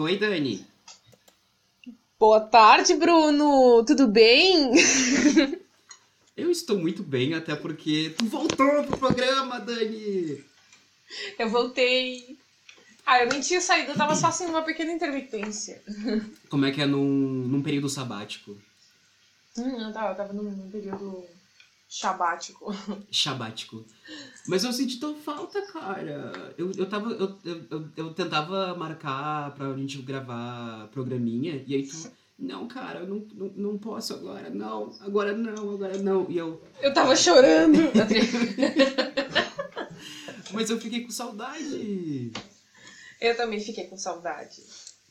Foi, 0.00 0.16
Dani? 0.16 0.66
Boa 2.18 2.40
tarde, 2.40 2.94
Bruno! 2.94 3.84
Tudo 3.84 4.08
bem? 4.08 4.72
Eu 6.34 6.50
estou 6.50 6.78
muito 6.78 7.02
bem, 7.02 7.34
até 7.34 7.54
porque 7.54 8.14
tu 8.16 8.24
voltou 8.24 8.82
pro 8.84 8.96
programa, 8.96 9.60
Dani! 9.60 10.42
Eu 11.38 11.50
voltei. 11.50 12.38
Ah, 13.04 13.22
eu 13.22 13.28
nem 13.28 13.42
tinha 13.42 13.60
saído, 13.60 13.90
eu 13.90 13.94
tava 13.94 14.16
só 14.16 14.28
assim 14.28 14.46
numa 14.46 14.62
pequena 14.62 14.90
intermitência. 14.90 15.82
Como 16.48 16.64
é 16.64 16.70
que 16.70 16.80
é 16.80 16.86
num, 16.86 17.04
num 17.46 17.62
período 17.62 17.90
sabático? 17.90 18.56
Hum, 19.58 19.82
eu 19.82 19.92
tava, 19.92 20.12
eu 20.12 20.16
tava 20.16 20.32
num, 20.32 20.44
num 20.44 20.70
período 20.70 21.26
Shabático. 21.92 22.72
Shabático. 23.10 23.84
Mas 24.46 24.62
eu 24.62 24.72
senti 24.72 25.00
tão 25.00 25.16
falta, 25.16 25.60
cara. 25.62 26.54
Eu, 26.56 26.70
eu 26.70 26.88
tava. 26.88 27.10
Eu, 27.10 27.36
eu, 27.44 27.88
eu 27.96 28.14
tentava 28.14 28.76
marcar 28.76 29.52
pra 29.56 29.76
gente 29.76 30.00
gravar 30.00 30.86
programinha, 30.92 31.64
e 31.66 31.74
aí 31.74 31.84
tu. 31.84 32.12
Não, 32.38 32.68
cara, 32.68 33.00
eu 33.00 33.08
não, 33.08 33.26
não, 33.34 33.48
não 33.48 33.76
posso 33.76 34.14
agora, 34.14 34.48
não, 34.48 34.96
agora 35.00 35.36
não, 35.36 35.74
agora 35.74 35.98
não. 35.98 36.30
E 36.30 36.38
eu. 36.38 36.62
Eu 36.80 36.94
tava 36.94 37.16
chorando. 37.16 37.78
Mas 40.52 40.70
eu 40.70 40.80
fiquei 40.80 41.04
com 41.04 41.10
saudade. 41.10 42.30
Eu 43.20 43.36
também 43.36 43.58
fiquei 43.60 43.88
com 43.88 43.96
saudade. 43.96 44.62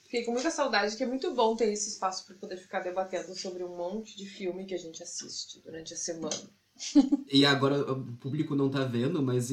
Fiquei 0.06 0.24
com 0.24 0.32
muita 0.32 0.50
saudade, 0.50 0.96
que 0.96 1.04
é 1.04 1.06
muito 1.06 1.32
bom 1.36 1.56
ter 1.58 1.72
esse 1.72 1.90
espaço 1.90 2.26
para 2.26 2.36
poder 2.38 2.58
ficar 2.58 2.80
debatendo 2.80 3.36
sobre 3.36 3.64
um 3.64 3.76
monte 3.76 4.18
de 4.18 4.26
filme 4.26 4.66
que 4.66 4.74
a 4.74 4.80
gente 4.80 5.04
assiste 5.04 5.60
durante 5.60 5.94
a 5.94 5.98
semana. 5.98 6.59
E 7.32 7.46
agora 7.46 7.92
o 7.92 8.04
público 8.18 8.56
não 8.56 8.70
tá 8.70 8.84
vendo, 8.86 9.22
mas 9.22 9.52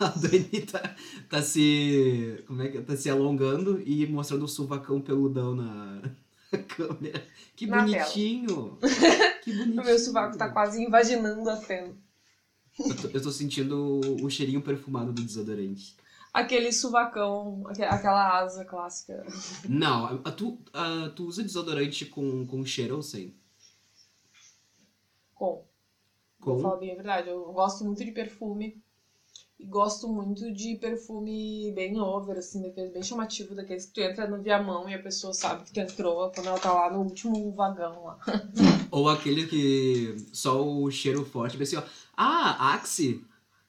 a 0.00 0.08
Dani 0.08 0.62
tá, 0.70 0.96
tá 1.28 1.42
se. 1.42 2.42
Como 2.46 2.62
é 2.62 2.68
que 2.68 2.80
tá 2.80 2.96
se 2.96 3.10
alongando 3.10 3.80
e 3.84 4.06
mostrando 4.06 4.44
o 4.44 4.48
suvacão 4.48 5.00
peludão 5.00 5.54
na 5.54 6.00
câmera. 6.68 7.22
Que 7.56 7.66
Na 7.66 7.82
bonitinho! 7.82 8.78
Que 9.42 9.52
bonitinho. 9.52 9.82
O 9.82 9.84
meu 9.84 9.98
sovaco 9.98 10.38
tá 10.38 10.48
quase 10.50 10.82
invaginando 10.82 11.50
a 11.50 11.56
tela. 11.56 11.94
Eu 12.78 12.96
tô, 12.96 13.08
eu 13.08 13.22
tô 13.22 13.30
sentindo 13.32 14.00
o 14.22 14.30
cheirinho 14.30 14.62
perfumado 14.62 15.12
do 15.12 15.22
desodorante. 15.22 15.96
Aquele 16.32 16.70
suvacão, 16.72 17.64
aque- 17.66 17.82
aquela 17.82 18.38
asa 18.38 18.64
clássica. 18.64 19.26
Não, 19.68 20.20
a- 20.24 20.30
tu, 20.30 20.58
a- 20.72 21.10
tu 21.16 21.24
usa 21.26 21.42
desodorante 21.42 22.06
com, 22.06 22.46
com 22.46 22.64
cheiro 22.64 22.94
ou 22.96 23.02
sem? 23.02 23.34
Com. 25.34 25.64
Com? 26.56 26.78
bem 26.78 26.92
a 26.92 26.94
verdade, 26.94 27.28
eu 27.28 27.52
gosto 27.52 27.84
muito 27.84 28.04
de 28.04 28.12
perfume. 28.12 28.80
E 29.58 29.66
gosto 29.66 30.06
muito 30.06 30.52
de 30.52 30.76
perfume 30.76 31.72
bem 31.74 32.00
over, 32.00 32.38
assim, 32.38 32.62
daquele 32.62 32.90
bem 32.90 33.02
chamativo, 33.02 33.56
daqueles 33.56 33.86
que 33.86 33.92
tu 33.94 34.00
entra 34.00 34.28
no 34.28 34.40
viamão 34.40 34.88
e 34.88 34.94
a 34.94 35.02
pessoa 35.02 35.34
sabe 35.34 35.64
que 35.64 35.72
tu 35.72 35.80
entrou 35.80 36.30
quando 36.30 36.46
ela 36.46 36.60
tá 36.60 36.72
lá 36.72 36.92
no 36.92 37.00
último 37.00 37.52
vagão 37.52 38.04
lá. 38.04 38.18
Ou 38.88 39.08
aquele 39.08 39.48
que 39.48 40.14
só 40.32 40.64
o 40.64 40.88
cheiro 40.92 41.24
forte, 41.24 41.60
assim, 41.60 41.74
ó. 41.74 41.82
Ah, 42.16 42.74
Axe, 42.74 43.20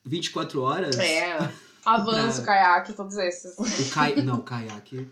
24 0.06 0.62
horas. 0.62 0.96
É. 1.00 1.38
Avanço, 1.84 2.44
caiaque, 2.44 2.94
todos 2.94 3.18
esses. 3.18 3.58
O 3.58 3.92
kai... 3.92 4.16
Não, 4.18 4.42
caiaque. 4.42 5.10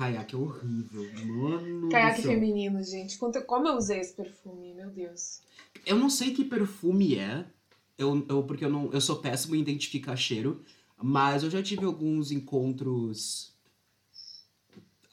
Caiaque 0.00 0.34
é 0.34 0.38
horrível. 0.38 1.12
Mano. 1.26 1.90
Caiaque 1.90 2.22
feminino, 2.22 2.82
gente. 2.82 3.18
Quanto- 3.18 3.42
Como 3.42 3.68
eu 3.68 3.76
usei 3.76 4.00
esse 4.00 4.14
perfume, 4.14 4.72
meu 4.72 4.88
Deus. 4.88 5.42
Eu 5.84 5.96
não 5.98 6.08
sei 6.08 6.32
que 6.32 6.42
perfume 6.42 7.16
é. 7.16 7.44
Eu, 7.98 8.24
eu, 8.26 8.42
porque 8.44 8.64
eu, 8.64 8.70
não, 8.70 8.90
eu 8.94 9.00
sou 9.02 9.16
péssimo 9.16 9.54
em 9.54 9.60
identificar 9.60 10.16
cheiro. 10.16 10.64
Mas 11.02 11.42
eu 11.42 11.50
já 11.50 11.62
tive 11.62 11.84
alguns 11.84 12.32
encontros. 12.32 13.52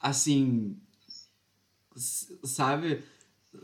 Assim. 0.00 0.74
Sabe? 2.42 3.02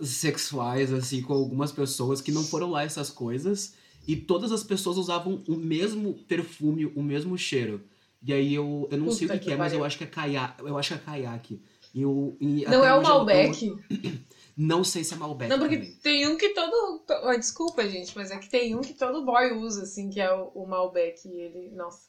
Sexuais, 0.03 0.93
assim, 0.93 1.23
com 1.23 1.33
algumas 1.33 1.73
pessoas 1.73 2.21
que 2.21 2.33
não 2.33 2.45
foram 2.45 2.71
lá 2.71 2.83
essas 2.83 3.09
coisas. 3.09 3.73
E 4.07 4.15
todas 4.15 4.53
as 4.53 4.63
pessoas 4.63 4.99
usavam 4.99 5.43
o 5.49 5.57
mesmo 5.57 6.13
perfume, 6.29 6.85
o 6.85 7.03
mesmo 7.03 7.39
cheiro. 7.39 7.83
E 8.27 8.33
aí 8.33 8.55
eu, 8.55 8.89
eu 8.91 8.99
não 8.99 9.11
sei 9.13 9.27
o 9.27 9.29
Puta 9.31 9.35
que, 9.35 9.39
que 9.41 9.45
que 9.47 9.53
é, 9.53 9.57
mas 9.57 9.73
eu 9.73 9.79
pariu. 9.81 9.87
acho 9.87 9.99
que 9.99 10.05
é 10.05 10.07
caiaque. 10.07 10.63
Eu 10.63 10.79
acho 10.79 10.89
que 10.89 10.95
é 10.95 11.05
caiaque. 11.05 11.63
E 11.95 12.03
eu, 12.03 12.37
e 12.41 12.65
Não 12.65 12.85
é 12.85 12.93
o 12.95 12.97
eu 12.97 13.03
Malbec. 13.03 13.75
Não 14.57 14.85
sei 14.85 15.03
se 15.05 15.13
é 15.15 15.17
Malbec. 15.17 15.51
Não, 15.51 15.59
porque 15.59 15.77
também. 15.77 15.93
tem 16.03 16.29
um 16.29 16.37
que 16.37 16.51
todo. 16.51 17.01
to- 17.01 17.13
ah, 17.13 17.37
Desculpa, 17.37 17.89
gente, 17.89 18.13
mas 18.17 18.31
é 18.31 18.39
que 18.39 18.49
tem 18.49 18.75
um 18.77 18.81
que 18.81 18.95
todo 18.95 19.25
boy 19.25 19.53
usa, 19.53 19.83
assim, 19.83 20.09
que 20.11 20.21
é 20.21 20.33
o, 20.33 20.45
o 20.55 20.67
Malbec. 20.67 21.27
E 21.29 21.33
ele. 21.33 21.71
Nossa, 21.75 22.03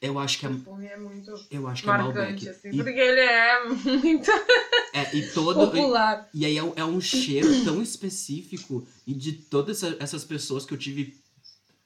Eu 0.00 0.18
acho 0.18 0.38
que 0.40 0.46
o 0.46 0.50
é, 0.82 0.86
é 0.92 0.96
muito 0.96 1.30
eu 1.50 1.66
acho 1.68 1.82
que 1.84 1.88
é 1.88 1.92
marcante, 1.92 2.44
Malbec. 2.44 2.48
assim, 2.48 2.68
E, 2.70 2.76
porque 2.82 2.98
ele 3.00 3.20
é 3.20 3.64
muito 3.68 4.30
é, 4.92 5.16
e 5.16 5.30
todo. 5.32 5.66
popular. 5.70 6.28
E 6.34 6.44
aí 6.44 6.56
é 6.58 6.62
um, 6.62 6.72
é 6.76 6.84
um 6.84 7.00
cheiro 7.00 7.64
tão 7.64 7.80
específico 7.80 8.84
e 9.06 9.14
de 9.14 9.32
todas 9.32 9.82
essa- 9.82 9.96
essas 10.00 10.24
pessoas 10.24 10.66
que 10.66 10.74
eu 10.74 10.78
tive 10.78 11.16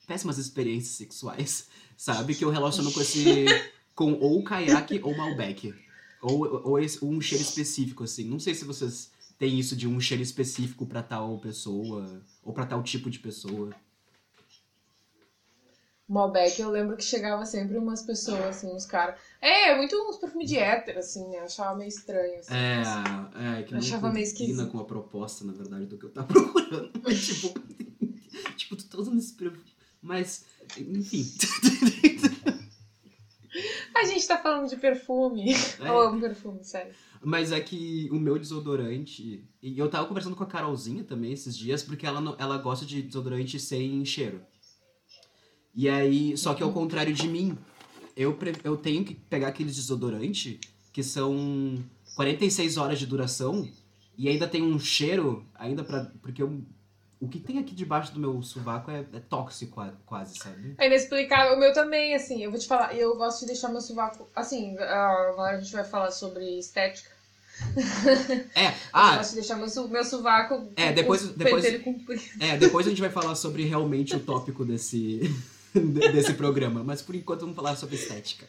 péssimas 0.06 0.38
experiências 0.38 0.96
sexuais, 0.96 1.66
sabe? 1.96 2.34
Que 2.34 2.44
eu 2.44 2.50
relaciono 2.50 2.90
com 2.92 3.00
esse. 3.00 3.44
com 3.96 4.12
ou 4.12 4.44
caiaque 4.44 5.00
ou 5.02 5.16
Malbec. 5.16 5.74
Ou, 6.22 6.62
ou 6.64 6.78
um 7.02 7.20
cheiro 7.20 7.42
específico, 7.42 8.04
assim. 8.04 8.24
Não 8.24 8.38
sei 8.38 8.54
se 8.54 8.64
vocês 8.64 9.10
têm 9.38 9.58
isso 9.58 9.74
de 9.74 9.88
um 9.88 9.98
cheiro 10.00 10.22
específico 10.22 10.86
pra 10.86 11.02
tal 11.02 11.38
pessoa, 11.38 12.22
ou 12.44 12.52
pra 12.52 12.64
tal 12.66 12.82
tipo 12.82 13.10
de 13.10 13.18
pessoa. 13.18 13.70
Malbec, 16.08 16.60
eu 16.60 16.70
lembro 16.70 16.96
que 16.96 17.02
chegava 17.02 17.44
sempre 17.44 17.76
umas 17.76 18.00
pessoas, 18.02 18.40
assim, 18.44 18.68
uns 18.72 18.86
caras. 18.86 19.18
É, 19.40 19.70
é 19.70 19.76
muito 19.76 19.96
uns 20.08 20.16
perfumes 20.18 20.48
de 20.48 20.56
hétero, 20.56 21.00
assim, 21.00 21.26
né? 21.28 21.38
Eu 21.38 21.44
achava 21.44 21.76
meio 21.76 21.88
estranho. 21.88 22.38
Assim, 22.38 22.54
É, 22.54 22.76
mas- 22.76 23.58
é 23.58 23.62
que 23.64 23.72
não 23.72 23.80
Achava 23.80 24.12
meio 24.12 24.22
esquisito. 24.22 24.68
com 24.68 24.78
a 24.78 24.84
proposta, 24.84 25.44
na 25.44 25.52
verdade, 25.52 25.86
do 25.86 25.98
que 25.98 26.04
eu 26.06 26.10
tava 26.10 26.28
procurando. 26.32 26.92
Mas, 27.02 27.26
tipo, 27.26 27.58
tipo, 28.56 28.76
tu 28.76 28.84
tá 28.86 28.98
usando 28.98 29.18
esse 29.18 29.32
perfume. 29.32 29.64
Mas, 30.00 30.44
enfim. 30.78 31.26
A 33.94 34.04
gente 34.04 34.26
tá 34.26 34.38
falando 34.38 34.68
de 34.68 34.76
perfume. 34.76 35.52
É. 35.80 35.88
Eu 35.88 35.98
amo 36.00 36.20
perfume, 36.20 36.62
sério. 36.64 36.92
Mas 37.22 37.50
é 37.52 37.60
que 37.60 38.08
o 38.12 38.16
meu 38.16 38.38
desodorante. 38.38 39.44
E 39.62 39.78
eu 39.78 39.88
tava 39.88 40.06
conversando 40.06 40.36
com 40.36 40.44
a 40.44 40.46
Carolzinha 40.46 41.02
também 41.04 41.32
esses 41.32 41.56
dias, 41.56 41.82
porque 41.82 42.06
ela, 42.06 42.20
não- 42.20 42.36
ela 42.38 42.58
gosta 42.58 42.84
de 42.84 43.02
desodorante 43.02 43.58
sem 43.58 44.04
cheiro. 44.04 44.40
E 45.74 45.88
aí, 45.88 46.36
só 46.36 46.54
que 46.54 46.62
ao 46.62 46.72
contrário 46.72 47.12
de 47.12 47.28
mim, 47.28 47.56
eu, 48.16 48.36
eu 48.64 48.76
tenho 48.76 49.04
que 49.04 49.14
pegar 49.14 49.48
aqueles 49.48 49.76
desodorante 49.76 50.58
que 50.92 51.02
são 51.02 51.82
46 52.14 52.76
horas 52.78 52.98
de 52.98 53.06
duração 53.06 53.68
e 54.16 54.28
ainda 54.28 54.48
tem 54.48 54.62
um 54.62 54.78
cheiro, 54.78 55.44
ainda 55.54 55.84
pra. 55.84 56.10
Porque 56.22 56.42
eu, 56.42 56.62
o 57.20 57.28
que 57.28 57.38
tem 57.40 57.58
aqui 57.58 57.74
debaixo 57.74 58.12
do 58.12 58.20
meu 58.20 58.42
sovaco 58.42 58.90
é, 58.90 59.00
é 59.12 59.20
tóxico 59.20 59.72
qua- 59.74 59.94
quase, 60.04 60.38
sabe? 60.38 60.74
É 60.78 60.86
inexplicável. 60.86 61.54
O 61.56 61.58
meu 61.58 61.72
também, 61.72 62.14
assim, 62.14 62.42
eu 62.42 62.50
vou 62.50 62.60
te 62.60 62.66
falar, 62.66 62.94
eu 62.94 63.16
gosto 63.16 63.40
de 63.40 63.46
deixar 63.46 63.68
meu 63.68 63.80
sovaco. 63.80 64.28
Assim, 64.36 64.76
ah, 64.78 65.28
agora 65.30 65.56
a 65.56 65.60
gente 65.60 65.72
vai 65.72 65.84
falar 65.84 66.10
sobre 66.10 66.58
estética. 66.58 67.10
É, 68.54 68.66
Eu 68.68 68.72
ah, 68.92 69.16
gosto 69.16 69.30
de 69.30 69.36
deixar 69.36 69.56
meu, 69.56 69.88
meu 69.88 70.04
sovaco. 70.04 70.68
É, 70.76 70.92
depois- 70.92 71.22
depois- 71.30 71.64
é, 72.38 72.56
depois 72.58 72.86
a 72.86 72.90
gente 72.90 73.00
vai 73.00 73.10
falar 73.10 73.34
sobre 73.34 73.64
realmente 73.64 74.14
o 74.14 74.20
tópico 74.20 74.62
desse, 74.64 75.20
de- 75.20 75.34
desse 76.12 76.34
programa. 76.34 76.82
Mas 76.84 77.02
por 77.02 77.14
enquanto 77.14 77.40
vamos 77.40 77.56
falar 77.56 77.76
sobre 77.76 77.96
estética. 77.96 78.46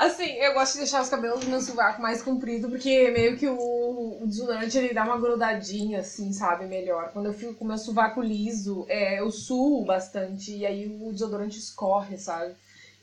Assim, 0.00 0.32
eu 0.36 0.54
gosto 0.54 0.72
de 0.72 0.78
deixar 0.78 1.02
os 1.02 1.10
cabelos 1.10 1.40
do 1.40 1.50
meu 1.50 1.60
sovaco 1.60 2.00
mais 2.00 2.22
comprido, 2.22 2.70
porque 2.70 3.10
meio 3.10 3.36
que 3.36 3.46
o, 3.46 4.18
o 4.22 4.26
desodorante 4.26 4.78
ele 4.78 4.94
dá 4.94 5.04
uma 5.04 5.18
grudadinha, 5.18 6.00
assim, 6.00 6.32
sabe? 6.32 6.64
Melhor. 6.64 7.10
Quando 7.12 7.26
eu 7.26 7.34
fico 7.34 7.52
com 7.52 7.66
o 7.66 7.68
meu 7.68 7.76
sovaco 7.76 8.22
liso, 8.22 8.86
é, 8.88 9.20
eu 9.20 9.30
suo 9.30 9.84
bastante, 9.84 10.56
e 10.56 10.64
aí 10.64 10.86
o 11.02 11.12
desodorante 11.12 11.58
escorre, 11.58 12.16
sabe? 12.16 12.54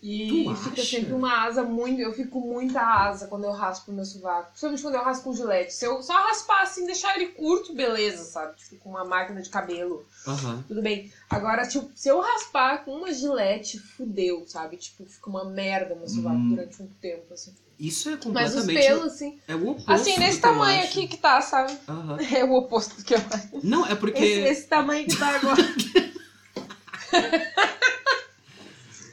E 0.09 0.29
Tu 0.29 0.55
fica 0.55 0.81
acha? 0.81 0.85
sempre 0.85 1.11
uma 1.13 1.43
asa 1.45 1.63
muito. 1.63 1.99
Eu 1.99 2.13
fico 2.13 2.39
muita 2.39 2.79
asa 2.79 3.27
quando 3.27 3.43
eu 3.43 3.51
raspo 3.51 3.91
o 3.91 3.93
meu 3.93 4.05
sovaco. 4.05 4.47
Principalmente 4.51 4.81
quando 4.81 4.95
eu 4.95 5.03
raspo 5.03 5.23
com 5.25 5.33
gilete. 5.33 5.73
Se 5.73 5.83
eu 5.85 6.01
só 6.01 6.13
raspar 6.13 6.61
assim, 6.61 6.85
deixar 6.85 7.13
ele 7.17 7.33
curto, 7.33 7.73
beleza, 7.75 8.23
sabe? 8.23 8.55
Tipo, 8.55 8.77
com 8.77 8.89
uma 8.91 9.03
máquina 9.03 9.41
de 9.41 9.49
cabelo. 9.49 10.05
Aham. 10.25 10.63
Tudo 10.65 10.81
bem. 10.81 11.11
Agora, 11.29 11.67
tipo, 11.67 11.89
se 11.93 12.07
eu 12.07 12.21
raspar 12.21 12.85
com 12.85 12.91
uma 12.95 13.11
gilete, 13.11 13.77
fudeu, 13.79 14.45
sabe? 14.47 14.77
Tipo, 14.77 15.05
fica 15.05 15.29
uma 15.29 15.43
merda 15.43 15.93
no 15.95 16.07
sovaco 16.07 16.37
Hum. 16.37 16.49
durante 16.51 16.79
muito 16.81 16.95
tempo, 17.01 17.33
assim. 17.33 17.53
Isso 17.77 18.07
é 18.07 18.11
Mas 18.13 18.21
os 18.21 18.23
completamente. 18.61 18.73
pelos, 18.87 19.13
assim. 19.13 19.39
É 19.45 19.55
o 19.55 19.67
oposto. 19.69 19.91
Assim, 19.91 20.17
nesse 20.19 20.39
tamanho 20.39 20.83
aqui 20.85 21.05
que 21.07 21.17
tá, 21.17 21.41
sabe? 21.41 21.77
Aham. 21.87 22.17
É 22.33 22.45
o 22.45 22.53
oposto 22.53 22.95
do 22.95 23.03
que 23.03 23.13
eu 23.13 23.19
acho. 23.29 23.49
Não, 23.61 23.85
é 23.85 23.93
porque. 23.93 24.23
Esse, 24.23 24.39
esse 24.61 24.67
tamanho 24.67 25.05
que 25.05 25.17
tá 25.17 25.27
agora. 25.35 25.61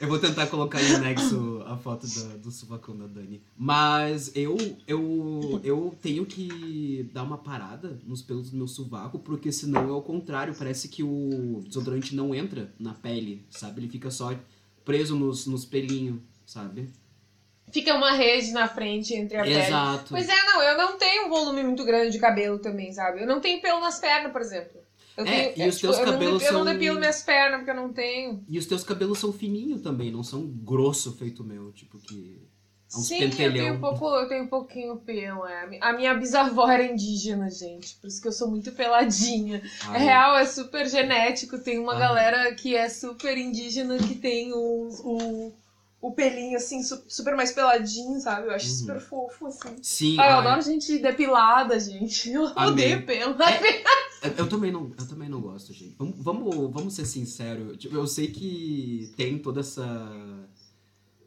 Eu 0.01 0.07
vou 0.07 0.19
tentar 0.19 0.47
colocar 0.47 0.81
em 0.81 0.95
anexo 0.95 1.63
a 1.65 1.77
foto 1.77 2.05
da- 2.07 2.37
do 2.37 2.51
suvacão 2.51 2.97
da 2.97 3.07
Dani. 3.07 3.41
Mas 3.57 4.31
eu, 4.35 4.55
eu, 4.87 5.59
eu 5.63 5.97
tenho 6.01 6.25
que 6.25 7.09
dar 7.13 7.23
uma 7.23 7.37
parada 7.37 7.99
nos 8.05 8.21
pelos 8.21 8.51
do 8.51 8.57
meu 8.57 8.67
sovaco, 8.67 9.19
porque 9.19 9.51
senão 9.51 9.89
é 9.89 9.91
o 9.93 10.01
contrário. 10.01 10.53
Parece 10.57 10.87
que 10.89 11.03
o 11.03 11.61
desodorante 11.65 12.15
não 12.15 12.33
entra 12.35 12.73
na 12.79 12.93
pele, 12.93 13.45
sabe? 13.49 13.81
Ele 13.81 13.89
fica 13.89 14.11
só 14.11 14.33
preso 14.83 15.15
nos, 15.15 15.45
nos 15.47 15.65
pelinhos, 15.65 16.19
sabe? 16.45 16.89
fica 17.71 17.93
uma 17.93 18.11
rede 18.13 18.51
na 18.53 18.69
frente 18.69 19.13
entre 19.13 19.35
a 19.37 19.43
pele. 19.43 19.55
Exato. 19.59 20.05
Pois 20.11 20.29
é, 20.29 20.43
não, 20.45 20.61
eu 20.61 20.77
não 20.77 20.97
tenho 20.97 21.25
um 21.25 21.29
volume 21.29 21.61
muito 21.61 21.83
grande 21.83 22.11
de 22.11 22.19
cabelo 22.19 22.57
também, 22.57 22.93
sabe? 22.93 23.21
Eu 23.21 23.27
não 23.27 23.41
tenho 23.41 23.61
pelo 23.61 23.81
nas 23.81 23.99
pernas, 23.99 24.31
por 24.31 24.39
exemplo. 24.39 24.79
Eu 25.17 25.25
É, 25.25 25.49
tenho, 25.49 25.65
e 25.65 25.69
os 25.69 25.79
teus 25.79 25.97
eu 25.97 26.05
não, 26.05 26.11
cabelos 26.13 26.43
eu 26.43 26.51
não 26.53 26.63
são- 26.63 26.73
depilo 26.73 26.99
minhas 26.99 27.21
pernas 27.23 27.59
porque 27.59 27.71
eu 27.71 27.75
não 27.75 27.93
tenho. 27.93 28.43
E 28.49 28.57
os 28.59 28.65
teus 28.65 28.83
cabelos 28.83 29.17
são 29.19 29.31
fininhos 29.31 29.81
também, 29.81 30.11
não 30.11 30.23
são 30.23 30.45
grosso 30.45 31.13
feito 31.15 31.43
meu, 31.43 31.71
tipo 31.71 31.97
que. 31.99 32.41
É 32.87 32.97
Sim, 32.97 33.15
eu 33.15 33.29
pentelhão. 33.29 33.53
tenho, 33.53 33.73
um 33.75 33.79
pouco, 33.79 34.05
eu 34.15 34.27
tenho 34.29 34.43
um 34.43 34.47
pouquinho 34.47 34.97
pelo. 34.97 35.45
É. 35.47 35.63
A 35.63 35.67
mi- 35.67 35.79
A 35.81 35.93
minha 35.93 36.13
bisavó 36.13 36.69
era 36.69 36.85
indígena, 36.85 37.49
gente. 37.49 37.95
Por 37.95 38.07
isso 38.07 38.21
que 38.21 38.27
eu 38.27 38.31
sou 38.31 38.49
muito 38.49 38.71
peladinha. 38.73 39.57
É 39.57 39.87
Ai, 39.87 39.99
real, 40.03 40.37
é 40.37 40.45
super 40.45 40.87
genético. 40.87 41.57
Tem 41.59 41.79
uma 41.79 41.95
Ah. 41.95 41.99
galera 41.99 42.53
que 42.55 42.75
é 42.75 42.87
super 42.87 43.37
indígena 43.37 43.97
que 43.97 44.15
tem 44.15 44.53
o, 44.53 44.89
o, 45.03 45.53
o 46.07 46.11
pelinho 46.13 46.55
assim, 46.57 46.81
su- 46.83 47.03
super 47.07 47.35
mais 47.35 47.51
peladinho, 47.51 48.19
sabe? 48.19 48.47
Eu 48.47 48.51
acho 48.53 48.67
Uhum. 48.69 48.75
super 48.75 48.99
fofo, 48.99 49.47
assim. 49.47 49.75
Sim, 49.81 50.17
Ah, 50.19 50.29
eu 50.29 50.33
ai, 50.39 50.47
adoro 50.47 50.61
gente 50.61 50.97
depilada, 50.99 51.79
gente. 51.79 52.29
Eu 52.33 52.45
Amei. 52.55 52.71
odeio 52.93 53.05
pelo. 53.05 53.41
É, 53.41 54.27
eu, 54.27 54.31
eu 54.37 54.49
também 54.49 54.71
não, 54.71 54.91
eu 54.97 55.07
também 55.07 55.29
não 55.29 55.41
gosto, 55.41 55.73
gente. 55.73 55.95
Vamos, 55.97 56.15
vamos, 56.17 56.55
vamos 56.73 56.93
ser 56.93 57.05
sinceros. 57.05 57.77
Tipo, 57.77 57.95
eu 57.95 58.07
sei 58.07 58.27
que 58.27 59.11
tem 59.17 59.37
toda 59.37 59.59
essa 59.61 59.85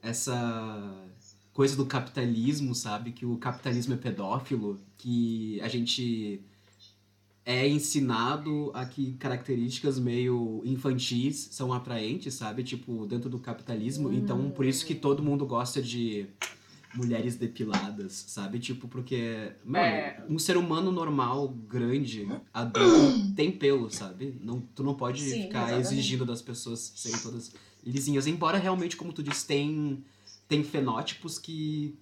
essa 0.03 0.95
coisa 1.53 1.77
do 1.77 1.87
capitalismo, 1.87 2.75
sabe? 2.75 3.13
Que 3.13 3.27
o 3.27 3.37
capitalismo 3.37 3.95
é 3.95 3.97
pedófilo, 3.97 4.81
que 4.97 5.61
a 5.61 5.69
gente 5.69 6.41
é 7.51 7.67
ensinado 7.67 8.71
a 8.75 8.85
que 8.85 9.15
características 9.15 9.99
meio 9.99 10.61
infantis 10.67 11.49
são 11.51 11.73
atraentes, 11.73 12.35
sabe? 12.35 12.63
Tipo, 12.63 13.07
dentro 13.07 13.31
do 13.31 13.39
capitalismo. 13.39 14.13
Então, 14.13 14.51
por 14.51 14.67
isso 14.67 14.85
que 14.85 14.95
todo 14.95 15.23
mundo 15.23 15.47
gosta 15.47 15.81
de 15.81 16.27
mulheres 16.95 17.37
depiladas, 17.37 18.13
sabe? 18.29 18.59
Tipo, 18.59 18.87
porque, 18.87 19.51
mano, 19.65 19.83
É. 19.83 20.23
um 20.29 20.39
ser 20.39 20.59
humano 20.59 20.93
normal, 20.93 21.49
grande, 21.49 22.29
adulto, 22.53 23.35
tem 23.35 23.51
pelo, 23.51 23.91
sabe? 23.91 24.37
Não, 24.43 24.61
tu 24.61 24.83
não 24.83 24.93
pode 24.93 25.23
Sim, 25.23 25.45
ficar 25.45 25.69
exatamente. 25.69 25.87
exigindo 25.95 26.27
das 26.27 26.43
pessoas 26.43 26.93
serem 26.97 27.19
todas 27.21 27.51
lisinhas. 27.83 28.27
Embora 28.27 28.59
realmente, 28.59 28.95
como 28.95 29.11
tu 29.11 29.23
disse, 29.23 29.47
tem, 29.47 30.05
tem 30.47 30.63
fenótipos 30.63 31.39
que, 31.39 31.95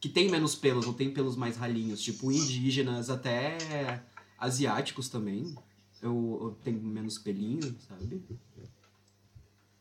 que 0.00 0.08
tem 0.08 0.30
menos 0.30 0.54
pelos, 0.54 0.86
ou 0.86 0.94
tem 0.94 1.10
pelos 1.10 1.36
mais 1.36 1.58
ralinhos. 1.58 2.00
Tipo, 2.00 2.32
indígenas, 2.32 3.10
até 3.10 4.02
asiáticos 4.44 5.08
também. 5.08 5.54
Eu, 6.02 6.38
eu 6.42 6.58
tenho 6.62 6.80
menos 6.82 7.18
pelinho, 7.18 7.74
sabe? 7.88 8.22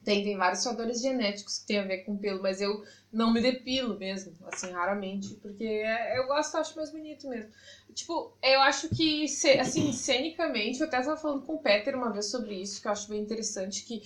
Tem, 0.03 0.21
tem 0.21 0.35
vários 0.35 0.61
fatores 0.61 1.01
genéticos 1.01 1.59
que 1.59 1.65
tem 1.65 1.79
a 1.79 1.83
ver 1.85 1.99
com 1.99 2.17
pelo, 2.17 2.41
mas 2.41 2.59
eu 2.59 2.83
não 3.11 3.31
me 3.31 3.41
depilo 3.41 3.97
mesmo, 3.97 4.33
assim, 4.51 4.69
raramente, 4.71 5.35
porque 5.35 5.63
é- 5.63 6.19
eu 6.19 6.27
gosto, 6.27 6.57
acho 6.57 6.75
mais 6.75 6.91
bonito 6.91 7.25
mesmo. 7.29 7.49
Tipo, 7.93 8.33
eu 8.43 8.59
acho 8.61 8.89
que, 8.89 9.23
assim, 9.61 9.93
cenicamente, 9.93 10.81
eu 10.81 10.87
até 10.87 11.01
tava 11.01 11.15
falando 11.15 11.45
com 11.45 11.53
o 11.53 11.59
Peter 11.59 11.95
uma 11.95 12.11
vez 12.11 12.25
sobre 12.29 12.53
isso, 12.61 12.81
que 12.81 12.87
eu 12.87 12.91
acho 12.91 13.07
bem 13.07 13.21
interessante, 13.21 13.85
que 13.85 14.01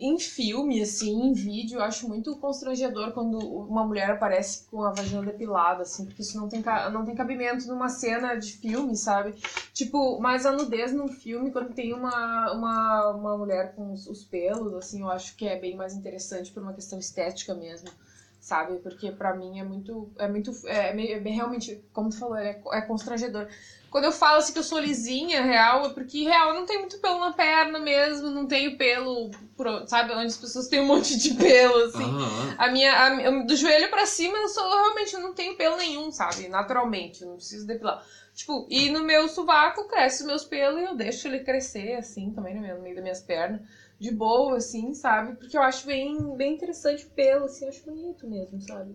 em 0.00 0.18
filme, 0.18 0.80
assim, 0.80 1.10
em 1.10 1.32
vídeo, 1.32 1.78
eu 1.78 1.82
acho 1.82 2.08
muito 2.08 2.36
constrangedor 2.36 3.12
quando 3.12 3.36
uma 3.38 3.84
mulher 3.84 4.10
aparece 4.10 4.64
com 4.70 4.82
a 4.82 4.92
vagina 4.92 5.22
depilada, 5.22 5.82
assim, 5.82 6.04
porque 6.04 6.22
isso 6.22 6.38
não 6.38 6.48
tem, 6.48 6.62
não 6.92 7.04
tem 7.04 7.16
cabimento 7.16 7.66
numa 7.66 7.88
cena 7.88 8.36
de 8.36 8.52
filme, 8.52 8.96
sabe? 8.96 9.34
Tipo, 9.72 10.20
mas 10.20 10.46
a 10.46 10.52
nudez 10.52 10.92
num 10.92 11.08
filme, 11.08 11.50
quando 11.50 11.74
tem 11.74 11.92
uma, 11.92 12.52
uma, 12.52 13.10
uma 13.10 13.36
mulher 13.36 13.74
com 13.74 13.92
os, 13.92 14.06
os 14.06 14.22
pelos, 14.22 14.72
assim, 14.74 15.00
eu 15.00 15.10
acho 15.10 15.34
que 15.34 15.48
é 15.48 15.58
bem 15.58 15.76
mais 15.76 15.94
interessante 15.94 16.52
por 16.52 16.62
uma 16.62 16.74
questão 16.74 16.98
estética 16.98 17.52
mesmo, 17.52 17.88
sabe? 18.48 18.78
Porque 18.78 19.12
pra 19.12 19.32
mim 19.34 19.60
é 19.60 19.62
muito. 19.64 20.10
É 20.18 20.26
muito. 20.26 20.50
É, 20.66 20.88
é 20.88 21.18
bem- 21.20 21.34
realmente, 21.34 21.80
como 21.92 22.08
tu 22.08 22.18
falou, 22.18 22.36
é, 22.36 22.58
é 22.72 22.80
constrangedor. 22.80 23.46
Quando 23.90 24.04
eu 24.04 24.12
falo 24.12 24.38
assim 24.38 24.52
que 24.52 24.58
eu 24.58 24.62
sou 24.62 24.78
lisinha, 24.78 25.42
real, 25.42 25.86
é 25.86 25.88
porque 25.90 26.22
real 26.22 26.52
não 26.52 26.66
tem 26.66 26.78
muito 26.78 26.98
pelo 26.98 27.20
na 27.20 27.32
perna 27.32 27.78
mesmo, 27.78 28.28
não 28.30 28.46
tenho 28.46 28.76
pelo, 28.76 29.30
sabe? 29.86 30.12
Onde 30.12 30.26
as 30.26 30.36
pessoas 30.36 30.66
têm 30.68 30.80
um 30.80 30.86
monte 30.88 31.16
de 31.16 31.32
pelo, 31.34 31.78
assim. 31.84 32.04
Aham. 32.04 32.54
A 32.58 32.68
minha, 32.68 32.92
a 32.92 33.42
do 33.44 33.56
joelho 33.56 33.88
pra 33.88 34.04
cima, 34.04 34.36
eu, 34.36 34.48
sou, 34.48 34.62
eu 34.64 34.78
realmente 34.82 35.16
não 35.16 35.32
tenho 35.32 35.56
pelo 35.56 35.76
nenhum, 35.76 36.10
sabe? 36.10 36.48
Naturalmente, 36.48 37.22
eu 37.22 37.28
não 37.28 37.36
preciso 37.36 37.66
depilar. 37.66 38.04
Tipo, 38.34 38.66
e 38.68 38.90
no 38.90 39.02
meu 39.02 39.26
sovaco 39.28 39.88
cresce 39.88 40.20
os 40.22 40.26
meus 40.26 40.44
pelos 40.44 40.80
e 40.80 40.84
eu 40.84 40.94
deixo 40.94 41.26
ele 41.26 41.40
crescer, 41.40 41.94
assim, 41.94 42.30
também 42.32 42.54
no 42.54 42.60
meio, 42.60 42.76
no 42.76 42.82
meio 42.82 42.94
das 42.94 43.02
minhas 43.02 43.20
pernas. 43.20 43.60
De 44.00 44.10
boa, 44.12 44.56
assim, 44.56 44.94
sabe? 44.94 45.36
Porque 45.36 45.56
eu 45.56 45.62
acho 45.62 45.86
bem, 45.86 46.16
bem 46.36 46.54
interessante 46.54 47.04
o 47.04 47.10
pelo, 47.10 47.46
assim, 47.46 47.64
eu 47.64 47.70
acho 47.70 47.84
bonito 47.84 48.28
mesmo, 48.28 48.60
sabe? 48.60 48.94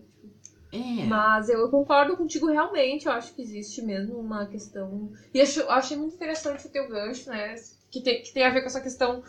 É. 0.72 1.04
Mas 1.04 1.48
eu 1.48 1.68
concordo 1.68 2.16
contigo 2.16 2.46
realmente, 2.50 3.06
eu 3.06 3.12
acho 3.12 3.32
que 3.34 3.42
existe 3.42 3.82
mesmo 3.82 4.18
uma 4.18 4.46
questão. 4.46 5.10
E 5.32 5.40
acho, 5.40 5.60
eu 5.60 5.70
achei 5.70 5.96
muito 5.96 6.14
interessante 6.16 6.66
o 6.66 6.70
teu 6.70 6.88
gancho, 6.88 7.28
né? 7.30 7.54
Que 7.90 8.00
tem, 8.02 8.22
que 8.22 8.32
tem 8.32 8.44
a 8.44 8.50
ver 8.50 8.60
com 8.62 8.66
essa 8.66 8.80
questão 8.80 9.22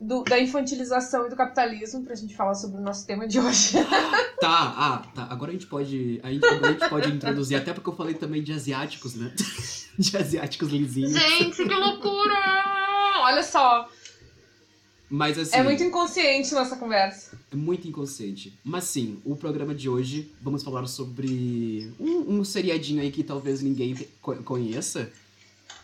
do- 0.00 0.22
da 0.22 0.38
infantilização 0.40 1.26
e 1.26 1.28
do 1.28 1.36
capitalismo, 1.36 2.02
pra 2.02 2.14
gente 2.14 2.34
falar 2.34 2.54
sobre 2.54 2.78
o 2.78 2.80
nosso 2.80 3.06
tema 3.06 3.26
de 3.28 3.38
hoje. 3.38 3.74
Tá, 4.40 4.74
ah, 4.74 5.02
tá. 5.14 5.26
Agora 5.28 5.50
a 5.50 5.52
gente 5.52 5.66
pode. 5.66 6.18
A 6.22 6.32
gente, 6.32 6.46
a 6.46 6.68
gente 6.72 6.88
pode 6.88 7.10
introduzir, 7.10 7.58
até 7.58 7.74
porque 7.74 7.90
eu 7.90 7.94
falei 7.94 8.14
também 8.14 8.42
de 8.42 8.54
asiáticos, 8.54 9.14
né? 9.14 9.34
De 9.98 10.16
asiáticos 10.16 10.70
lisinhos. 10.70 11.12
Gente, 11.12 11.56
que 11.56 11.74
loucura! 11.74 12.34
Olha 13.22 13.42
só, 13.42 13.86
Mas 15.10 15.36
assim. 15.36 15.56
é 15.56 15.62
muito 15.62 15.82
inconsciente 15.82 16.54
nossa 16.54 16.76
conversa. 16.76 17.36
É 17.52 17.56
muito 17.56 17.88
inconsciente. 17.88 18.56
Mas 18.62 18.84
sim, 18.84 19.20
o 19.24 19.34
programa 19.34 19.74
de 19.74 19.88
hoje 19.88 20.30
vamos 20.40 20.62
falar 20.62 20.86
sobre 20.86 21.92
um, 21.98 22.38
um 22.38 22.44
seriadinho 22.44 23.02
aí 23.02 23.10
que 23.10 23.24
talvez 23.24 23.60
ninguém 23.60 23.96
conheça, 24.44 25.10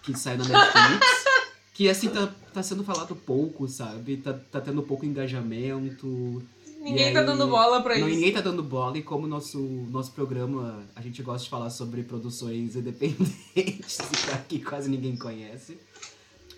que 0.05 0.17
sai 0.17 0.37
na 0.37 0.44
Netflix. 0.44 1.25
que 1.75 1.90
assim 1.90 2.08
tá, 2.08 2.32
tá 2.55 2.62
sendo 2.62 2.84
falado 2.84 3.17
pouco, 3.17 3.67
sabe? 3.67 4.19
Tá, 4.19 4.32
tá 4.32 4.61
tendo 4.61 4.81
pouco 4.82 5.05
engajamento. 5.05 6.40
Ninguém 6.81 7.12
tá 7.12 7.20
aí, 7.20 7.26
dando 7.26 7.49
bola 7.49 7.82
pra 7.82 7.99
Não, 7.99 8.06
isso. 8.06 8.17
ninguém 8.17 8.32
tá 8.32 8.40
dando 8.40 8.62
bola, 8.62 8.96
e 8.96 9.02
como 9.02 9.26
nosso, 9.26 9.58
nosso 9.90 10.12
programa 10.12 10.84
a 10.94 11.02
gente 11.02 11.20
gosta 11.20 11.43
de 11.43 11.50
falar 11.50 11.69
sobre 11.69 12.05
produções 12.05 12.76
independentes 12.76 13.99
que 14.49 14.61
quase 14.61 14.88
ninguém 14.88 15.17
conhece. 15.17 15.76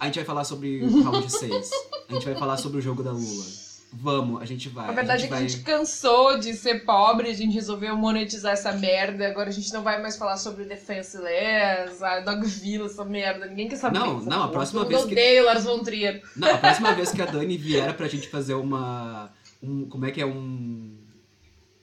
A 0.00 0.06
gente 0.06 0.17
vai 0.17 0.25
falar 0.25 0.45
sobre 0.45 0.83
o 0.85 1.03
Round 1.03 1.31
6. 1.31 1.71
A 2.09 2.12
gente 2.15 2.25
vai 2.25 2.35
falar 2.37 2.56
sobre 2.56 2.79
o 2.79 2.81
jogo 2.81 3.03
da 3.03 3.12
Lula. 3.12 3.45
Vamos, 3.91 4.43
a 4.43 4.45
gente 4.45 4.69
vai. 4.69 4.87
A 4.87 4.93
verdade 4.93 5.23
é 5.23 5.27
que 5.27 5.31
vai... 5.33 5.43
a 5.45 5.49
gente 5.49 5.62
cansou 5.62 6.39
de 6.39 6.53
ser 6.53 6.85
pobre, 6.85 7.31
a 7.31 7.35
gente 7.35 7.55
resolveu 7.55 7.97
monetizar 7.97 8.53
essa 8.53 8.71
merda. 8.73 9.27
Agora 9.27 9.49
a 9.49 9.53
gente 9.53 9.73
não 9.73 9.83
vai 9.83 10.00
mais 10.03 10.17
falar 10.19 10.37
sobre 10.37 10.65
Defenseless, 10.65 12.05
a 12.05 12.20
Dogville, 12.20 12.84
essa 12.84 13.03
merda. 13.05 13.46
Ninguém 13.46 13.67
quer 13.67 13.77
saber. 13.77 13.99
Não, 13.99 14.20
não, 14.20 14.43
a 14.44 14.49
próxima 14.49 14.82
Eu 14.82 14.89
vez 14.89 15.05
que- 15.05 15.13
odeio 15.13 15.44
Lars 15.46 15.65
von 15.65 15.82
Trier. 15.82 16.22
Não, 16.37 16.51
a 16.51 16.58
próxima 16.58 16.93
vez 16.94 17.13
que 17.13 17.22
a 17.22 17.27
Dani 17.27 17.56
vier 17.56 17.96
pra 17.96 18.06
gente 18.08 18.29
fazer 18.29 18.55
uma. 18.55 19.31
Um, 19.63 19.87
como 19.89 20.05
é 20.05 20.11
que 20.11 20.20
é? 20.20 20.27
Um. 20.27 20.97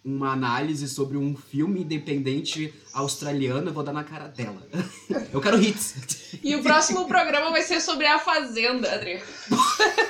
Uma 0.06 0.34
análise 0.34 0.88
sobre 0.88 1.18
um 1.18 1.36
filme 1.36 1.82
independente 1.82 2.72
australiano, 2.94 3.70
eu 3.70 3.74
vou 3.74 3.84
dar 3.84 3.92
na 3.92 4.04
cara 4.04 4.28
dela. 4.28 4.62
Eu 5.34 5.42
quero 5.42 5.60
hits. 5.60 6.38
E 6.44 6.56
o 6.56 6.62
próximo 6.62 7.08
programa 7.08 7.50
vai 7.50 7.64
ser 7.64 7.82
sobre 7.82 8.06
a 8.06 8.20
Fazenda, 8.20 8.94
Adri. 8.94 9.20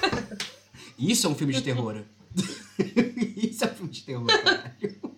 Isso 1.00 1.26
é 1.26 1.30
um 1.30 1.36
filme 1.36 1.54
de 1.54 1.62
terror. 1.62 2.04
Isso 3.38 3.64
é 3.64 3.68
um 3.68 3.74
filme 3.76 3.92
de 3.92 4.04
terror, 4.04 4.28
caralho. 4.28 5.16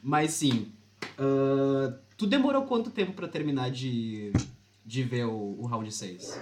Mas 0.00 0.30
sim. 0.30 0.72
ah, 1.18 1.92
tu 2.16 2.26
demorou 2.26 2.66
quanto 2.66 2.90
tempo 2.90 3.12
pra 3.14 3.26
terminar 3.26 3.70
de, 3.70 4.32
de 4.84 5.02
ver 5.02 5.24
o, 5.24 5.56
o 5.58 5.66
round 5.66 5.92
6? 5.92 6.38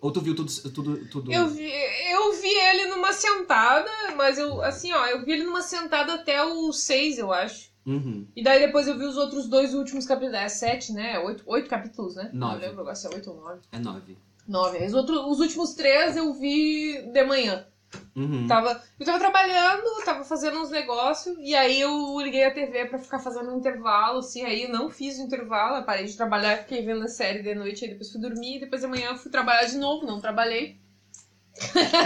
Ou 0.00 0.12
tu 0.12 0.20
viu 0.20 0.34
tudo. 0.34 0.52
tudo, 0.70 1.08
tudo... 1.08 1.32
Eu 1.32 1.48
vi, 1.48 1.70
eu 2.10 2.32
vi 2.40 2.48
ele 2.48 2.86
numa 2.86 3.12
sentada, 3.12 3.90
mas 4.16 4.38
eu, 4.38 4.62
assim, 4.62 4.92
ó, 4.92 5.06
eu 5.06 5.24
vi 5.24 5.32
ele 5.32 5.44
numa 5.44 5.62
sentada 5.62 6.14
até 6.14 6.42
o 6.44 6.72
6, 6.72 7.18
eu 7.18 7.32
acho. 7.32 7.68
Uhum. 7.88 8.26
E 8.36 8.42
daí 8.42 8.60
depois 8.60 8.86
eu 8.86 8.98
vi 8.98 9.04
os 9.04 9.16
outros 9.16 9.48
dois 9.48 9.72
últimos 9.72 10.06
capítulos. 10.06 10.34
É 10.34 10.48
sete, 10.48 10.92
né? 10.92 11.18
Oito, 11.20 11.42
oito 11.46 11.70
capítulos, 11.70 12.16
né? 12.16 12.30
Nove. 12.34 12.54
Não 12.54 12.60
lembro 12.60 12.80
agora 12.82 12.94
se 12.94 13.06
é 13.06 13.10
oito 13.14 13.30
ou 13.30 13.40
nove. 13.40 13.60
É 13.72 13.78
9. 13.78 14.16
Nove. 14.46 14.84
Os, 14.84 14.92
outros, 14.92 15.18
os 15.26 15.40
últimos 15.40 15.72
três 15.72 16.14
eu 16.14 16.34
vi 16.34 17.00
de 17.10 17.24
manhã. 17.24 17.66
Uhum. 18.14 18.46
Tava, 18.46 18.82
eu 18.98 19.06
tava 19.06 19.18
trabalhando, 19.18 20.04
tava 20.04 20.24
fazendo 20.24 20.58
uns 20.60 20.70
negócios, 20.70 21.36
e 21.40 21.54
aí 21.54 21.80
eu 21.80 22.20
liguei 22.20 22.44
a 22.44 22.52
TV 22.52 22.86
pra 22.86 22.98
ficar 22.98 23.18
fazendo 23.18 23.50
um 23.50 23.58
intervalo, 23.58 24.18
assim, 24.18 24.44
aí 24.44 24.64
eu 24.64 24.68
não 24.68 24.90
fiz 24.90 25.18
o 25.18 25.22
intervalo, 25.22 25.76
eu 25.76 25.84
parei 25.84 26.04
de 26.04 26.16
trabalhar, 26.16 26.58
fiquei 26.58 26.84
vendo 26.84 27.04
a 27.04 27.08
série 27.08 27.42
de 27.42 27.54
noite, 27.54 27.84
aí 27.84 27.90
depois 27.90 28.10
fui 28.10 28.20
dormir, 28.20 28.56
e 28.56 28.60
depois 28.60 28.82
de 28.82 28.88
manhã 28.88 29.10
eu 29.10 29.16
fui 29.16 29.30
trabalhar 29.30 29.66
de 29.66 29.78
novo, 29.78 30.06
não 30.06 30.20
trabalhei. 30.20 30.78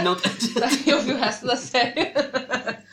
Não, 0.03 0.15
Daí 0.59 0.89
eu 0.89 1.01
vi 1.01 1.11
o 1.11 1.17
resto 1.17 1.45
da 1.45 1.55
série. 1.55 2.13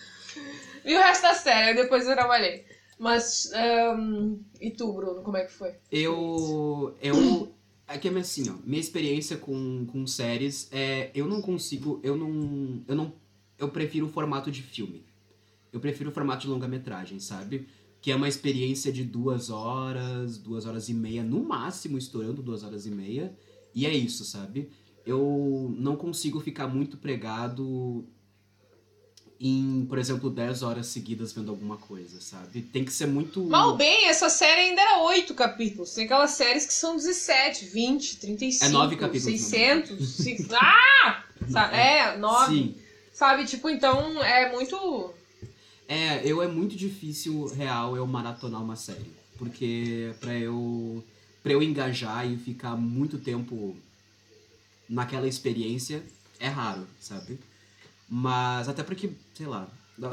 vi 0.84 0.94
o 0.94 0.98
resto 0.98 1.22
da 1.22 1.34
série, 1.34 1.74
depois 1.74 2.06
eu 2.06 2.14
trabalhei. 2.14 2.66
Mas, 2.98 3.50
ahn, 3.54 4.36
e 4.60 4.70
tu, 4.72 4.92
Bruno, 4.92 5.22
como 5.22 5.36
é 5.36 5.44
que 5.46 5.52
foi? 5.52 5.74
Eu. 5.90 6.94
Eu. 7.00 7.54
É 7.92 7.98
que 7.98 8.08
é 8.08 8.18
assim, 8.18 8.48
ó. 8.48 8.54
Minha 8.64 8.80
experiência 8.80 9.36
com, 9.36 9.84
com 9.86 10.06
séries 10.06 10.68
é. 10.70 11.10
Eu 11.14 11.26
não 11.26 11.42
consigo. 11.42 12.00
Eu 12.02 12.16
não. 12.16 12.82
Eu 12.86 12.94
não. 12.94 13.12
Eu 13.58 13.68
prefiro 13.68 14.06
o 14.06 14.08
formato 14.08 14.50
de 14.50 14.62
filme. 14.62 15.04
Eu 15.72 15.80
prefiro 15.80 16.10
o 16.10 16.12
formato 16.12 16.42
de 16.42 16.48
longa-metragem, 16.48 17.20
sabe? 17.20 17.66
que 18.00 18.10
é 18.10 18.16
uma 18.16 18.28
experiência 18.28 18.90
de 18.90 19.04
duas 19.04 19.50
horas, 19.50 20.38
duas 20.38 20.64
horas 20.64 20.88
e 20.88 20.94
meia, 20.94 21.22
no 21.22 21.42
máximo 21.44 21.98
estourando 21.98 22.42
duas 22.42 22.62
horas 22.62 22.86
e 22.86 22.90
meia. 22.90 23.36
E 23.74 23.84
é 23.86 23.94
isso, 23.94 24.24
sabe? 24.24 24.70
Eu 25.04 25.74
não 25.78 25.96
consigo 25.96 26.40
ficar 26.40 26.66
muito 26.66 26.96
pregado 26.96 28.06
em, 29.40 29.86
por 29.88 29.96
exemplo, 29.98 30.28
10 30.28 30.62
horas 30.62 30.86
seguidas 30.88 31.32
vendo 31.32 31.50
alguma 31.50 31.76
coisa, 31.78 32.20
sabe? 32.20 32.60
Tem 32.60 32.84
que 32.84 32.92
ser 32.92 33.06
muito. 33.06 33.42
Mal 33.44 33.76
bem, 33.76 34.06
essa 34.06 34.28
série 34.28 34.60
ainda 34.68 34.82
era 34.82 35.02
8 35.02 35.34
capítulos. 35.34 35.94
Tem 35.94 36.04
aquelas 36.04 36.32
séries 36.32 36.66
que 36.66 36.74
são 36.74 36.94
17, 36.96 37.64
20, 37.66 38.16
35, 38.18 38.64
É 38.64 38.68
nove 38.68 38.96
capítulos, 38.96 39.40
600. 39.40 40.08
ci- 40.08 40.46
Ah! 40.54 41.24
Sa- 41.50 41.74
É, 41.74 42.18
9. 42.18 42.54
Sim. 42.54 42.74
Sabe? 43.14 43.46
Tipo, 43.46 43.68
então 43.70 44.22
é 44.22 44.52
muito. 44.52 45.14
É, 45.88 46.20
eu 46.24 46.42
é 46.42 46.46
muito 46.46 46.76
difícil, 46.76 47.46
real, 47.46 47.96
eu 47.96 48.06
maratonar 48.06 48.62
uma 48.62 48.76
série. 48.76 49.10
Porque 49.38 50.12
pra 50.20 50.34
eu. 50.38 51.02
Pra 51.42 51.52
eu 51.52 51.62
engajar 51.62 52.30
e 52.30 52.36
ficar 52.36 52.76
muito 52.76 53.16
tempo 53.18 53.74
naquela 54.88 55.26
experiência, 55.26 56.02
é 56.38 56.48
raro, 56.48 56.86
sabe? 57.00 57.38
Mas 58.10 58.68
até 58.68 58.82
porque, 58.82 59.12
sei 59.34 59.46
lá, 59.46 59.68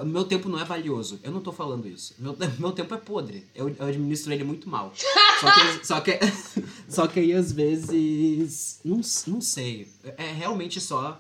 meu 0.06 0.24
tempo 0.24 0.48
não 0.48 0.60
é 0.60 0.64
valioso. 0.64 1.20
Eu 1.24 1.32
não 1.32 1.42
tô 1.42 1.52
falando 1.52 1.88
isso. 1.88 2.14
Meu, 2.20 2.38
meu 2.60 2.72
tempo 2.72 2.94
é 2.94 2.98
podre. 2.98 3.46
Eu, 3.56 3.70
eu 3.70 3.86
administro 3.86 4.32
ele 4.32 4.44
muito 4.44 4.70
mal. 4.70 4.94
Só 5.42 5.52
que, 5.52 5.82
só 5.88 6.02
que, 6.02 6.20
só 6.88 7.08
que 7.08 7.20
aí 7.20 7.34
às 7.34 7.52
vezes. 7.52 8.80
Não, 8.86 9.02
não 9.28 9.42
sei. 9.42 9.88
É 10.18 10.32
realmente 10.32 10.80
só 10.80 11.20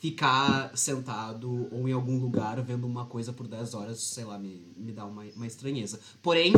ficar 0.00 0.76
sentado 0.76 1.66
ou 1.72 1.88
em 1.88 1.92
algum 1.92 2.18
lugar 2.20 2.60
vendo 2.60 2.86
uma 2.86 3.06
coisa 3.06 3.32
por 3.32 3.46
10 3.48 3.72
horas, 3.72 4.00
sei 4.02 4.24
lá, 4.24 4.38
me, 4.38 4.60
me 4.76 4.92
dá 4.92 5.06
uma, 5.06 5.22
uma 5.34 5.46
estranheza. 5.46 5.98
Porém, 6.22 6.52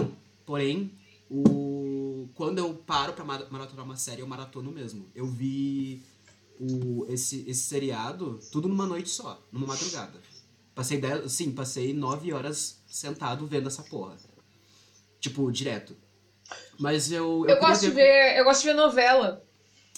porém, 0.44 0.90
o 1.30 2.28
quando 2.34 2.58
eu 2.58 2.74
paro 2.74 3.12
pra 3.12 3.24
mara- 3.24 3.46
maratonar 3.50 3.84
uma 3.84 3.96
série, 3.96 4.20
eu 4.20 4.26
maratono 4.26 4.72
mesmo. 4.72 5.06
Eu 5.14 5.26
vi 5.26 6.02
o, 6.60 7.06
esse, 7.08 7.44
esse 7.48 7.62
seriado 7.62 8.38
tudo 8.52 8.68
numa 8.68 8.86
noite 8.86 9.08
só, 9.08 9.42
numa 9.52 9.66
madrugada. 9.66 10.18
Passei 10.74 10.98
dez, 10.98 11.32
sim, 11.32 11.52
passei 11.52 11.92
nove 11.94 12.32
horas 12.32 12.82
sentado 12.86 13.46
vendo 13.46 13.68
essa 13.68 13.82
porra. 13.82 14.16
Tipo, 15.20 15.50
direto. 15.50 15.96
Mas 16.78 17.10
eu. 17.10 17.40
Eu, 17.40 17.56
queria 17.56 17.60
gosto 17.60 17.80
de 17.82 17.90
ver. 17.90 18.38
Eu 18.38 18.44
gosto 18.44 18.60
de 18.62 18.68
ver 18.68 18.74
novela. 18.74 19.42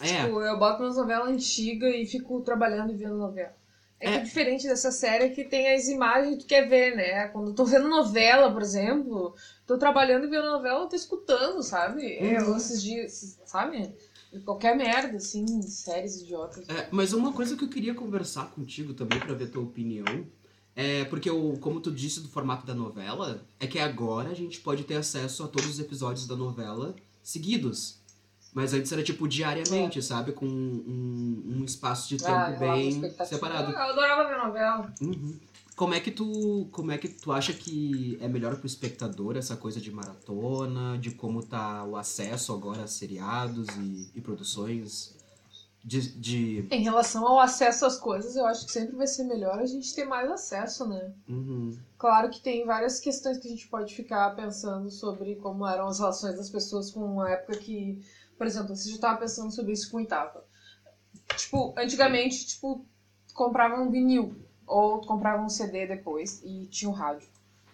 É, 0.01 0.25
Tipo, 0.25 0.41
eu 0.41 0.59
boto 0.59 0.83
umas 0.83 0.97
novelas 0.97 1.29
antigas 1.29 1.93
e 1.93 2.07
fico 2.07 2.41
trabalhando 2.43 2.93
e 2.93 2.97
vendo 2.97 3.17
novela. 3.17 3.57
É, 4.01 4.11
É. 4.11 4.19
que 4.19 4.25
diferente 4.27 4.69
dessa 4.69 4.93
série 4.93 5.31
que 5.31 5.43
tem 5.43 5.75
as 5.75 5.89
imagens 5.89 6.37
que 6.37 6.43
tu 6.45 6.47
quer 6.47 6.69
ver, 6.69 6.95
né? 6.95 7.27
Quando 7.29 7.49
eu 7.49 7.55
tô 7.55 7.65
vendo 7.65 7.89
novela, 7.89 8.53
por 8.53 8.63
exemplo, 8.63 9.35
tô 9.67 9.77
trabalhando 9.77 10.27
e 10.27 10.31
vendo 10.31 10.47
novela, 10.47 10.85
eu 10.85 10.89
tô 10.89 10.95
escutando, 10.95 11.61
sabe? 11.65 12.17
Eu, 12.21 12.57
esses 12.57 12.81
dias, 12.81 13.41
sabe? 13.45 13.93
Qualquer 14.45 14.77
merda, 14.77 15.17
assim, 15.17 15.63
séries 15.63 16.21
idiotas. 16.21 16.69
É, 16.69 16.89
mas 16.91 17.13
uma 17.13 17.33
coisa 17.33 17.57
que 17.57 17.65
eu 17.65 17.69
queria 17.69 17.95
conversar 17.95 18.51
contigo 18.51 18.93
também 18.95 19.19
pra 19.19 19.35
ver 19.35 19.51
tua 19.51 19.63
opinião 19.63 20.05
é 20.77 21.05
porque 21.07 21.31
o, 21.31 21.57
como 21.59 21.81
tu 21.81 21.91
disse 21.91 22.21
do 22.21 22.29
formato 22.29 22.67
da 22.67 22.75
novela, 22.75 23.43
é 23.59 23.67
que 23.67 23.79
agora 23.79 24.31
a 24.31 24.35
gente 24.35 24.61
pode 24.61 24.85
ter 24.85 24.95
acesso 24.95 25.43
a 25.43 25.49
todos 25.49 25.69
os 25.69 25.81
episódios 25.81 26.27
da 26.27 26.37
novela 26.37 26.95
seguidos. 27.23 27.99
Mas 28.55 28.73
antes 28.73 28.91
era 28.93 29.03
tipo 29.03 29.27
diariamente, 29.29 30.03
sabe? 30.03 30.33
Com 30.33 30.47
um, 30.47 31.43
um 31.59 31.65
espaço 31.65 32.09
de 32.09 32.19
tempo 32.19 32.31
Ah, 32.33 32.51
bem 32.51 33.03
separado. 33.27 33.75
Ah, 33.77 33.87
Eu 33.87 33.91
adorava 33.91 34.29
ver 34.29 34.39
novela. 34.39 34.95
Uhum. 35.01 35.35
Como 35.79 35.95
é 35.95 36.01
que 36.01 36.11
tu, 36.11 36.69
como 36.73 36.91
é 36.91 36.99
que 36.99 37.09
tu 37.09 37.31
acha 37.31 37.53
que 37.53 38.19
é 38.21 38.27
melhor 38.27 38.57
pro 38.57 38.67
espectador 38.67 39.37
essa 39.37 39.57
coisa 39.57 39.81
de 39.81 39.93
maratona, 39.93 40.99
de 40.99 41.13
como 41.13 41.41
tá 41.41 41.85
o 41.85 41.97
acesso 41.97 42.53
agora 42.53 42.83
a 42.83 42.89
seriados 42.89 43.69
e, 43.77 44.11
e 44.13 44.21
produções 44.21 45.17
de, 45.85 46.01
de 46.19 46.67
Em 46.69 46.83
relação 46.83 47.25
ao 47.29 47.39
acesso 47.39 47.87
às 47.87 47.97
coisas, 47.97 48.35
eu 48.35 48.45
acho 48.45 48.67
que 48.67 48.73
sempre 48.73 48.97
vai 48.97 49.07
ser 49.07 49.23
melhor 49.23 49.61
a 49.61 49.67
gente 49.67 49.95
ter 49.95 50.05
mais 50.05 50.29
acesso, 50.29 50.85
né? 50.89 51.15
uhum, 51.29 51.79
Claro 51.97 52.29
que 52.29 52.41
tem 52.41 52.67
várias 52.67 52.99
questões 52.99 53.39
que 53.39 53.47
a 53.47 53.51
gente 53.51 53.69
pode 53.69 53.95
ficar 53.95 54.35
pensando 54.35 54.91
sobre 54.91 55.37
como 55.37 55.65
eram 55.65 55.87
as 55.87 56.01
relações 56.01 56.37
das 56.37 56.51
pessoas 56.51 56.91
com 56.91 57.21
a 57.21 57.31
época 57.31 57.57
que, 57.57 58.01
por 58.37 58.49
exemplo, 58.49 58.75
você 58.75 58.89
já 58.89 58.97
estava 58.97 59.21
pensando 59.21 59.53
sobre 59.53 59.75
isso 59.75 59.93
com 59.93 60.01
Itava. 60.01 60.45
Tipo, 61.37 61.73
antigamente, 61.79 62.47
tipo, 62.49 62.85
comprava 63.33 63.81
um 63.81 63.93
vinil 63.93 64.48
ou 64.69 65.01
comprava 65.01 65.43
um 65.43 65.49
CD 65.49 65.87
depois 65.87 66.43
e 66.45 66.67
tinha 66.67 66.91
um 66.91 66.95
rádio. 66.95 67.29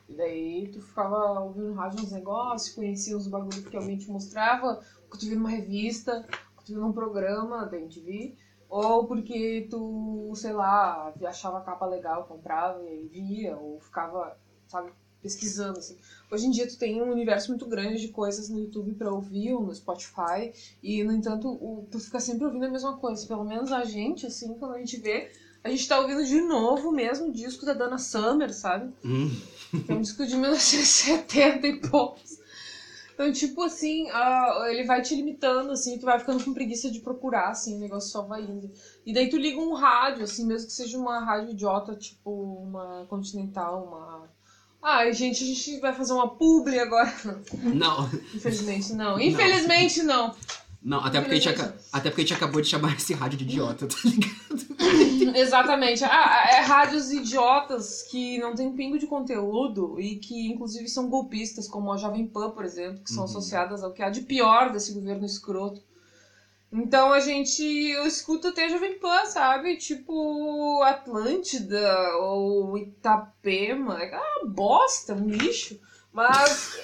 E 0.08 0.14
daí 0.14 0.68
tu 0.72 0.80
ficava 0.80 1.40
ouvindo 1.40 1.72
rádio 1.72 2.02
uns 2.02 2.12
negócios, 2.12 2.74
conhecia 2.74 3.16
os 3.16 3.26
bagulhos 3.26 3.66
que 3.66 3.76
alguém 3.76 3.96
te 3.96 4.10
mostrava, 4.10 4.82
que 5.10 5.18
tu 5.18 5.26
via 5.26 5.36
numa 5.36 5.48
revista, 5.48 6.26
que 6.58 6.64
tu 6.64 6.72
via 6.72 6.80
num 6.80 6.92
programa 6.92 7.66
da 7.66 7.78
MTV, 7.78 8.36
ou 8.68 9.06
porque 9.06 9.66
tu, 9.70 10.32
sei 10.34 10.52
lá, 10.52 11.12
achava 11.24 11.58
a 11.58 11.62
capa 11.62 11.86
legal, 11.86 12.24
comprava 12.24 12.82
e 12.84 13.06
via, 13.06 13.56
ou 13.56 13.80
ficava, 13.80 14.36
sabe, 14.66 14.90
pesquisando, 15.22 15.78
assim. 15.78 15.96
Hoje 16.30 16.46
em 16.46 16.50
dia 16.50 16.68
tu 16.68 16.78
tem 16.78 17.00
um 17.00 17.10
universo 17.10 17.48
muito 17.48 17.66
grande 17.66 18.00
de 18.00 18.08
coisas 18.08 18.50
no 18.50 18.58
YouTube 18.58 18.92
pra 18.94 19.10
ouvir, 19.10 19.54
ou 19.54 19.62
no 19.62 19.74
Spotify, 19.74 20.52
e, 20.82 21.02
no 21.02 21.12
entanto, 21.12 21.48
o, 21.48 21.86
tu 21.90 21.98
fica 21.98 22.20
sempre 22.20 22.44
ouvindo 22.44 22.66
a 22.66 22.70
mesma 22.70 22.98
coisa. 22.98 23.26
Pelo 23.26 23.44
menos 23.44 23.72
a 23.72 23.84
gente, 23.84 24.26
assim, 24.26 24.52
quando 24.58 24.74
a 24.74 24.78
gente 24.78 24.98
vê, 24.98 25.32
a 25.64 25.71
gente 25.71 25.88
tá 25.88 25.99
ouvindo 25.99 26.23
de 26.25 26.42
novo 26.42 26.90
o 26.90 26.92
mesmo 26.92 27.33
disco 27.33 27.64
da 27.64 27.73
Dana 27.73 27.97
Summer, 27.97 28.52
sabe? 28.52 28.92
Hum, 29.02 29.35
é 29.88 29.94
um 29.94 30.02
disco 30.02 30.26
de 30.26 30.37
1970 30.37 31.66
e 31.66 31.80
poucos. 31.80 32.38
Então, 33.14 33.33
tipo 33.33 33.62
assim, 33.62 34.11
ah, 34.11 34.66
ele 34.68 34.85
vai 34.85 35.00
te 35.00 35.14
limitando, 35.14 35.71
assim, 35.71 35.99
tu 35.99 36.04
vai 36.04 36.18
ficando 36.18 36.44
com 36.44 36.52
preguiça 36.52 36.90
de 36.90 36.99
procurar, 37.00 37.49
assim, 37.50 37.76
o 37.76 37.80
negócio 37.80 38.11
só 38.11 38.23
vai 38.23 38.42
indo. 38.42 38.71
E 39.06 39.14
daí 39.14 39.30
tu 39.30 39.37
liga 39.37 39.59
um 39.59 39.73
rádio, 39.73 40.25
assim, 40.25 40.44
mesmo 40.44 40.66
que 40.66 40.73
seja 40.73 40.99
uma 40.99 41.25
rádio 41.25 41.52
idiota, 41.52 41.94
tipo 41.94 42.30
uma 42.30 43.06
Continental, 43.09 43.85
uma. 43.87 44.28
Ah, 44.83 45.11
gente, 45.12 45.44
a 45.44 45.47
gente 45.47 45.80
vai 45.80 45.94
fazer 45.94 46.12
uma 46.12 46.28
publi 46.28 46.78
agora. 46.78 47.11
Não, 47.62 48.04
Infelizmente 48.35 48.92
não. 48.92 49.18
Infelizmente 49.18 50.02
não. 50.02 50.28
não, 50.28 50.37
até 50.93 51.21
porque, 51.21 51.35
a 51.37 51.38
gente, 51.41 51.61
até 51.93 52.11
porque 52.11 52.21
a 52.21 52.25
gente 52.25 52.35
acabou 52.35 52.61
de 52.61 52.69
chamar 52.69 52.95
esse 52.95 53.14
rádio 53.14 53.38
de 53.38 53.45
idiota, 53.45 53.87
tá 53.87 53.97
ligado? 54.05 55.35
Exatamente. 55.38 56.05
Ah, 56.05 56.45
é 56.53 56.61
rádios 56.61 57.11
idiotas 57.11 58.03
que 58.03 58.38
não 58.38 58.55
tem 58.55 58.71
pingo 58.73 58.99
de 58.99 59.07
conteúdo 59.07 59.99
e 59.99 60.17
que, 60.17 60.49
inclusive, 60.53 60.87
são 60.88 61.09
golpistas, 61.09 61.67
como 61.67 61.91
a 61.93 61.97
Jovem 61.97 62.26
Pan, 62.26 62.50
por 62.50 62.64
exemplo, 62.64 63.03
que 63.03 63.11
são 63.11 63.25
Uhum. 63.25 63.31
associadas 63.31 63.83
ao 63.83 63.93
que 63.93 64.03
há 64.03 64.11
de 64.11 64.21
pior 64.23 64.71
desse 64.73 64.93
governo 64.93 65.25
escroto. 65.25 65.83
Então 66.73 67.12
a 67.12 67.21
gente. 67.21 67.62
Eu 67.62 68.05
escuto 68.07 68.49
até 68.49 68.64
a 68.67 68.69
Jovem 68.69 68.99
Pan, 68.99 69.25
sabe? 69.26 69.76
Tipo 69.76 70.83
Atlântida 70.83 72.17
ou 72.21 72.76
Itapema. 72.76 74.03
É 74.03 74.17
uma 74.43 74.50
bosta, 74.50 75.14
um 75.14 75.29
lixo. 75.29 75.79
Mas 76.12 76.76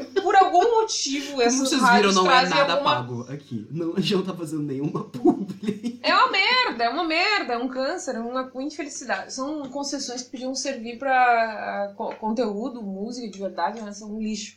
por 0.00 0.34
algum 0.36 0.80
motivo 0.80 1.30
Como 1.30 1.42
essas 1.42 1.68
vocês 1.68 1.90
viram, 1.92 2.12
não 2.12 2.30
é 2.30 2.48
nada 2.48 2.72
alguma 2.74 2.94
pago 2.94 3.26
aqui. 3.32 3.66
Não, 3.70 3.94
a 3.96 4.00
gente 4.00 4.14
não 4.16 4.24
tá 4.24 4.34
fazendo 4.34 4.62
nenhuma 4.62 5.04
publi. 5.04 6.00
É 6.02 6.14
uma 6.14 6.30
merda, 6.30 6.84
é 6.84 6.88
uma 6.88 7.04
merda, 7.04 7.52
é 7.54 7.58
um 7.58 7.68
câncer, 7.68 8.14
é 8.14 8.20
uma 8.20 8.50
infelicidade. 8.56 9.32
São 9.32 9.68
concessões 9.70 10.22
que 10.22 10.30
podiam 10.30 10.54
servir 10.54 10.98
pra 10.98 11.12
ah, 11.12 11.92
co- 11.96 12.14
conteúdo, 12.16 12.82
música 12.82 13.28
de 13.28 13.38
verdade, 13.38 13.80
mas 13.80 13.96
são 13.98 14.14
um 14.14 14.20
lixo. 14.20 14.56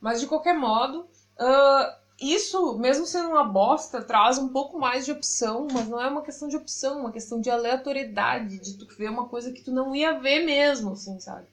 Mas 0.00 0.20
de 0.20 0.26
qualquer 0.26 0.54
modo, 0.56 1.06
ah, 1.38 1.96
isso, 2.20 2.76
mesmo 2.78 3.06
sendo 3.06 3.28
uma 3.28 3.44
bosta, 3.44 4.02
traz 4.02 4.38
um 4.38 4.48
pouco 4.48 4.78
mais 4.78 5.04
de 5.04 5.12
opção, 5.12 5.68
mas 5.72 5.86
não 5.88 6.00
é 6.00 6.08
uma 6.08 6.22
questão 6.22 6.48
de 6.48 6.56
opção, 6.56 6.98
é 6.98 7.00
uma 7.02 7.12
questão 7.12 7.40
de 7.40 7.48
aleatoriedade, 7.48 8.58
de 8.58 8.74
tu 8.76 8.86
ver 8.96 9.08
uma 9.10 9.26
coisa 9.28 9.52
que 9.52 9.62
tu 9.62 9.70
não 9.70 9.94
ia 9.94 10.18
ver 10.18 10.44
mesmo, 10.44 10.92
assim, 10.92 11.18
sabe? 11.20 11.46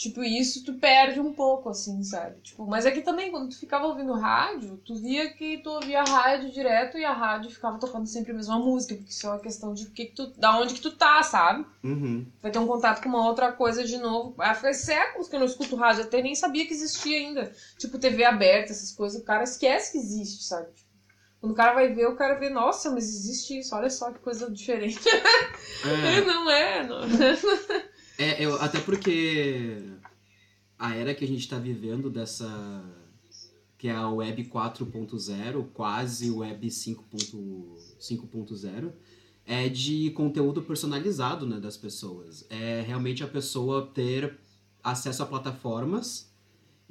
Tipo, 0.00 0.24
isso 0.24 0.64
tu 0.64 0.72
perde 0.72 1.20
um 1.20 1.30
pouco, 1.30 1.68
assim, 1.68 2.02
sabe? 2.02 2.40
Tipo, 2.40 2.66
mas 2.66 2.86
é 2.86 2.90
que 2.90 3.02
também, 3.02 3.30
quando 3.30 3.50
tu 3.50 3.58
ficava 3.58 3.84
ouvindo 3.84 4.14
rádio, 4.14 4.80
tu 4.82 4.94
via 4.94 5.30
que 5.34 5.58
tu 5.58 5.68
ouvia 5.68 6.00
a 6.00 6.04
rádio 6.04 6.50
direto 6.50 6.96
e 6.96 7.04
a 7.04 7.12
rádio 7.12 7.50
ficava 7.50 7.78
tocando 7.78 8.06
sempre 8.06 8.32
a 8.32 8.34
mesma 8.34 8.58
música, 8.58 8.94
porque 8.94 9.10
isso 9.10 9.26
é 9.26 9.28
uma 9.28 9.38
questão 9.38 9.74
de 9.74 9.90
que 9.90 10.06
que 10.06 10.14
tu, 10.14 10.28
da 10.38 10.58
onde 10.58 10.72
que 10.72 10.80
tu 10.80 10.92
tá, 10.92 11.22
sabe? 11.22 11.66
Uhum. 11.84 12.26
Vai 12.40 12.50
ter 12.50 12.58
um 12.58 12.66
contato 12.66 13.02
com 13.02 13.10
uma 13.10 13.26
outra 13.28 13.52
coisa 13.52 13.84
de 13.84 13.98
novo. 13.98 14.34
Ah, 14.38 14.54
faz 14.54 14.78
séculos 14.78 15.28
que 15.28 15.36
eu 15.36 15.40
não 15.40 15.46
escuto 15.46 15.76
rádio, 15.76 16.04
até 16.04 16.22
nem 16.22 16.34
sabia 16.34 16.66
que 16.66 16.72
existia 16.72 17.18
ainda. 17.18 17.52
Tipo, 17.76 17.98
TV 17.98 18.24
aberta, 18.24 18.72
essas 18.72 18.92
coisas, 18.92 19.20
o 19.20 19.24
cara 19.26 19.42
esquece 19.42 19.92
que 19.92 19.98
existe, 19.98 20.44
sabe? 20.44 20.72
Tipo, 20.72 20.88
Quando 21.42 21.52
o 21.52 21.56
cara 21.56 21.74
vai 21.74 21.92
ver, 21.92 22.06
o 22.06 22.16
cara 22.16 22.36
vê, 22.36 22.48
nossa, 22.48 22.90
mas 22.90 23.04
existe 23.04 23.58
isso, 23.58 23.76
olha 23.76 23.90
só 23.90 24.10
que 24.10 24.20
coisa 24.20 24.50
diferente. 24.50 24.98
É, 25.82 26.20
não 26.20 26.50
é, 26.50 26.86
não. 26.86 27.00
é, 28.20 28.44
eu, 28.44 28.54
até 28.60 28.78
porque 28.80 29.82
a 30.78 30.94
era 30.94 31.14
que 31.14 31.24
a 31.24 31.28
gente 31.28 31.48
tá 31.48 31.58
vivendo 31.58 32.10
dessa. 32.10 32.84
que 33.78 33.88
é 33.88 33.92
a 33.92 34.10
web 34.10 34.44
4.0, 34.44 35.68
quase 35.72 36.30
web 36.30 36.66
5.0, 36.66 37.76
5.0, 37.98 38.92
é 39.46 39.70
de 39.70 40.10
conteúdo 40.10 40.60
personalizado 40.60 41.46
né, 41.46 41.58
das 41.58 41.78
pessoas. 41.78 42.46
É 42.50 42.82
realmente 42.86 43.24
a 43.24 43.26
pessoa 43.26 43.86
ter 43.86 44.38
acesso 44.82 45.22
a 45.22 45.26
plataformas 45.26 46.30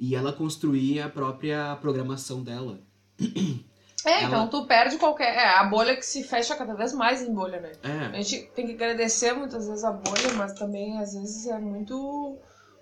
e 0.00 0.16
ela 0.16 0.32
construir 0.32 1.00
a 1.00 1.08
própria 1.08 1.76
programação 1.76 2.42
dela. 2.42 2.80
É, 4.04 4.10
Ela- 4.22 4.24
então 4.26 4.48
tu 4.48 4.66
perde 4.66 4.96
qualquer. 4.96 5.34
É, 5.36 5.48
a 5.58 5.64
bolha 5.64 5.94
que 5.96 6.04
se 6.06 6.22
fecha 6.24 6.56
cada 6.56 6.74
vez 6.74 6.92
mais 6.94 7.20
em 7.22 7.32
bolha, 7.34 7.60
né? 7.60 7.72
A 7.82 7.88
É, 8.18 8.22
gente 8.22 8.46
tem 8.54 8.66
que 8.66 8.72
agradecer 8.72 9.32
muitas 9.34 9.68
vezes 9.68 9.84
a 9.84 9.90
bolha, 9.92 10.32
mas 10.36 10.52
também 10.54 10.98
às 10.98 11.12
vezes 11.14 11.46
é 11.46 11.58
muito. 11.58 12.36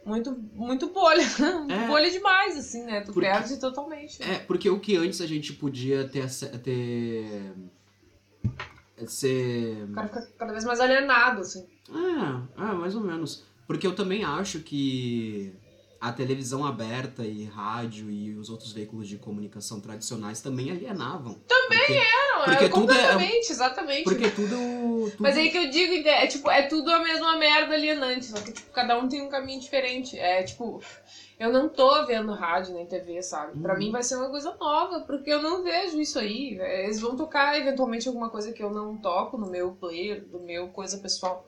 Muito, 0.05 0.33
muito 0.55 0.89
bolha. 0.89 1.23
É. 1.69 1.87
bolha 1.87 2.11
demais, 2.11 2.57
assim, 2.57 2.83
né? 2.85 3.01
Tu 3.03 3.13
Porque- 3.13 3.29
perde 3.29 3.59
totalmente. 3.59 4.23
é, 4.23 4.39
porque 4.39 4.71
o 4.71 4.81
que 4.81 4.97
antes 4.97 5.21
a 5.21 5.27
gente 5.27 5.53
podia 5.53 6.09
ter. 6.09 6.27
ter 6.63 7.53
ser. 9.07 9.85
O 9.91 9.93
cara 9.95 10.09
fica 10.09 10.29
cada 10.39 10.53
vez 10.53 10.65
mais 10.65 10.81
alienado, 10.81 11.41
assim. 11.43 11.67
É, 11.91 12.63
é, 12.63 12.73
mais 12.75 12.95
ou 12.95 13.01
menos. 13.03 13.45
Porque 13.67 13.87
eu 13.87 13.95
também 13.95 14.25
acho 14.25 14.61
que 14.61 15.53
a 16.01 16.13
televisão 16.13 16.65
aberta 16.65 17.25
e 17.25 17.45
rádio 17.45 18.11
e 18.11 18.35
os 18.37 18.51
outros 18.51 18.73
veículos 18.73 19.09
de 19.09 19.19
comunicação 19.19 19.81
tradicionais 19.81 20.41
também 20.41 20.71
alienavam. 20.71 21.35
Também 21.49 21.79
porque, 21.79 21.99
Não, 22.39 22.45
Porque 22.45 22.65
é 22.65 22.69
tudo 22.69 22.93
é- 22.93 22.97
completamente, 23.03 23.51
exatamente. 23.51 24.05
Porque 24.05 24.31
tudo. 24.31 25.11
tudo 25.11 25.17
Mas 25.19 25.37
aí 25.37 25.51
que 25.51 25.59
eu 25.59 25.69
digo, 25.71 26.07
é 26.09 26.27
tipo, 26.29 26.49
é 26.51 26.63
tudo 26.63 26.89
a 26.93 27.01
mesma 27.01 27.37
merda 27.37 27.75
alienante, 27.75 28.27
só 28.27 28.37
que 28.41 28.53
tipo, 28.53 28.71
cada 28.73 28.97
um 28.99 29.09
tem 29.09 29.23
um 29.23 29.29
caminho 29.29 29.61
diferente. 29.61 30.17
É 30.17 30.45
tipo, 30.45 30.81
eu 31.39 31.53
não 31.53 31.69
tô 31.69 32.07
vendo 32.07 32.33
rádio 32.33 32.75
nem 32.75 32.87
TV, 32.87 33.21
sabe? 33.23 33.59
Pra 33.61 33.73
Uhum. 33.73 33.79
mim 33.81 33.91
vai 33.91 34.03
ser 34.05 34.17
uma 34.17 34.29
coisa 34.31 34.55
nova, 34.61 35.01
porque 35.01 35.31
eu 35.31 35.43
não 35.43 35.65
vejo 35.65 36.01
isso 36.01 36.19
aí. 36.19 36.57
É, 36.61 36.85
Eles 36.85 37.01
vão 37.01 37.17
tocar 37.17 37.59
eventualmente 37.59 38.07
alguma 38.07 38.31
coisa 38.31 38.53
que 38.53 38.63
eu 38.63 38.71
não 38.71 38.97
toco 38.97 39.37
no 39.37 39.51
meu 39.51 39.73
player, 39.73 40.25
do 40.27 40.39
meu 40.39 40.69
coisa 40.69 40.99
pessoal. 40.99 41.45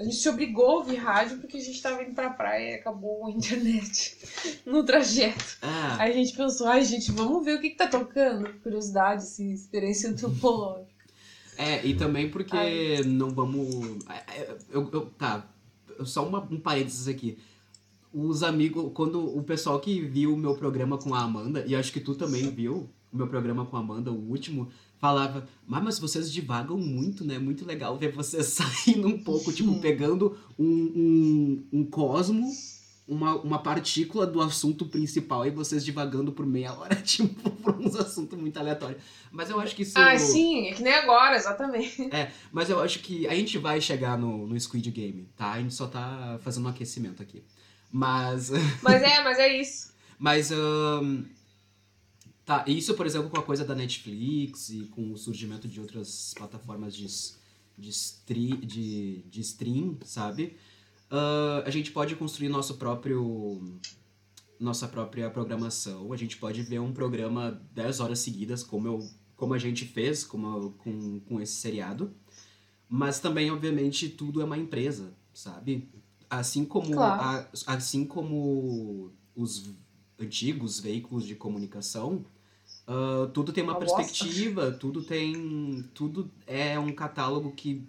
A 0.00 0.02
gente 0.02 0.16
se 0.16 0.28
obrigou 0.30 0.64
a 0.66 0.74
ouvir 0.76 0.96
rádio 0.96 1.38
porque 1.38 1.58
a 1.58 1.60
gente 1.60 1.82
tava 1.82 2.02
indo 2.02 2.14
pra 2.14 2.30
praia 2.30 2.70
e 2.70 2.74
acabou 2.76 3.26
a 3.26 3.30
internet 3.30 4.16
no 4.64 4.82
trajeto. 4.82 5.58
É, 5.60 6.02
Aí 6.02 6.12
a 6.12 6.14
gente 6.14 6.34
pensou, 6.34 6.66
ai 6.68 6.82
gente, 6.84 7.12
vamos 7.12 7.44
ver 7.44 7.58
o 7.58 7.60
que, 7.60 7.68
que 7.70 7.76
tá 7.76 7.86
tocando. 7.86 8.48
Curiosidade, 8.62 9.22
assim, 9.24 9.52
experiência 9.52 10.08
antropológica. 10.08 10.88
é, 11.58 11.84
e 11.86 11.94
também 11.94 12.30
porque 12.30 12.56
Ai. 12.56 13.02
não 13.04 13.28
vamos. 13.30 14.02
é, 14.08 14.40
é, 14.40 14.56
Eu, 14.70 14.88
eu- 14.90 15.06
tá, 15.18 15.46
só 16.04 16.26
uma, 16.26 16.40
um 16.50 16.58
parênteses 16.58 17.06
aqui. 17.06 17.36
Os 18.12 18.42
amigos, 18.42 18.90
quando 18.94 19.22
o 19.36 19.42
pessoal 19.44 19.78
que 19.80 20.00
viu 20.00 20.32
o 20.32 20.36
meu 20.36 20.54
programa 20.56 20.96
com 20.96 21.14
a 21.14 21.20
Amanda, 21.20 21.62
e 21.66 21.76
acho 21.76 21.92
que 21.92 22.00
tu 22.00 22.14
também 22.14 22.48
viu 22.50 22.88
o 23.12 23.16
meu 23.16 23.28
programa 23.28 23.66
com 23.66 23.76
a 23.76 23.80
Amanda, 23.80 24.10
o 24.10 24.30
último, 24.30 24.68
falava, 25.00 25.48
mas, 25.66 25.82
mas 25.82 25.98
vocês 25.98 26.30
divagam 26.30 26.76
muito, 26.76 27.24
né? 27.24 27.38
Muito 27.38 27.64
legal 27.64 27.96
ver 27.96 28.12
vocês 28.12 28.46
saindo 28.52 29.08
um 29.08 29.18
pouco, 29.18 29.52
tipo, 29.52 29.80
pegando 29.80 30.38
um, 30.58 30.66
um, 30.66 31.66
um 31.72 31.84
cosmo, 31.84 32.46
uma, 33.08 33.34
uma 33.36 33.58
partícula 33.58 34.26
do 34.26 34.40
assunto 34.40 34.86
principal 34.86 35.46
e 35.46 35.50
vocês 35.50 35.84
divagando 35.84 36.30
por 36.30 36.44
meia 36.46 36.74
hora, 36.74 36.94
tipo, 37.02 37.50
por 37.50 37.74
uns 37.80 37.96
assuntos 37.96 38.38
muito 38.38 38.58
aleatórios. 38.58 39.02
Mas 39.32 39.48
eu 39.48 39.58
acho 39.58 39.74
que 39.74 39.82
isso. 39.82 39.98
Ah, 39.98 40.16
sim, 40.18 40.68
é 40.68 40.74
que 40.74 40.82
nem 40.82 40.92
agora, 40.92 41.34
exatamente. 41.34 42.08
Mas 42.52 42.68
eu 42.68 42.78
acho 42.80 42.98
que 43.00 43.26
a 43.26 43.34
gente 43.34 43.56
vai 43.56 43.80
chegar 43.80 44.18
no, 44.18 44.46
no 44.46 44.60
Squid 44.60 44.90
Game, 44.90 45.28
tá? 45.36 45.52
A 45.52 45.60
gente 45.60 45.74
só 45.74 45.86
tá 45.86 46.38
fazendo 46.42 46.66
um 46.66 46.68
aquecimento 46.68 47.22
aqui. 47.22 47.42
Mas. 47.90 48.50
Mas 48.82 49.02
é, 49.02 49.22
mas 49.24 49.38
é 49.38 49.60
isso. 49.60 49.92
Mas. 50.18 50.52
ahn, 50.52 51.24
tá, 52.50 52.64
isso, 52.66 52.94
por 52.94 53.06
exemplo, 53.06 53.30
com 53.30 53.38
a 53.38 53.42
coisa 53.42 53.64
da 53.64 53.74
Netflix 53.74 54.70
e 54.70 54.86
com 54.86 55.12
o 55.12 55.16
surgimento 55.16 55.68
de 55.68 55.80
outras 55.80 56.34
plataformas 56.36 56.94
de, 56.96 57.06
de, 57.78 57.90
stri, 57.90 58.56
de, 58.56 59.22
de 59.22 59.40
stream, 59.40 59.96
sabe? 60.04 60.56
Ah, 61.10 61.62
a 61.64 61.70
gente 61.70 61.92
pode 61.92 62.16
construir 62.16 62.48
nosso 62.48 62.74
próprio. 62.74 63.78
Nossa 64.58 64.86
própria 64.86 65.30
programação. 65.30 66.12
A 66.12 66.16
gente 66.16 66.36
pode 66.36 66.60
ver 66.62 66.80
um 66.80 66.92
programa 66.92 67.62
10 67.72 68.00
horas 68.00 68.18
seguidas, 68.18 68.62
como, 68.62 68.86
eu, 68.88 69.10
como 69.34 69.54
a 69.54 69.58
gente 69.58 69.86
fez 69.86 70.22
como, 70.22 70.72
com, 70.72 71.18
com 71.20 71.40
esse 71.40 71.54
seriado. 71.54 72.12
Mas 72.88 73.20
também, 73.20 73.50
obviamente, 73.50 74.08
tudo 74.08 74.40
é 74.42 74.44
uma 74.44 74.58
empresa, 74.58 75.14
sabe? 75.32 75.88
Assim 76.28 76.64
como, 76.66 76.92
Claro. 76.92 77.22
a- 77.22 77.48
assim 77.74 78.04
como 78.04 79.10
os 79.34 79.70
antigos 80.18 80.78
veículos 80.78 81.24
de 81.24 81.34
comunicação, 81.34 82.22
ah, 82.92 83.30
tudo 83.32 83.52
tem 83.52 83.62
uma 83.62 83.74
Uma 83.74 83.80
bosta. 83.80 83.96
perspectiva, 83.98 84.72
tudo 84.72 85.00
tem. 85.02 85.88
Tudo 85.94 86.28
é 86.46 86.76
um 86.78 86.92
catálogo 86.92 87.52
que 87.52 87.86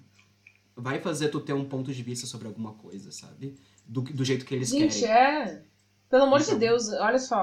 vai 0.75 0.99
fazer 1.01 1.29
tu 1.29 1.39
ter 1.39 1.53
um 1.53 1.65
ponto 1.65 1.91
de 1.91 2.03
vista 2.03 2.27
sobre 2.27 2.47
alguma 2.47 2.73
coisa, 2.73 3.11
sabe? 3.11 3.55
Do, 3.85 4.01
do 4.01 4.23
jeito 4.23 4.45
que 4.45 4.53
eles 4.53 4.69
Gente, 4.69 4.99
querem. 4.99 5.13
é. 5.53 5.63
Pelo 6.07 6.23
amor 6.23 6.41
Então. 6.41 6.53
de 6.53 6.59
Deus, 6.59 6.89
olha 6.91 7.17
só, 7.17 7.41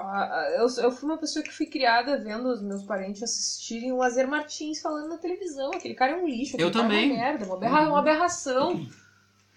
eu, 0.58 0.66
eu 0.84 0.90
fui 0.92 1.08
uma 1.08 1.16
pessoa 1.16 1.42
que 1.42 1.50
fui 1.52 1.66
criada 1.66 2.22
vendo 2.22 2.46
os 2.52 2.60
meus 2.62 2.82
parentes 2.84 3.22
assistirem 3.22 3.90
o 3.92 3.96
Lazer 3.96 4.28
Martins 4.28 4.80
falando 4.82 5.08
na 5.08 5.16
televisão. 5.16 5.70
Aquele 5.72 5.94
cara 5.94 6.12
é 6.12 6.16
um 6.22 6.28
lixo, 6.28 6.54
aquele 6.54 6.68
Eu 6.68 6.72
cara 6.72 6.84
também. 6.84 7.10
é 7.10 7.14
uma 7.14 7.22
merda, 7.24 7.44
uma, 7.46 7.54
aberra- 7.56 7.80
Uhum. 7.82 7.88
uma 7.88 7.98
aberração. 7.98 8.86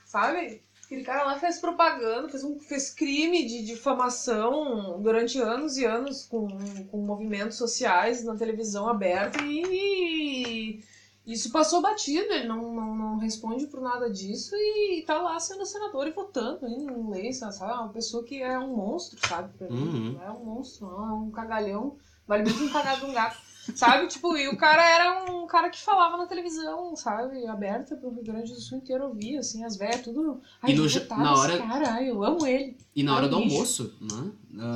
Sabe? 0.05 0.61
Aquele 0.91 1.05
cara 1.05 1.23
lá 1.23 1.39
fez 1.39 1.57
propaganda, 1.57 2.27
fez, 2.27 2.43
um, 2.43 2.59
fez 2.59 2.89
crime 2.93 3.45
de 3.45 3.63
difamação 3.63 5.01
durante 5.01 5.39
anos 5.39 5.77
e 5.77 5.85
anos 5.85 6.25
com, 6.25 6.49
com 6.91 6.97
movimentos 6.97 7.57
sociais 7.57 8.25
na 8.25 8.35
televisão 8.35 8.89
aberta 8.89 9.41
e 9.41 10.83
isso 11.25 11.49
passou 11.49 11.81
batido, 11.81 12.33
ele 12.33 12.45
não, 12.45 12.73
não, 12.73 12.93
não 12.93 13.17
responde 13.19 13.67
por 13.67 13.79
nada 13.79 14.09
disso 14.09 14.53
e 14.53 15.01
tá 15.07 15.17
lá 15.21 15.39
sendo 15.39 15.65
senador 15.65 16.07
e 16.07 16.11
votando 16.11 16.67
em 16.67 17.09
leis, 17.09 17.37
sabe? 17.37 17.71
Uma 17.71 17.87
pessoa 17.87 18.25
que 18.25 18.41
é 18.41 18.59
um 18.59 18.75
monstro, 18.75 19.17
sabe? 19.25 19.57
Pra 19.57 19.69
mim, 19.69 19.75
Uhum. 19.75 20.11
não 20.15 20.23
é 20.23 20.31
um 20.31 20.43
monstro, 20.43 20.87
não, 20.87 21.07
é 21.09 21.13
um 21.13 21.31
cagalhão, 21.31 21.95
vale 22.27 22.43
muito 22.43 22.65
um 22.65 22.69
cagado 22.69 22.99
de 22.99 23.05
um 23.05 23.13
gato. 23.13 23.50
Sabe, 23.75 24.07
tipo, 24.07 24.35
e 24.35 24.47
o 24.47 24.57
cara 24.57 24.83
era 24.83 25.31
um 25.31 25.45
cara 25.45 25.69
que 25.69 25.79
falava 25.79 26.17
na 26.17 26.25
televisão, 26.25 26.95
sabe, 26.95 27.45
aberta 27.45 27.95
pro 27.95 28.09
Rio 28.09 28.23
Grande 28.23 28.51
do 28.53 28.59
Sul 28.59 28.79
inteiro 28.79 29.05
ouvir, 29.05 29.37
assim, 29.37 29.63
as 29.63 29.77
velhas, 29.77 30.01
tudo. 30.01 30.41
Ai, 30.61 30.71
E 30.71 30.75
no 30.75 30.87
na 31.17 31.33
hora- 31.35 31.57
cara, 31.59 31.93
ai, 31.93 32.09
eu 32.09 32.23
amo 32.23 32.45
ele. 32.47 32.75
E 32.95 33.03
na 33.03 33.15
hora 33.15 33.27
do 33.29 33.37
lixo. 33.39 33.53
almoço, 33.53 33.95
né? 34.01 34.31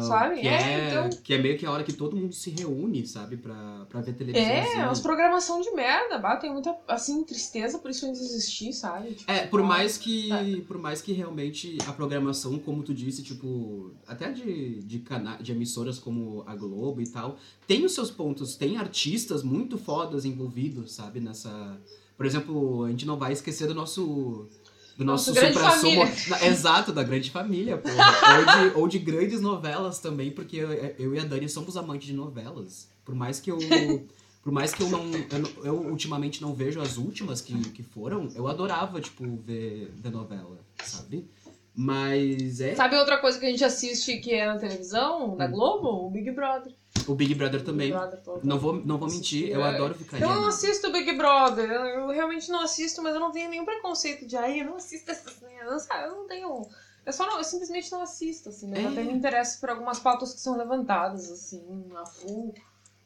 Sabe? 0.08 0.42
Que 0.42 0.48
É, 0.48 0.62
é, 0.62 0.90
então- 0.90 1.22
que 1.22 1.34
é 1.34 1.38
meio 1.38 1.58
que 1.58 1.66
a 1.66 1.72
hora 1.72 1.84
que 1.84 1.94
todo 1.94 2.16
mundo 2.16 2.34
se 2.34 2.50
reúne, 2.50 3.06
sabe? 3.06 3.38
Pra, 3.38 3.86
pra 3.90 4.02
ver 4.02 4.14
televisão. 4.14 4.48
É, 4.48 4.86
umas 4.86 5.00
programação 5.00 5.62
de 5.62 5.72
merda, 5.72 6.18
bah, 6.18 6.38
tem 6.38 6.52
muita, 6.52 6.76
assim, 6.88 7.24
tristeza 7.24 7.78
por 7.80 7.92
isso 7.92 8.06
ainda 8.06 8.18
existir, 8.18 8.72
sabe? 8.74 9.14
Tipo, 9.14 9.32
É, 9.32 9.46
por 9.48 9.62
ah, 9.62 9.64
mais 9.64 9.98
que. 9.98 10.32
É. 10.32 10.62
Por 10.62 10.78
mais 10.78 11.02
que 11.02 11.12
realmente 11.12 11.78
a 11.88 11.94
programação, 11.94 12.58
como 12.60 12.84
tu 12.84 12.94
disse, 12.94 13.22
tipo, 13.22 13.92
até 14.08 14.32
de, 14.32 14.82
de, 14.82 15.00
cana 15.00 15.38
de 15.42 15.52
emissoras 15.52 16.00
como 16.00 16.44
a 16.48 16.56
Globo 16.56 17.02
e 17.02 17.08
tal, 17.08 17.38
tem 17.68 17.86
os 17.86 17.94
seus 17.94 18.10
pontos, 18.10 18.56
tem 18.56 18.78
artistas 18.78 19.44
muito 19.44 19.78
fodas 19.78 20.26
envolvidos, 20.26 20.94
sabe, 20.94 21.20
nessa. 21.20 21.80
Por 22.18 22.26
exemplo, 22.26 22.86
a 22.86 22.90
gente 22.90 23.06
não 23.06 23.18
vai 23.18 23.34
esquecer 23.34 23.68
do 23.68 23.74
nosso. 23.76 24.48
Do 24.98 25.04
nosso 25.04 25.34
supra-sumo. 25.34 26.02
Na- 26.30 26.46
Exato, 26.46 26.94
da 26.94 27.04
grande 27.04 27.30
família, 27.30 27.76
ou, 27.84 28.46
de, 28.72 28.78
ou 28.80 28.88
de 28.88 29.00
grandes 29.00 29.42
novelas 29.42 30.00
também, 30.00 30.32
porque 30.32 30.56
eu, 30.58 30.72
eu 30.72 31.14
e 31.16 31.20
a 31.20 31.26
Dani 31.26 31.50
somos 31.50 31.76
amantes 31.76 32.08
de 32.08 32.14
novelas. 32.14 32.88
Por 33.04 33.14
mais 33.14 33.40
que 33.40 33.52
eu. 33.52 33.60
Por 34.42 34.52
mais 34.54 34.74
que 34.74 34.82
eu 34.84 34.90
não. 34.90 35.04
Eu, 35.14 35.66
eu 35.66 35.76
ultimamente 35.90 36.42
não 36.42 36.54
vejo 36.54 36.80
as 36.80 36.98
últimas 36.98 37.42
que, 37.42 37.54
que 37.72 37.82
foram, 37.84 38.30
eu 38.36 38.48
adorava, 38.48 39.02
tipo, 39.02 39.24
ver, 39.46 39.92
ver 39.96 40.12
novela, 40.12 40.58
sabe? 40.84 41.28
Mas 41.76 42.62
é. 42.62 42.74
Sabe 42.76 42.96
outra 42.96 43.18
coisa 43.18 43.38
que 43.38 43.46
a 43.46 43.50
gente 43.50 43.64
assiste 43.64 44.18
que 44.20 44.34
é 44.34 44.46
na 44.46 44.58
televisão, 44.58 45.36
da 45.36 45.46
Hum. 45.48 45.52
Globo? 45.52 46.08
O 46.08 46.10
Big 46.10 46.32
Brother. 46.32 46.74
O 47.08 47.16
Big 47.16 47.34
Brother 47.36 47.64
também. 47.64 47.88
Big 47.88 47.98
Brother, 48.00 48.20
pô. 48.22 48.40
Não 48.44 48.58
vou, 48.60 48.74
não 48.74 48.98
vou 48.98 49.10
mentir, 49.10 49.50
eu 49.50 49.64
É. 49.64 49.76
adoro 49.76 49.94
ficar 49.96 50.20
Eu 50.20 50.28
não 50.30 50.48
assisto 50.48 50.92
Big 50.92 51.14
Brother, 51.16 51.70
eu, 51.70 52.08
realmente 52.10 52.50
não 52.50 52.62
assisto, 52.62 53.02
mas 53.02 53.14
eu 53.14 53.20
não 53.20 53.32
tenho 53.32 53.50
nenhum 53.50 53.66
preconceito 53.66 54.26
de, 54.26 54.36
ai, 54.38 54.62
eu 54.62 54.66
não 54.66 54.76
assisto 54.78 55.10
essas. 55.12 55.36
Eu 55.42 55.80
sabe, 55.80 56.06
eu 56.06 56.16
não 56.16 56.28
tenho. 56.28 56.62
Eu 57.06 57.14
só 57.14 57.26
não, 57.28 57.38
eu 57.38 57.44
simplesmente 57.44 57.92
não 57.92 58.02
assisto, 58.02 58.50
assim, 58.50 58.68
mas 58.70 58.80
É. 58.80 58.84
eu 58.86 58.90
até 58.90 59.04
me 59.04 59.14
interesso 59.14 59.60
por 59.60 59.70
algumas 59.70 60.00
pautas 60.00 60.34
que 60.34 60.40
são 60.40 60.58
levantadas, 60.58 61.30
assim, 61.32 61.64
na 61.92 62.06
full. 62.06 62.54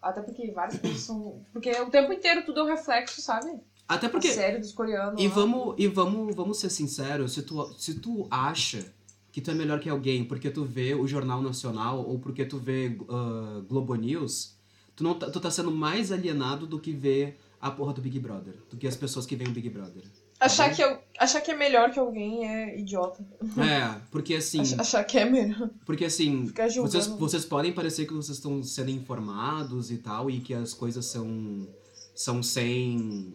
Até 0.02 0.22
porque 0.22 0.50
várias 0.52 0.80
coisas 0.80 1.02
são. 1.02 1.42
Porque 1.52 1.70
o 1.72 1.90
tempo 1.90 2.14
inteiro 2.14 2.46
tudo 2.46 2.62
é 2.62 2.64
um 2.64 2.68
reflexo, 2.68 3.22
sabe? 3.22 3.60
Até 3.86 4.08
A 4.08 4.10
porque. 4.10 4.32
série 4.32 4.60
dos 4.60 4.72
coreanos. 4.72 5.22
E 5.22 5.28
lá. 5.28 5.34
vamos, 5.34 5.76
e 5.78 5.88
vamos, 5.88 6.34
vamos 6.36 6.60
ser 6.60 6.70
sinceros, 6.70 7.34
se 7.34 7.42
tu, 7.42 7.74
se 7.78 7.96
tu 8.00 8.26
acha 8.32 8.86
que 9.32 9.42
tu 9.42 9.52
é 9.52 9.54
melhor 9.54 9.80
que 9.80 9.90
alguém 9.90 10.24
porque 10.26 10.50
tu 10.50 10.64
vê 10.66 10.94
o 10.96 11.08
Jornal 11.08 11.42
Nacional 11.42 12.04
ou 12.08 12.20
porque 12.20 12.46
tu 12.46 12.58
vê 12.58 12.98
ah, 13.10 13.62
Globo 13.68 13.96
News, 13.96 14.56
tu, 14.96 15.04
não 15.04 15.14
tá, 15.14 15.30
tu 15.30 15.40
tá 15.40 15.52
sendo 15.52 15.72
mais 15.72 16.12
alienado 16.12 16.66
do 16.66 16.80
que 16.80 16.92
ver 16.92 17.38
a 17.62 17.70
porra 17.70 17.94
do 17.94 18.02
Big 18.02 18.20
Brother, 18.20 18.56
do 18.70 18.78
que 18.78 18.88
as 18.88 18.96
pessoas 18.96 19.26
que 19.26 19.36
veem 19.36 19.50
o 19.50 19.54
Big 19.54 19.70
Brother. 19.70 20.04
Achar 20.40 20.70
bom? 20.70 20.76
que, 20.78 20.82
eu, 20.82 20.98
achar 21.20 21.42
que 21.42 21.52
é 21.52 21.58
melhor 21.58 21.92
que 21.92 22.00
alguém 22.00 22.48
é 22.48 22.80
idiota. 22.80 23.22
É, 23.58 24.00
porque 24.10 24.36
assim, 24.36 24.62
Ach- 24.62 24.80
Achar 24.80 25.04
que 25.04 25.18
é 25.18 25.26
melhor. 25.26 25.70
porque 25.86 26.06
assim, 26.06 26.50
vocês, 26.78 27.08
vocês 27.08 27.44
podem 27.44 27.74
parecer 27.74 28.06
que 28.06 28.14
vocês 28.14 28.38
estão 28.38 28.64
sendo 28.64 28.90
informados 28.90 29.92
e 29.92 29.98
tal, 29.98 30.30
e 30.32 30.40
que 30.40 30.54
as 30.54 30.74
coisas 30.74 31.06
são, 31.06 31.68
são 32.16 32.42
sem. 32.42 33.34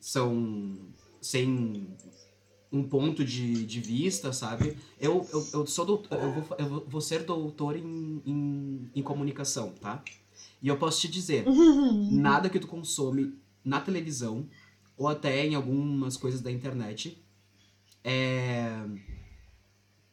são 0.00 0.78
sem 1.20 1.88
um 2.72 2.82
ponto 2.84 3.24
de, 3.24 3.66
de 3.66 3.80
vista, 3.80 4.32
sabe? 4.32 4.76
Eu, 4.98 5.26
eu, 5.32 5.46
eu 5.52 5.66
sou 5.66 5.84
doutor, 5.84 6.18
eu 6.18 6.32
vou, 6.32 6.56
eu 6.58 6.86
vou 6.86 7.00
ser 7.00 7.24
doutor 7.24 7.76
em, 7.76 8.22
em, 8.24 8.90
em 8.94 9.02
comunicação, 9.02 9.72
tá? 9.80 10.02
E 10.62 10.68
eu 10.68 10.76
posso 10.76 11.00
te 11.00 11.08
dizer, 11.08 11.44
nada 12.10 12.48
que 12.48 12.60
tu 12.60 12.68
consome 12.68 13.34
na 13.64 13.80
televisão 13.80 14.48
ou 14.96 15.08
até 15.08 15.46
em 15.46 15.54
algumas 15.54 16.16
coisas 16.16 16.40
da 16.40 16.50
internet 16.50 17.18
é, 18.04 18.84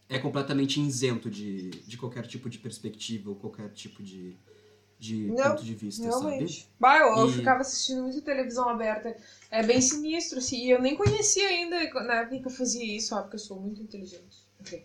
é 0.10 0.20
completamente 0.20 0.80
isento 0.82 1.30
de, 1.30 1.70
de 1.70 1.98
qualquer 1.98 2.26
tipo 2.26 2.50
de 2.50 2.58
perspectiva 2.58 3.30
ou 3.30 3.36
qualquer 3.36 3.70
tipo 3.70 4.02
de, 4.02 4.36
de 5.00 5.28
Não, 5.32 5.52
ponto 5.52 5.64
de 5.64 5.76
vista, 5.76 6.04
Realmente. 6.04 6.62
sabe? 6.62 6.66
Bah, 6.80 6.98
eu, 6.98 7.08
eu 7.18 7.30
E- 7.30 7.34
ficava 7.34 7.62
assistindo 7.62 8.04
muito 8.04 8.22
televisão 8.22 8.68
aberta. 8.70 9.16
É 9.52 9.64
bem 9.64 9.80
sinistro, 9.82 10.40
assim. 10.40 10.58
E 10.66 10.72
eu 10.72 10.82
nem 10.82 10.96
conhecia 10.96 11.48
ainda 11.48 11.78
na 12.04 12.16
época 12.22 12.40
que 12.40 12.48
eu 12.48 12.52
fazia 12.52 12.98
isso, 12.98 13.16
ó, 13.16 13.22
porque 13.22 13.36
eu 13.36 13.40
sou 13.40 13.60
muito 13.60 13.82
inteligente. 13.82 14.38
Ok. 14.60 14.84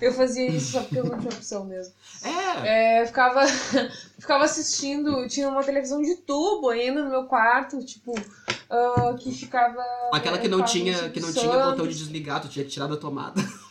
Eu 0.00 0.12
fazia 0.12 0.46
isso 0.48 0.72
só 0.72 0.82
porque 0.82 0.98
eu 0.98 1.04
não 1.06 1.18
tinha 1.18 1.32
opção 1.32 1.64
mesmo. 1.64 1.92
É, 2.64 3.00
É, 3.02 3.06
ficava, 3.06 3.42
ficava 4.18 4.44
assistindo, 4.44 5.26
tinha 5.28 5.48
uma 5.48 5.62
televisão 5.62 6.02
de 6.02 6.16
tubo 6.16 6.68
ainda 6.68 7.02
no 7.04 7.10
meu 7.10 7.24
quarto, 7.24 7.82
tipo, 7.84 8.12
ah, 8.68 9.16
que 9.18 9.32
ficava. 9.32 9.82
aquela 10.12 10.38
que 10.38 10.46
eu 10.46 10.50
não 10.50 10.64
tinha, 10.64 11.08
que 11.10 11.20
não 11.20 11.32
tinha 11.32 11.58
botão 11.58 11.86
de 11.86 11.94
desligar, 11.96 12.40
tu 12.42 12.48
tinha 12.48 12.64
que 12.64 12.70
tirar 12.70 12.86
da 12.86 12.96
tomada. 12.96 13.40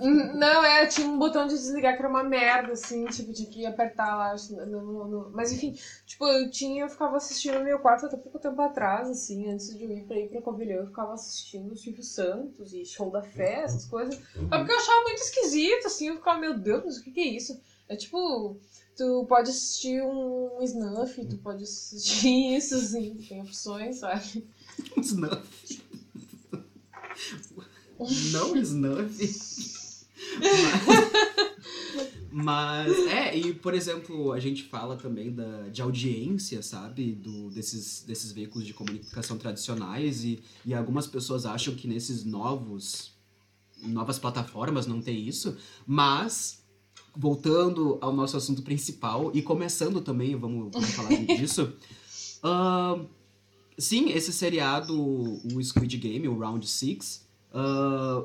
Hum, 0.00 0.36
Não, 0.36 0.64
é, 0.64 0.86
tinha 0.86 1.06
um 1.06 1.18
botão 1.18 1.46
de 1.46 1.54
desligar 1.54 1.94
que 1.94 2.00
era 2.00 2.08
uma 2.08 2.22
merda, 2.24 2.72
assim, 2.72 3.04
tipo, 3.06 3.32
tinha 3.32 3.48
que 3.48 3.64
apertar 3.66 4.16
lá. 4.16 4.34
no- 4.50 4.66
no- 4.66 5.08
no- 5.08 5.30
Mas 5.32 5.52
enfim, 5.52 5.74
tipo, 6.04 6.26
eu 6.26 6.50
tinha, 6.50 6.84
eu 6.84 6.88
ficava 6.88 7.16
assistindo 7.16 7.58
no 7.58 7.64
meu 7.64 7.78
quarto 7.78 8.06
até 8.06 8.16
pouco 8.16 8.38
tempo 8.38 8.60
atrás, 8.60 9.08
assim, 9.08 9.48
antes 9.48 9.76
de 9.76 9.84
eu 9.84 9.90
ir 9.90 10.04
pra 10.04 10.16
ir 10.18 10.28
pra 10.28 10.40
Covilhã, 10.42 10.76
eu 10.76 10.86
ficava 10.86 11.14
assistindo 11.14 11.72
o 11.72 11.76
Silvio 11.76 12.02
Santos 12.02 12.72
e 12.72 12.84
Show 12.84 13.10
da 13.10 13.22
Fé, 13.22 13.62
essas 13.62 13.84
coisas. 13.84 14.14
Só 14.16 14.58
porque 14.58 14.72
eu 14.72 14.76
achava 14.76 15.02
muito 15.04 15.22
esquisito, 15.22 15.86
assim, 15.86 16.08
eu 16.08 16.16
ficava, 16.16 16.38
meu 16.40 16.58
Deus, 16.58 16.82
mas 16.84 16.96
o 16.98 17.02
que, 17.04 17.10
que 17.12 17.20
é 17.20 17.26
isso? 17.28 17.58
É 17.88 17.94
tipo, 17.96 18.56
tu 18.96 19.24
pode 19.28 19.50
assistir 19.50 20.02
um 20.02 20.58
Snuff, 20.62 21.24
tu 21.26 21.36
pode 21.38 21.62
assistir 21.62 22.28
isso, 22.56 22.74
assim, 22.74 23.14
tem 23.28 23.40
opções, 23.40 23.98
sabe? 23.98 24.46
Snuff. 25.00 25.75
Não 28.32 28.56
Snuff. 28.60 30.06
Mas, 32.30 32.88
mas, 32.88 32.98
é, 33.06 33.36
e 33.36 33.54
por 33.54 33.74
exemplo, 33.74 34.32
a 34.32 34.40
gente 34.40 34.64
fala 34.64 34.96
também 34.96 35.32
da, 35.32 35.68
de 35.68 35.80
audiência, 35.80 36.62
sabe? 36.62 37.12
Do, 37.12 37.50
desses, 37.50 38.04
desses 38.06 38.32
veículos 38.32 38.66
de 38.66 38.74
comunicação 38.74 39.38
tradicionais 39.38 40.24
e, 40.24 40.42
e 40.64 40.74
algumas 40.74 41.06
pessoas 41.06 41.46
acham 41.46 41.74
que 41.74 41.88
nesses 41.88 42.24
novos 42.24 43.14
novas 43.82 44.18
plataformas 44.18 44.86
não 44.86 45.00
tem 45.00 45.26
isso, 45.26 45.56
mas 45.86 46.64
voltando 47.14 47.98
ao 48.00 48.12
nosso 48.14 48.36
assunto 48.36 48.62
principal 48.62 49.30
e 49.34 49.42
começando 49.42 50.00
também, 50.00 50.36
vamos, 50.36 50.70
vamos 50.72 50.90
falar 50.90 51.16
disso. 51.24 51.72
ahn, 52.42 53.06
sim, 53.78 54.10
esse 54.10 54.32
seriado, 54.32 54.94
o 54.94 55.62
Squid 55.62 55.96
Game, 55.96 56.28
o 56.28 56.38
Round 56.38 56.66
6, 56.66 57.25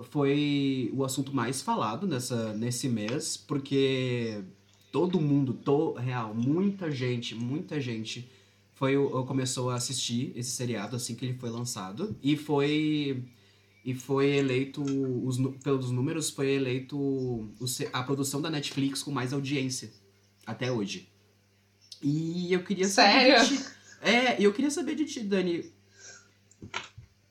foi 0.09 0.91
o 0.93 1.03
assunto 1.03 1.33
mais 1.33 1.61
falado 1.61 2.07
nessa, 2.07 2.53
nesse 2.53 2.89
mês, 2.89 3.37
porque 3.37 4.43
todo 4.91 5.21
mundo, 5.21 5.53
to, 5.53 5.93
real, 5.93 6.33
muita 6.33 6.91
gente, 6.91 7.33
muita 7.33 7.79
gente 7.79 8.29
foi, 8.73 8.95
começou 9.25 9.69
a 9.69 9.75
assistir 9.75 10.33
esse 10.35 10.51
seriado 10.51 10.95
assim 10.95 11.15
que 11.15 11.23
ele 11.25 11.37
foi 11.37 11.49
lançado 11.49 12.15
e 12.21 12.35
foi 12.35 13.23
e 13.83 13.95
foi 13.95 14.37
eleito 14.37 14.83
os, 14.83 15.37
pelos 15.63 15.89
números 15.89 16.29
foi 16.29 16.51
eleito 16.51 16.97
o 16.97 17.49
a 17.91 18.03
produção 18.03 18.41
da 18.41 18.49
Netflix 18.49 19.01
com 19.01 19.11
mais 19.11 19.33
audiência 19.33 19.91
até 20.45 20.71
hoje. 20.71 21.07
E 22.01 22.51
eu 22.51 22.63
queria 22.63 22.87
saber 22.87 23.39
de 23.39 23.47
Sério? 23.47 23.57
ti, 23.57 23.65
é, 24.01 24.41
e 24.41 24.43
eu 24.43 24.53
queria 24.53 24.71
saber 24.71 24.95
de 24.95 25.05
ti, 25.05 25.21
Dani, 25.21 25.71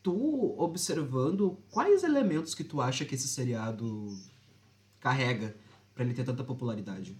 tu 0.02 0.54
observando 0.58 1.58
quais 1.70 2.02
elementos 2.04 2.54
que 2.54 2.64
tu 2.64 2.80
acha 2.80 3.04
que 3.04 3.14
esse 3.14 3.28
seriado 3.28 4.08
carrega 5.00 5.54
pra 5.94 6.04
ele 6.04 6.14
ter 6.14 6.24
tanta 6.24 6.44
popularidade? 6.44 7.16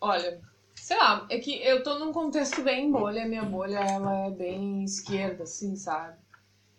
Olha, 0.00 0.40
sei 0.74 0.96
lá, 0.96 1.26
é 1.28 1.38
que 1.38 1.62
eu 1.62 1.82
tô 1.82 1.98
num 1.98 2.12
contexto 2.12 2.62
bem 2.62 2.90
bolha, 2.90 3.26
minha 3.26 3.44
bolha 3.44 3.78
ela 3.78 4.26
é 4.26 4.30
bem 4.30 4.84
esquerda, 4.84 5.42
assim, 5.42 5.76
sabe? 5.76 6.16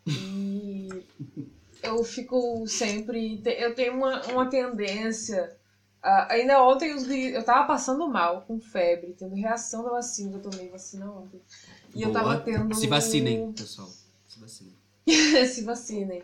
E 0.07 0.89
eu 1.83 2.03
fico 2.03 2.65
sempre. 2.67 3.41
Eu 3.45 3.75
tenho 3.75 3.93
uma, 3.93 4.21
uma 4.27 4.49
tendência. 4.49 5.55
a- 6.01 6.33
ainda 6.33 6.63
ontem 6.63 6.89
eu 7.33 7.45
tava 7.45 7.67
passando 7.67 8.07
mal, 8.09 8.41
com 8.41 8.59
febre, 8.59 9.13
tendo 9.13 9.35
reação 9.35 9.83
da 9.83 9.91
vacina, 9.91 10.37
eu 10.37 10.41
tomei 10.41 10.67
vacina 10.69 11.11
ontem. 11.11 11.39
E 11.93 12.01
eu 12.01 12.11
tava 12.11 12.35
Boa. 12.35 12.39
tendo. 12.41 12.73
Se 12.73 12.87
vacinem, 12.87 13.51
pessoal. 13.53 13.89
Se 14.27 14.39
vacinem. 14.39 14.75
Se 15.47 15.63
vacinem. 15.63 16.23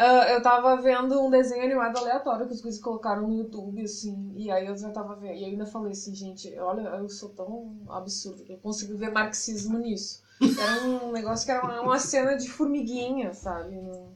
Ah, 0.00 0.30
eu 0.30 0.40
tava 0.40 0.80
vendo 0.80 1.20
um 1.20 1.28
desenho 1.28 1.64
animado 1.64 1.98
aleatório 1.98 2.46
que 2.46 2.54
os 2.54 2.60
guris 2.60 2.78
colocaram 2.78 3.26
no 3.26 3.34
YouTube, 3.34 3.82
assim, 3.82 4.32
e 4.36 4.48
aí 4.48 4.64
eu 4.64 4.76
já 4.76 4.90
tava 4.90 5.16
vendo, 5.16 5.34
e 5.34 5.44
ainda 5.44 5.66
falei 5.66 5.90
assim, 5.90 6.14
gente, 6.14 6.56
olha, 6.56 6.82
eu 6.82 7.08
sou 7.08 7.30
tão 7.30 7.76
absurdo 7.88 8.44
que 8.44 8.52
eu 8.52 8.58
consigo 8.58 8.96
ver 8.96 9.10
marxismo 9.10 9.76
nisso. 9.76 10.22
Era 10.40 10.84
um 10.86 11.10
negócio 11.12 11.44
que 11.44 11.50
era 11.50 11.64
uma, 11.64 11.80
uma 11.80 11.98
cena 11.98 12.36
de 12.36 12.48
formiguinha, 12.48 13.34
sabe? 13.34 13.74
Num, 13.74 14.12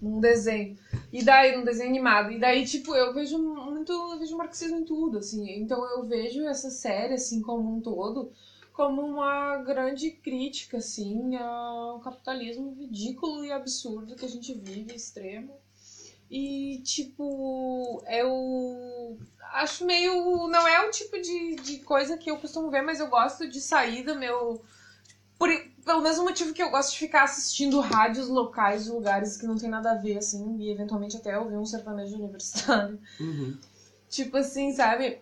num 0.00 0.20
desenho. 0.20 0.78
E 1.12 1.24
daí, 1.24 1.56
num 1.56 1.64
desenho 1.64 1.90
animado. 1.90 2.30
E 2.30 2.38
daí, 2.38 2.64
tipo, 2.64 2.94
eu 2.94 3.12
vejo 3.12 3.36
muito. 3.36 3.90
Eu 3.90 4.20
vejo 4.20 4.36
marxismo 4.36 4.78
em 4.78 4.84
tudo, 4.84 5.18
assim. 5.18 5.50
Então 5.58 5.84
eu 5.90 6.04
vejo 6.04 6.44
essa 6.44 6.70
série, 6.70 7.14
assim, 7.14 7.42
como 7.42 7.76
um 7.76 7.80
todo, 7.80 8.30
como 8.76 9.00
uma 9.00 9.56
grande 9.56 10.10
crítica, 10.10 10.76
assim, 10.76 11.34
ao 11.34 11.98
capitalismo 12.00 12.74
ridículo 12.74 13.42
e 13.42 13.50
absurdo 13.50 14.14
que 14.14 14.26
a 14.26 14.28
gente 14.28 14.52
vive, 14.52 14.94
extremo. 14.94 15.58
E, 16.30 16.82
tipo, 16.84 18.04
eu 18.06 19.18
acho 19.54 19.86
meio. 19.86 20.46
Não 20.48 20.68
é 20.68 20.86
o 20.86 20.90
tipo 20.90 21.18
de, 21.18 21.56
de 21.56 21.78
coisa 21.78 22.18
que 22.18 22.30
eu 22.30 22.36
costumo 22.36 22.70
ver, 22.70 22.82
mas 22.82 23.00
eu 23.00 23.08
gosto 23.08 23.48
de 23.48 23.62
sair 23.62 24.04
do 24.04 24.14
meu. 24.14 24.62
Por, 25.38 25.48
pelo 25.82 26.02
mesmo 26.02 26.24
motivo 26.24 26.52
que 26.52 26.62
eu 26.62 26.70
gosto 26.70 26.92
de 26.92 26.98
ficar 26.98 27.24
assistindo 27.24 27.80
rádios 27.80 28.28
locais 28.28 28.84
de 28.84 28.90
lugares 28.90 29.38
que 29.38 29.46
não 29.46 29.56
tem 29.56 29.70
nada 29.70 29.92
a 29.92 29.94
ver, 29.94 30.18
assim, 30.18 30.58
e 30.58 30.70
eventualmente 30.70 31.16
até 31.16 31.38
ouvir 31.38 31.56
um 31.56 31.64
sertanejo 31.64 32.16
universitário. 32.16 33.00
Uhum. 33.18 33.56
Tipo 34.10 34.36
assim, 34.36 34.72
sabe? 34.72 35.20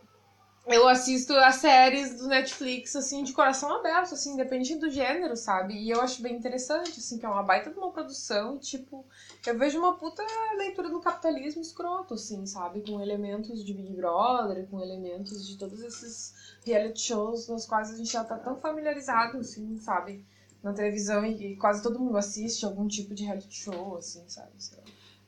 Eu 0.66 0.88
assisto 0.88 1.35
as 1.35 1.57
séries 1.57 2.16
do 2.16 2.27
Netflix, 2.27 2.96
assim, 2.96 3.22
de 3.22 3.35
coração 3.35 3.70
aberto, 3.70 4.14
assim, 4.14 4.33
independente 4.33 4.77
do 4.77 4.88
gênero, 4.88 5.37
sabe? 5.37 5.74
E 5.74 5.90
eu 5.90 6.00
acho 6.00 6.22
bem 6.22 6.35
interessante, 6.35 6.98
assim, 6.98 7.18
que 7.18 7.27
é 7.27 7.29
uma 7.29 7.42
baita 7.42 7.70
de 7.70 7.79
uma 7.79 7.90
produção, 7.90 8.57
e, 8.57 8.61
tipo, 8.61 9.05
eu 9.46 9.59
vejo 9.59 9.79
uma 9.79 9.92
puta 9.94 10.22
leitura 10.57 10.88
do 10.88 11.00
capitalismo 11.00 11.61
escroto, 11.61 12.14
assim, 12.14 12.46
sabe? 12.46 12.81
Com 12.81 12.98
elementos 12.98 13.62
de 13.62 13.74
Big 13.74 13.92
Brother, 13.94 14.66
com 14.68 14.81
elementos 14.81 15.46
de 15.46 15.59
todos 15.59 15.83
esses 15.83 16.33
reality 16.64 17.00
shows 17.03 17.46
nos 17.46 17.66
quais 17.66 17.90
a 17.90 17.96
gente 17.96 18.11
já 18.11 18.24
tá 18.24 18.38
tão 18.38 18.57
familiarizado, 18.57 19.38
assim, 19.38 19.77
sabe? 19.77 20.24
Na 20.62 20.72
televisão 20.72 21.27
e, 21.27 21.57
quase 21.57 21.83
todo 21.83 22.00
mundo 22.00 22.16
assiste 22.16 22.64
algum 22.64 22.88
tipo 22.88 23.14
de 23.14 23.24
reality 23.24 23.55
show, 23.55 23.98
assim, 23.98 24.24
sabe? 24.29 24.53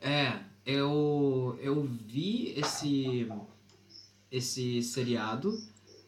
É, 0.00 0.40
eu, 0.64 1.58
eu 1.60 1.82
vi 1.82 2.58
esse, 2.58 3.30
esse 4.30 4.82
seriado, 4.82 5.56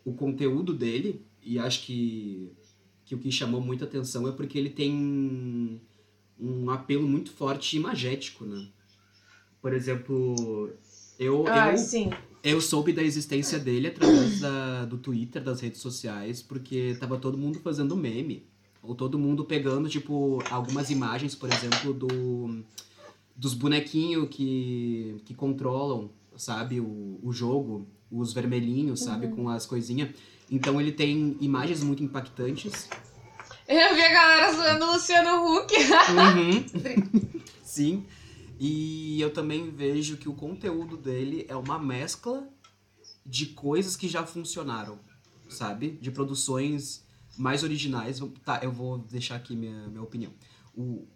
o 0.04 0.12
conteúdo 0.12 0.74
dele, 0.74 1.24
e 1.42 1.58
acho 1.58 1.84
que, 1.84 2.52
que 3.04 3.14
o 3.14 3.18
que 3.18 3.30
chamou 3.30 3.60
muita 3.60 3.84
atenção 3.84 4.26
é 4.28 4.32
porque 4.32 4.58
ele 4.58 4.70
tem 4.70 5.80
um 6.38 6.70
apelo 6.70 7.06
muito 7.08 7.30
forte 7.32 7.76
imagético, 7.76 8.44
né? 8.44 8.68
Por 9.60 9.72
exemplo, 9.72 10.70
eu, 11.18 11.44
Ah, 11.48 11.72
eu, 11.72 11.78
sim. 11.78 12.10
eu 12.44 12.60
soube 12.60 12.92
da 12.92 13.02
existência 13.02 13.58
dele 13.58 13.88
através 13.88 14.40
da, 14.40 14.84
do 14.84 14.98
Twitter, 14.98 15.42
das 15.42 15.60
redes 15.60 15.80
sociais, 15.80 16.40
porque 16.42 16.96
tava 17.00 17.18
todo 17.18 17.36
mundo 17.36 17.58
fazendo 17.60 17.96
meme. 17.96 18.46
Ou 18.80 18.94
todo 18.94 19.18
mundo 19.18 19.44
pegando, 19.44 19.88
tipo, 19.88 20.38
algumas 20.48 20.88
imagens, 20.88 21.34
por 21.34 21.50
exemplo, 21.52 21.92
do, 21.92 22.62
dos 23.34 23.52
bonequinhos 23.52 24.28
que, 24.30 25.16
que 25.24 25.34
controlam, 25.34 26.10
sabe, 26.36 26.78
o, 26.80 27.18
o 27.20 27.32
jogo, 27.32 27.84
os 28.10 28.32
vermelhinhos, 28.32 29.00
sabe, 29.00 29.28
com 29.28 29.48
as 29.48 29.66
coisinhas. 29.66 30.10
Então 30.50 30.80
ele 30.80 30.92
tem 30.92 31.36
imagens 31.40 31.82
muito 31.82 32.02
impactantes. 32.02 32.88
Eu 33.66 33.94
vi 33.94 34.02
a 34.02 34.12
galera 34.12 34.52
zoando 34.52 34.84
o 34.86 34.92
Luciano 34.92 35.44
Huck. 35.44 35.74
Uhum. 35.74 37.40
Sim. 37.62 38.06
E 38.58 39.20
eu 39.20 39.32
também 39.32 39.70
vejo 39.70 40.16
que 40.16 40.28
o 40.28 40.34
conteúdo 40.34 40.96
dele 40.96 41.44
é 41.48 41.54
uma 41.54 41.78
mescla 41.78 42.48
de 43.24 43.46
coisas 43.46 43.94
que 43.94 44.08
já 44.08 44.24
funcionaram, 44.24 44.98
sabe? 45.48 45.90
De 46.00 46.10
produções 46.10 47.04
mais 47.36 47.62
originais. 47.62 48.20
Tá, 48.44 48.58
eu 48.62 48.72
vou 48.72 48.98
deixar 48.98 49.36
aqui 49.36 49.54
minha, 49.54 49.86
minha 49.88 50.02
opinião. 50.02 50.32
O, 50.74 51.06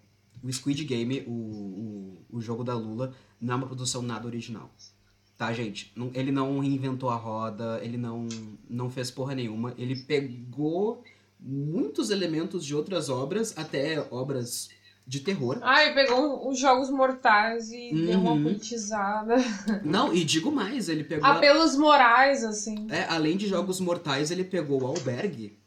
o 0.43 0.53
Squid 0.53 0.85
Game, 0.85 1.25
o, 1.27 1.31
o, 1.31 2.27
o 2.37 2.41
jogo 2.41 2.63
da 2.63 2.75
Lula, 2.75 3.15
não 3.41 3.55
é 3.55 3.57
uma 3.57 3.67
produção 3.67 4.03
nada 4.03 4.27
original. 4.27 4.71
Tá, 5.43 5.53
gente? 5.53 5.93
Ele 6.15 6.31
não 6.31 6.61
reinventou 6.61 7.11
a 7.11 7.17
roda, 7.17 7.81
ele 7.83 7.97
não, 7.97 8.29
não 8.71 8.89
fez 8.89 9.11
porra 9.11 9.35
nenhuma. 9.35 9.75
Ele 9.77 9.97
pegou 9.97 11.03
muitos 11.41 12.11
elementos 12.11 12.65
de 12.65 12.77
outras 12.77 13.09
obras, 13.09 13.53
até 13.59 14.07
obras 14.13 14.69
de 15.05 15.19
terror. 15.19 15.59
Ah, 15.63 15.83
ele 15.85 15.95
pegou 15.95 16.49
os 16.49 16.61
Jogos 16.61 16.91
Mortais 16.91 17.73
e 17.73 17.91
deu 17.93 18.21
uma 18.21 18.35
Uhum. 18.35 18.43
politizada. 18.45 19.35
Não, 19.85 20.15
e 20.15 20.23
digo 20.25 20.53
mais, 20.53 20.89
ele 20.89 21.03
pegou. 21.03 21.27
a- 21.27 21.33
Apelos 21.39 21.75
morais, 21.77 22.45
assim. 22.45 22.87
É, 22.89 23.03
além 23.09 23.37
de 23.37 23.49
jogos 23.49 23.81
mortais, 23.81 24.31
ele 24.31 24.45
pegou 24.45 24.81
o 24.83 24.87
albergue. 24.87 25.59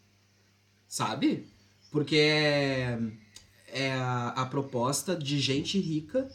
Sabe? 0.88 1.46
Porque 1.92 2.16
é, 2.16 2.98
é 3.74 3.92
a, 3.92 4.30
a 4.38 4.46
proposta 4.46 5.18
de 5.18 5.38
gente 5.38 5.78
rica 5.80 6.30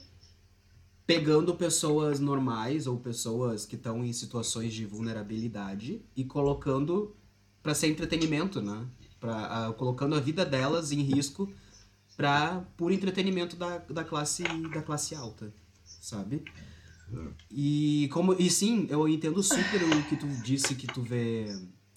pegando 1.07 1.55
pessoas 1.55 2.21
normais 2.21 2.87
ou 2.87 2.97
pessoas 2.99 3.67
que 3.67 3.77
estão 3.77 4.05
em 4.05 4.13
situações 4.13 4.73
de 4.73 4.87
vulnerabilidade 4.87 6.01
e 6.17 6.25
colocando 6.25 7.15
pra 7.63 7.75
ser 7.75 7.89
entretenimento, 7.89 8.61
né? 8.61 8.87
Pra, 9.19 9.75
colocando 9.77 10.15
a 10.15 10.21
vida 10.21 10.47
delas 10.47 10.93
em 10.93 11.03
risco 11.03 11.53
pra, 12.17 12.65
por 12.77 12.93
entretenimento 12.93 13.57
da, 13.57 13.79
da, 13.79 14.05
classe, 14.05 14.45
da 14.73 14.83
classe 14.83 15.15
alta, 15.15 15.53
sabe? 15.85 16.43
E 17.51 18.09
como 18.13 18.35
e 18.35 18.49
sim, 18.51 18.87
eu 18.89 19.09
entendo 19.09 19.43
super 19.43 19.83
o 19.83 20.03
que 20.05 20.17
tu 20.17 20.27
disse 20.43 20.75
que 20.75 20.87
tu 20.87 21.03
vê 21.03 21.47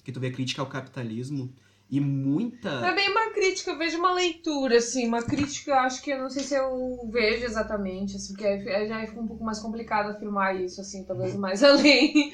que 0.04 0.12
tu 0.12 0.20
vê 0.20 0.32
crítica 0.32 0.62
ao 0.62 0.68
capitalismo 0.68 1.54
e 1.94 2.00
Não 2.00 2.08
é 2.08 2.12
muita 2.12 2.92
bem 2.94 3.10
uma 3.10 3.30
crítica, 3.32 3.72
eu 3.72 3.78
vejo 3.78 4.00
uma 4.00 4.14
leitura, 4.14 4.78
assim. 4.78 5.08
Uma 5.08 5.22
crítica, 5.22 5.76
acho 5.82 6.02
que 6.02 6.12
eu 6.12 6.20
não 6.20 6.30
sei 6.30 6.44
se 6.44 6.56
eu 6.56 7.08
vejo 7.12 7.46
exatamente, 7.46 8.16
assim, 8.16 8.34
porque 8.34 8.88
já 8.88 9.06
fica 9.06 9.22
um 9.22 9.28
pouco 9.28 9.44
mais 9.44 9.60
complicado 9.60 10.10
afirmar 10.10 10.60
isso, 10.60 10.82
assim, 10.82 11.04
talvez 11.04 11.36
mais 11.36 11.62
além. 11.64 12.34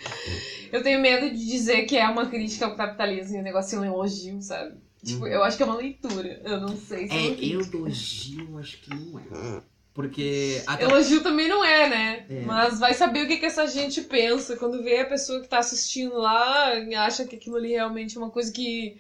Eu 0.72 0.82
tenho 0.82 1.02
medo 1.02 1.30
de 1.30 1.46
dizer 1.46 1.84
que 1.84 1.98
é 1.98 2.08
uma 2.08 2.28
crítica 2.28 2.66
ao 2.68 2.76
capitalismo 2.76 3.36
e 3.36 3.40
o 3.40 3.44
negócio 3.44 3.78
é 3.78 3.82
um 3.82 3.86
elogio, 3.86 4.42
sabe? 4.42 4.76
Tipo, 5.04 5.22
Uhum. 5.26 5.28
eu 5.28 5.44
acho 5.44 5.58
que 5.58 5.64
é 5.64 5.66
uma 5.66 5.76
leitura. 5.78 6.42
Eu 6.44 6.62
não 6.62 6.78
sei 6.78 7.08
se 7.08 7.14
é, 7.14 7.28
é 7.28 7.46
elogio, 7.46 8.58
acho 8.58 8.82
que 8.82 8.90
não 8.90 9.20
é. 9.20 9.62
Porque 9.94 10.62
até 10.66 10.86
Elogio 10.86 11.22
também 11.22 11.50
não 11.50 11.66
é, 11.66 11.90
né? 11.90 12.26
É. 12.30 12.42
Mas 12.46 12.80
vai 12.80 12.94
saber 12.94 13.26
o 13.26 13.28
que, 13.28 13.36
que 13.36 13.46
essa 13.46 13.68
gente 13.68 14.02
pensa 14.04 14.56
quando 14.56 14.82
vê 14.82 15.00
a 15.00 15.06
pessoa 15.06 15.42
que 15.42 15.50
tá 15.50 15.58
assistindo 15.60 16.16
lá 16.18 16.76
e 16.80 16.96
acha 16.96 17.26
que 17.26 17.36
aquilo 17.36 17.58
ali 17.58 17.72
realmente 17.72 18.16
é 18.16 18.20
uma 18.22 18.30
coisa 18.30 18.50
que 18.50 18.98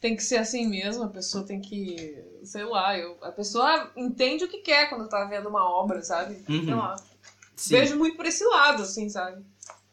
tem 0.00 0.14
que 0.14 0.22
ser 0.22 0.36
assim 0.36 0.66
mesmo, 0.66 1.02
a 1.02 1.08
pessoa 1.08 1.44
tem 1.44 1.60
que. 1.60 2.22
Sei 2.44 2.64
lá, 2.64 2.96
eu, 2.96 3.18
a 3.22 3.32
pessoa 3.32 3.92
entende 3.96 4.44
o 4.44 4.48
que 4.48 4.58
quer 4.58 4.88
quando 4.88 5.08
tá 5.08 5.24
vendo 5.24 5.48
uma 5.48 5.64
obra, 5.68 6.02
sabe? 6.02 6.42
Uhum. 6.48 6.64
Sei 6.64 6.74
lá. 6.74 6.96
sim. 7.56 7.74
Vejo 7.74 7.96
muito 7.96 8.16
por 8.16 8.26
esse 8.26 8.44
lado, 8.44 8.82
assim, 8.82 9.08
sabe? 9.08 9.44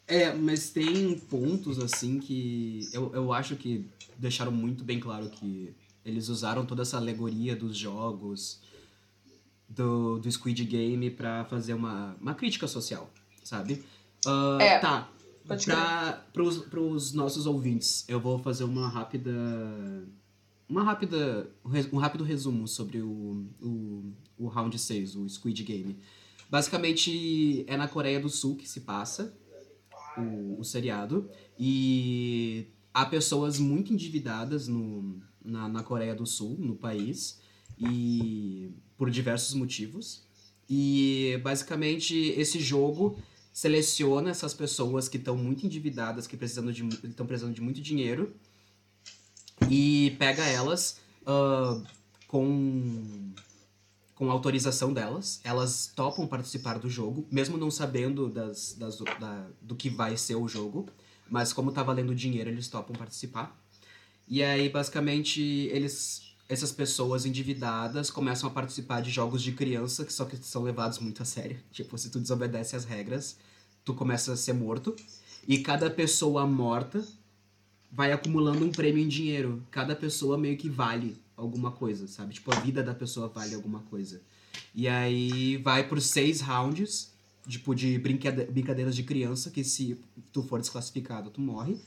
É, 0.08 0.32
mas 0.32 0.70
tem 0.70 1.18
pontos 1.18 1.80
assim 1.80 2.20
que 2.20 2.88
eu, 2.94 3.12
eu 3.16 3.34
acho 3.34 3.56
que 3.56 3.90
deixaram 4.18 4.52
muito 4.52 4.84
bem 4.84 5.00
claro 5.00 5.28
que 5.30 5.76
eles 6.06 6.30
usaram 6.30 6.64
toda 6.64 6.84
essa 6.84 6.98
alegoria 6.98 7.56
dos 7.56 7.76
jogos 7.76 8.62
do, 9.68 10.20
do 10.20 10.32
Squid 10.32 10.64
Game 10.64 11.10
pra 11.10 11.44
fazer 11.46 11.74
uma, 11.74 12.16
uma 12.22 12.36
crítica 12.36 12.68
social, 12.68 13.10
sabe? 13.44 13.84
Ah, 14.28 14.58
É, 14.62 14.80
tá. 14.80 15.10
Pode 15.48 15.66
pros, 16.34 16.58
pros 16.60 17.14
nossos 17.14 17.46
ouvintes, 17.46 18.06
eu 18.08 18.20
vou 18.20 18.40
fazer 18.40 18.64
uma 18.64 18.88
rápida. 18.88 19.32
Uma 20.68 20.84
rápida. 20.84 21.50
um 21.64 21.96
Um 21.96 22.00
rápido 22.00 22.24
resumo 22.24 22.68
sobre 22.68 23.02
o, 23.02 23.46
o, 23.62 24.14
o 24.38 24.48
Round 24.48 24.78
6, 24.78 25.16
o 25.16 25.30
Squid 25.30 25.64
Game. 25.64 25.98
Basicamente, 26.50 27.64
é 27.68 27.78
na 27.78 27.88
Coreia 27.88 28.20
do 28.20 28.30
Sul 28.30 28.56
que 28.56 28.68
se 28.68 28.82
passa 28.82 29.34
o, 30.18 30.60
o 30.60 30.64
seriado. 30.64 31.30
E 31.58 32.68
há 32.94 33.06
pessoas 33.06 33.60
muito 33.60 33.94
endividadas 33.94 34.68
no, 34.68 35.22
na, 35.44 35.68
na 35.68 35.84
Coreia 35.84 36.16
do 36.16 36.26
Sul, 36.26 36.56
no 36.60 36.76
país, 36.76 37.40
e 37.78 38.72
por 38.98 39.10
diversos 39.10 39.54
motivos. 39.54 40.24
E 40.70 41.40
basicamente 41.44 42.16
esse 42.16 42.60
jogo 42.60 43.20
seleciona 43.56 44.32
essas 44.32 44.54
pessoas 44.54 45.08
que 45.08 45.16
estão 45.16 45.38
muito 45.38 45.66
endividadas, 45.66 46.28
que 46.28 46.36
precisando 46.36 46.74
de 46.74 46.86
estão 47.08 47.26
precisando 47.26 47.54
de 47.54 47.62
muito 47.62 47.82
dinheiro 47.82 48.36
e 49.70 50.14
pega 50.20 50.44
elas 50.44 51.00
ah, 51.26 51.82
com 52.28 53.32
com 54.14 54.30
autorização 54.30 54.92
delas. 54.92 55.40
Elas 55.42 55.90
topam 55.96 56.28
participar 56.28 56.80
do 56.80 56.90
jogo, 56.90 57.26
mesmo 57.32 57.58
não 57.58 57.72
sabendo 57.72 58.28
das, 58.28 58.74
das, 58.74 58.98
da, 58.98 59.48
do 59.62 59.74
que 59.74 59.90
vai 59.90 60.18
ser 60.18 60.36
o 60.36 60.50
jogo. 60.50 60.88
Mas 61.30 61.54
como 61.54 61.72
tá 61.72 61.82
valendo 61.82 62.14
dinheiro, 62.14 62.50
eles 62.50 62.68
topam 62.68 62.94
participar. 62.94 63.58
E 64.28 64.44
aí, 64.44 64.68
basicamente, 64.68 65.42
eles. 65.42 66.35
Essas 66.48 66.72
pessoas 66.72 67.26
endividadas 67.26 68.12
começam 68.12 68.48
a 68.48 68.54
participar 68.54 69.02
de 69.02 69.10
jogos 69.10 69.42
de 69.42 69.52
criança, 69.52 70.06
que 70.06 70.14
só 70.14 70.26
que 70.26 70.38
são 70.38 70.62
levados 70.62 71.00
muito 71.00 71.24
a 71.24 71.26
sério. 71.26 71.58
Tipo, 71.72 71.98
se 71.98 72.10
tu 72.10 72.20
desobedece 72.20 72.76
às 72.76 72.86
regras, 72.86 73.38
tu 73.84 73.94
começa 73.96 74.32
a 74.34 74.38
ser 74.38 74.54
morto. 74.54 74.96
E 75.48 75.60
cada 75.60 75.90
pessoa 75.90 76.46
morta 76.46 77.04
vai 77.92 78.12
acumulando 78.12 78.64
um 78.64 78.72
prêmio 78.72 79.04
em 79.04 79.08
dinheiro. 79.08 79.64
Cada 79.72 79.96
pessoa 79.96 80.38
meio 80.38 80.58
que 80.58 80.70
vale 80.70 81.18
alguma 81.36 81.72
coisa, 81.72 82.08
sabe? 82.08 82.36
Tipo, 82.36 82.54
a 82.54 82.60
vida 82.60 82.84
da 82.84 82.94
pessoa 82.94 83.28
vale 83.28 83.56
alguma 83.56 83.80
coisa. 83.80 84.22
E 84.74 84.88
aí 84.88 85.58
vai 85.58 85.88
por 85.88 86.00
seis 86.00 86.42
rounds, 86.42 87.12
tipo, 87.48 87.74
de 87.74 87.98
brincade- 87.98 88.46
brincadeiras 88.46 88.96
de 88.96 89.04
criança, 89.04 89.50
que 89.50 89.64
se 89.64 90.00
tu 90.32 90.44
for 90.44 90.60
desclassificado, 90.60 91.30
tu 91.30 91.42
morre. 91.42 91.78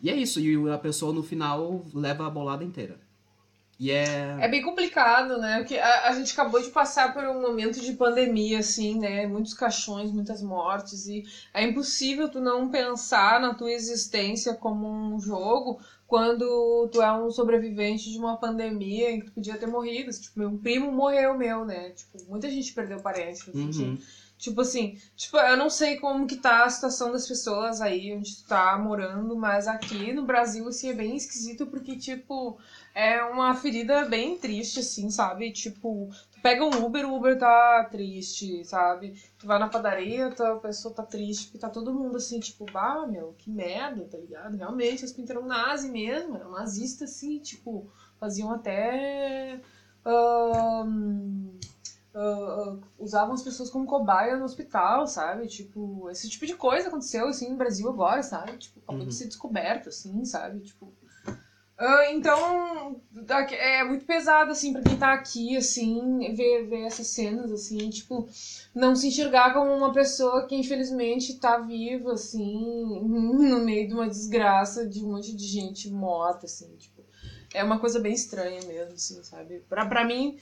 E 0.00 0.10
é 0.10 0.16
isso, 0.16 0.40
e 0.40 0.70
a 0.70 0.78
pessoa 0.78 1.12
no 1.12 1.22
final 1.22 1.84
leva 1.94 2.26
a 2.26 2.30
bolada 2.30 2.64
inteira. 2.64 2.98
E 3.82 3.90
é. 3.90 4.36
É 4.40 4.46
bem 4.46 4.62
complicado, 4.62 5.38
né? 5.38 5.58
Porque 5.58 5.76
a, 5.76 6.06
a 6.06 6.12
gente 6.12 6.32
acabou 6.32 6.62
de 6.62 6.70
passar 6.70 7.12
por 7.12 7.24
um 7.24 7.42
momento 7.42 7.80
de 7.80 7.94
pandemia, 7.94 8.60
assim, 8.60 8.96
né? 8.96 9.26
Muitos 9.26 9.54
caixões, 9.54 10.12
muitas 10.12 10.40
mortes, 10.40 11.08
e 11.08 11.24
é 11.52 11.64
impossível 11.64 12.28
tu 12.28 12.38
não 12.38 12.70
pensar 12.70 13.40
na 13.40 13.54
tua 13.54 13.72
existência 13.72 14.54
como 14.54 14.86
um 14.86 15.18
jogo 15.18 15.80
quando 16.06 16.88
tu 16.92 17.02
é 17.02 17.12
um 17.12 17.28
sobrevivente 17.28 18.08
de 18.08 18.18
uma 18.18 18.36
pandemia 18.36 19.10
em 19.10 19.18
que 19.18 19.26
tu 19.26 19.32
podia 19.32 19.58
ter 19.58 19.66
morrido. 19.66 20.12
Tipo, 20.12 20.38
meu 20.38 20.56
primo 20.58 20.92
morreu 20.92 21.36
meu, 21.36 21.64
né? 21.64 21.90
Tipo, 21.90 22.22
muita 22.28 22.48
gente 22.48 22.72
perdeu 22.72 23.00
parente. 23.00 23.50
assim, 23.50 23.82
Uhum. 23.84 23.98
Tipo 24.42 24.60
assim, 24.62 24.98
tipo, 25.14 25.36
eu 25.36 25.56
não 25.56 25.70
sei 25.70 25.98
como 25.98 26.26
que 26.26 26.34
tá 26.34 26.64
a 26.64 26.68
situação 26.68 27.12
das 27.12 27.28
pessoas 27.28 27.80
aí 27.80 28.12
onde 28.12 28.38
tu 28.38 28.48
tá 28.48 28.76
morando, 28.76 29.36
mas 29.36 29.68
aqui 29.68 30.12
no 30.12 30.26
Brasil, 30.26 30.66
assim, 30.66 30.88
é 30.88 30.92
bem 30.92 31.14
esquisito 31.14 31.64
porque, 31.68 31.96
tipo, 31.96 32.58
é 32.94 33.22
uma 33.22 33.54
ferida 33.54 34.04
bem 34.04 34.36
triste, 34.36 34.80
assim, 34.80 35.08
sabe? 35.10 35.50
Tipo, 35.50 36.08
tu 36.30 36.40
pega 36.42 36.64
um 36.64 36.84
Uber, 36.84 37.06
o 37.06 37.14
Uber 37.16 37.38
tá 37.38 37.84
triste, 37.90 38.64
sabe? 38.64 39.14
Tu 39.38 39.46
vai 39.46 39.58
na 39.58 39.66
padaria, 39.68 40.26
a 40.28 40.56
pessoa 40.56 40.92
tá 40.94 41.02
triste, 41.02 41.46
porque 41.46 41.58
tá 41.58 41.70
todo 41.70 41.92
mundo 41.94 42.16
assim, 42.16 42.38
tipo, 42.38 42.66
bah, 42.66 43.06
meu, 43.06 43.34
que 43.38 43.50
merda, 43.50 44.06
tá 44.06 44.18
ligado? 44.18 44.56
Realmente, 44.56 45.04
as 45.04 45.12
pintas 45.12 45.30
eram 45.36 45.46
nazi 45.46 45.88
mesmo, 45.88 46.36
eram 46.36 46.50
nazistas, 46.50 47.10
assim, 47.10 47.38
tipo, 47.38 47.86
faziam 48.20 48.50
até. 48.52 49.60
ahn, 50.04 51.58
ah, 52.14 52.18
ah, 52.18 52.76
usavam 52.98 53.32
as 53.34 53.42
pessoas 53.42 53.70
como 53.70 53.86
cobaia 53.86 54.36
no 54.36 54.44
hospital, 54.44 55.06
sabe? 55.06 55.46
Tipo, 55.46 56.10
esse 56.10 56.28
tipo 56.28 56.44
de 56.46 56.54
coisa 56.54 56.88
aconteceu, 56.88 57.26
assim, 57.28 57.48
no 57.50 57.56
Brasil 57.56 57.88
agora, 57.88 58.22
sabe? 58.22 58.58
Tipo, 58.58 58.80
acabou 58.80 59.02
Uhum. 59.02 59.08
de 59.08 59.14
ser 59.14 59.26
descoberto, 59.26 59.88
assim, 59.88 60.24
sabe? 60.24 60.60
Tipo... 60.60 60.92
ah, 61.84 62.10
então, 62.10 63.00
é 63.50 63.84
muito 63.84 64.04
pesado, 64.04 64.52
assim, 64.52 64.72
pra 64.72 64.82
quem 64.82 64.96
tá 64.96 65.12
aqui, 65.12 65.56
assim, 65.56 66.32
ver, 66.34 66.66
ver 66.68 66.82
essas 66.86 67.08
cenas, 67.08 67.50
assim, 67.50 67.90
tipo, 67.90 68.28
não 68.74 68.94
se 68.94 69.08
enxergar 69.08 69.52
como 69.52 69.72
uma 69.72 69.92
pessoa 69.92 70.46
que, 70.46 70.54
infelizmente, 70.54 71.34
tá 71.34 71.56
viva, 71.58 72.12
assim, 72.12 73.00
no 73.02 73.58
meio 73.60 73.88
de 73.88 73.94
uma 73.94 74.08
desgraça 74.08 74.86
de 74.86 75.02
um 75.02 75.10
monte 75.12 75.34
de 75.34 75.46
gente 75.46 75.88
morta, 75.88 76.46
assim, 76.46 76.68
tipo, 76.76 77.02
é 77.52 77.62
uma 77.64 77.78
coisa 77.78 77.98
bem 77.98 78.12
estranha 78.14 78.60
mesmo, 78.66 78.94
assim, 78.94 79.22
sabe? 79.22 79.60
Pra, 79.68 79.84
pra 79.84 80.04
mim, 80.04 80.36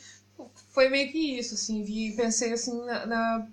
foi 0.73 0.89
meio 0.89 1.11
que 1.11 1.19
isso, 1.39 1.55
assim, 1.55 1.83
vi, 1.83 2.13
pensei 2.17 2.53
assim 2.53 2.85
na, 2.85 3.07
na- 3.07 3.47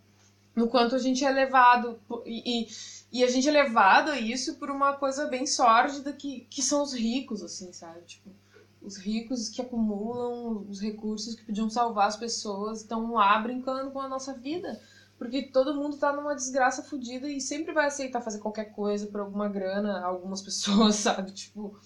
no 0.55 0.67
quanto 0.67 0.95
a 0.95 0.99
gente 0.99 1.23
é 1.23 1.29
levado 1.31 1.99
e, 2.25 2.61
e, 2.63 2.67
e 3.11 3.23
a 3.23 3.29
gente 3.29 3.47
é 3.47 3.51
levado 3.51 4.11
a 4.11 4.19
isso 4.19 4.55
por 4.55 4.69
uma 4.69 4.93
coisa 4.93 5.27
bem 5.27 5.45
sórdida 5.47 6.11
que, 6.11 6.41
que 6.49 6.61
são 6.61 6.83
os 6.83 6.93
ricos, 6.93 7.41
assim, 7.41 7.71
sabe? 7.71 8.01
Tipo, 8.01 8.29
os 8.81 8.97
ricos 8.97 9.49
que 9.49 9.61
acumulam 9.61 10.65
os 10.69 10.81
recursos 10.81 11.35
que 11.35 11.45
podiam 11.45 11.69
salvar 11.69 12.07
as 12.07 12.17
pessoas 12.17 12.81
estão 12.81 13.13
lá 13.13 13.39
brincando 13.39 13.91
com 13.91 13.99
a 13.99 14.09
nossa 14.09 14.33
vida. 14.33 14.79
Porque 15.17 15.43
todo 15.43 15.73
mundo 15.73 15.97
tá 15.97 16.13
numa 16.13 16.35
desgraça 16.35 16.83
fodida 16.83 17.27
e 17.27 17.41
sempre 17.41 17.73
vai 17.73 17.87
aceitar 17.87 18.21
fazer 18.21 18.39
qualquer 18.39 18.65
coisa 18.65 19.07
por 19.07 19.19
alguma 19.21 19.49
grana, 19.49 20.05
algumas 20.05 20.41
pessoas, 20.43 20.95
sabe? 20.95 21.31
Tipo. 21.31 21.79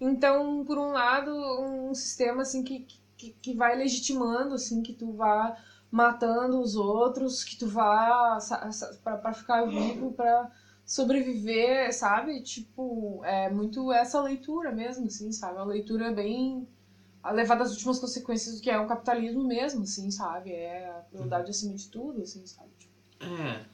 Então, 0.00 0.64
por 0.64 0.78
um 0.78 0.92
lado, 0.92 1.30
um 1.30 1.94
sistema 1.94 2.42
assim 2.42 2.62
que, 2.62 2.86
que, 3.16 3.30
que 3.40 3.54
vai 3.54 3.76
legitimando, 3.76 4.54
assim, 4.54 4.82
que 4.82 4.92
tu 4.92 5.12
vá 5.12 5.56
matando 5.90 6.60
os 6.60 6.76
outros, 6.76 7.42
que 7.42 7.56
tu 7.56 7.66
vá 7.66 8.38
para 9.02 9.32
ficar 9.32 9.64
vivo, 9.64 10.12
para 10.12 10.50
sobreviver, 10.84 11.92
sabe? 11.94 12.42
Tipo, 12.42 13.22
é 13.24 13.50
muito 13.50 13.92
essa 13.92 14.20
leitura 14.20 14.72
mesmo, 14.72 15.06
assim, 15.06 15.32
sabe? 15.32 15.56
Uma 15.56 15.64
leitura 15.64 16.10
bem 16.12 16.66
a 17.22 17.30
levar 17.30 17.56
das 17.56 17.72
últimas 17.72 17.98
consequências 17.98 18.56
do 18.56 18.62
que 18.62 18.70
é 18.70 18.78
o 18.78 18.86
capitalismo 18.86 19.44
mesmo, 19.44 19.82
assim, 19.82 20.10
sabe? 20.10 20.52
É 20.52 20.88
a 20.88 21.02
crueldade 21.10 21.50
acima 21.50 21.74
de 21.74 21.88
tudo, 21.88 22.22
assim, 22.22 22.46
sabe? 22.46 22.70
Tipo... 22.78 22.94
É, 23.20 23.64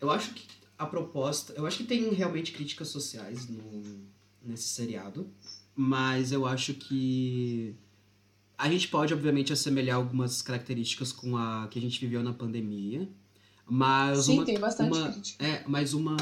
eu 0.00 0.10
acho 0.10 0.32
que 0.34 0.46
a 0.78 0.86
proposta, 0.86 1.52
eu 1.54 1.66
acho 1.66 1.78
que 1.78 1.84
tem 1.84 2.10
realmente 2.10 2.52
críticas 2.52 2.88
sociais 2.88 3.48
no, 3.48 4.06
nesse 4.42 4.68
seriado, 4.68 5.30
mas 5.74 6.32
eu 6.32 6.46
acho 6.46 6.74
que 6.74 7.76
a 8.58 8.70
gente 8.70 8.88
pode, 8.88 9.12
obviamente, 9.12 9.52
assemelhar 9.52 9.96
algumas 9.96 10.40
características 10.40 11.12
com 11.12 11.36
a 11.36 11.68
que 11.68 11.78
a 11.78 11.82
gente 11.82 12.00
viveu 12.00 12.22
na 12.22 12.32
pandemia, 12.32 13.08
mas 13.68 14.26
Sim, 14.26 14.36
uma, 14.36 14.44
tem 14.44 14.58
bastante 14.58 14.96
uma, 14.96 15.12
crítica. 15.12 15.44
É, 15.44 15.64
mas 15.66 15.92
uma, 15.92 16.16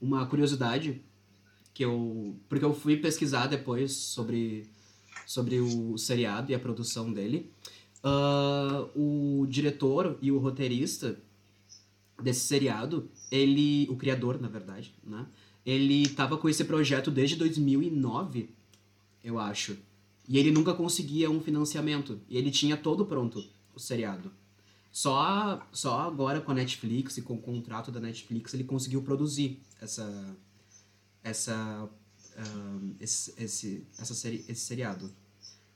uma 0.00 0.26
curiosidade 0.26 1.00
que 1.72 1.84
eu... 1.84 2.36
Porque 2.48 2.64
eu 2.64 2.74
fui 2.74 2.96
pesquisar 2.96 3.46
depois 3.46 3.92
sobre, 3.92 4.66
sobre 5.26 5.60
o 5.60 5.96
seriado 5.96 6.50
e 6.50 6.54
a 6.54 6.58
produção 6.58 7.12
dele. 7.12 7.50
Uh, 8.04 9.40
o 9.42 9.46
diretor 9.46 10.18
e 10.20 10.32
o 10.32 10.38
roteirista 10.38 11.18
desse 12.20 12.40
seriado, 12.40 13.08
ele... 13.30 13.88
O 13.88 13.96
criador, 13.96 14.40
na 14.40 14.48
verdade, 14.48 14.92
né? 15.02 15.26
Ele 15.64 16.08
tava 16.08 16.36
com 16.36 16.48
esse 16.48 16.64
projeto 16.64 17.10
desde 17.10 17.36
2009, 17.36 18.50
eu 19.22 19.38
acho. 19.38 19.76
E 20.28 20.38
ele 20.38 20.50
nunca 20.50 20.74
conseguia 20.74 21.30
um 21.30 21.40
financiamento. 21.40 22.20
E 22.28 22.36
ele 22.36 22.50
tinha 22.50 22.76
todo 22.76 23.06
pronto, 23.06 23.44
o 23.74 23.80
seriado. 23.80 24.32
Só, 24.92 25.66
só 25.72 26.00
agora 26.00 26.40
com 26.40 26.50
a 26.50 26.54
Netflix 26.54 27.16
e 27.16 27.22
com 27.22 27.34
o 27.34 27.40
contrato 27.40 27.92
da 27.92 28.00
Netflix 28.00 28.52
ele 28.54 28.64
conseguiu 28.64 29.02
produzir 29.02 29.60
essa 29.80 30.36
essa 31.22 31.88
esse, 32.98 33.34
esse, 33.38 33.86
essa 33.98 34.14
série, 34.14 34.44
esse 34.48 34.60
seriado. 34.60 35.12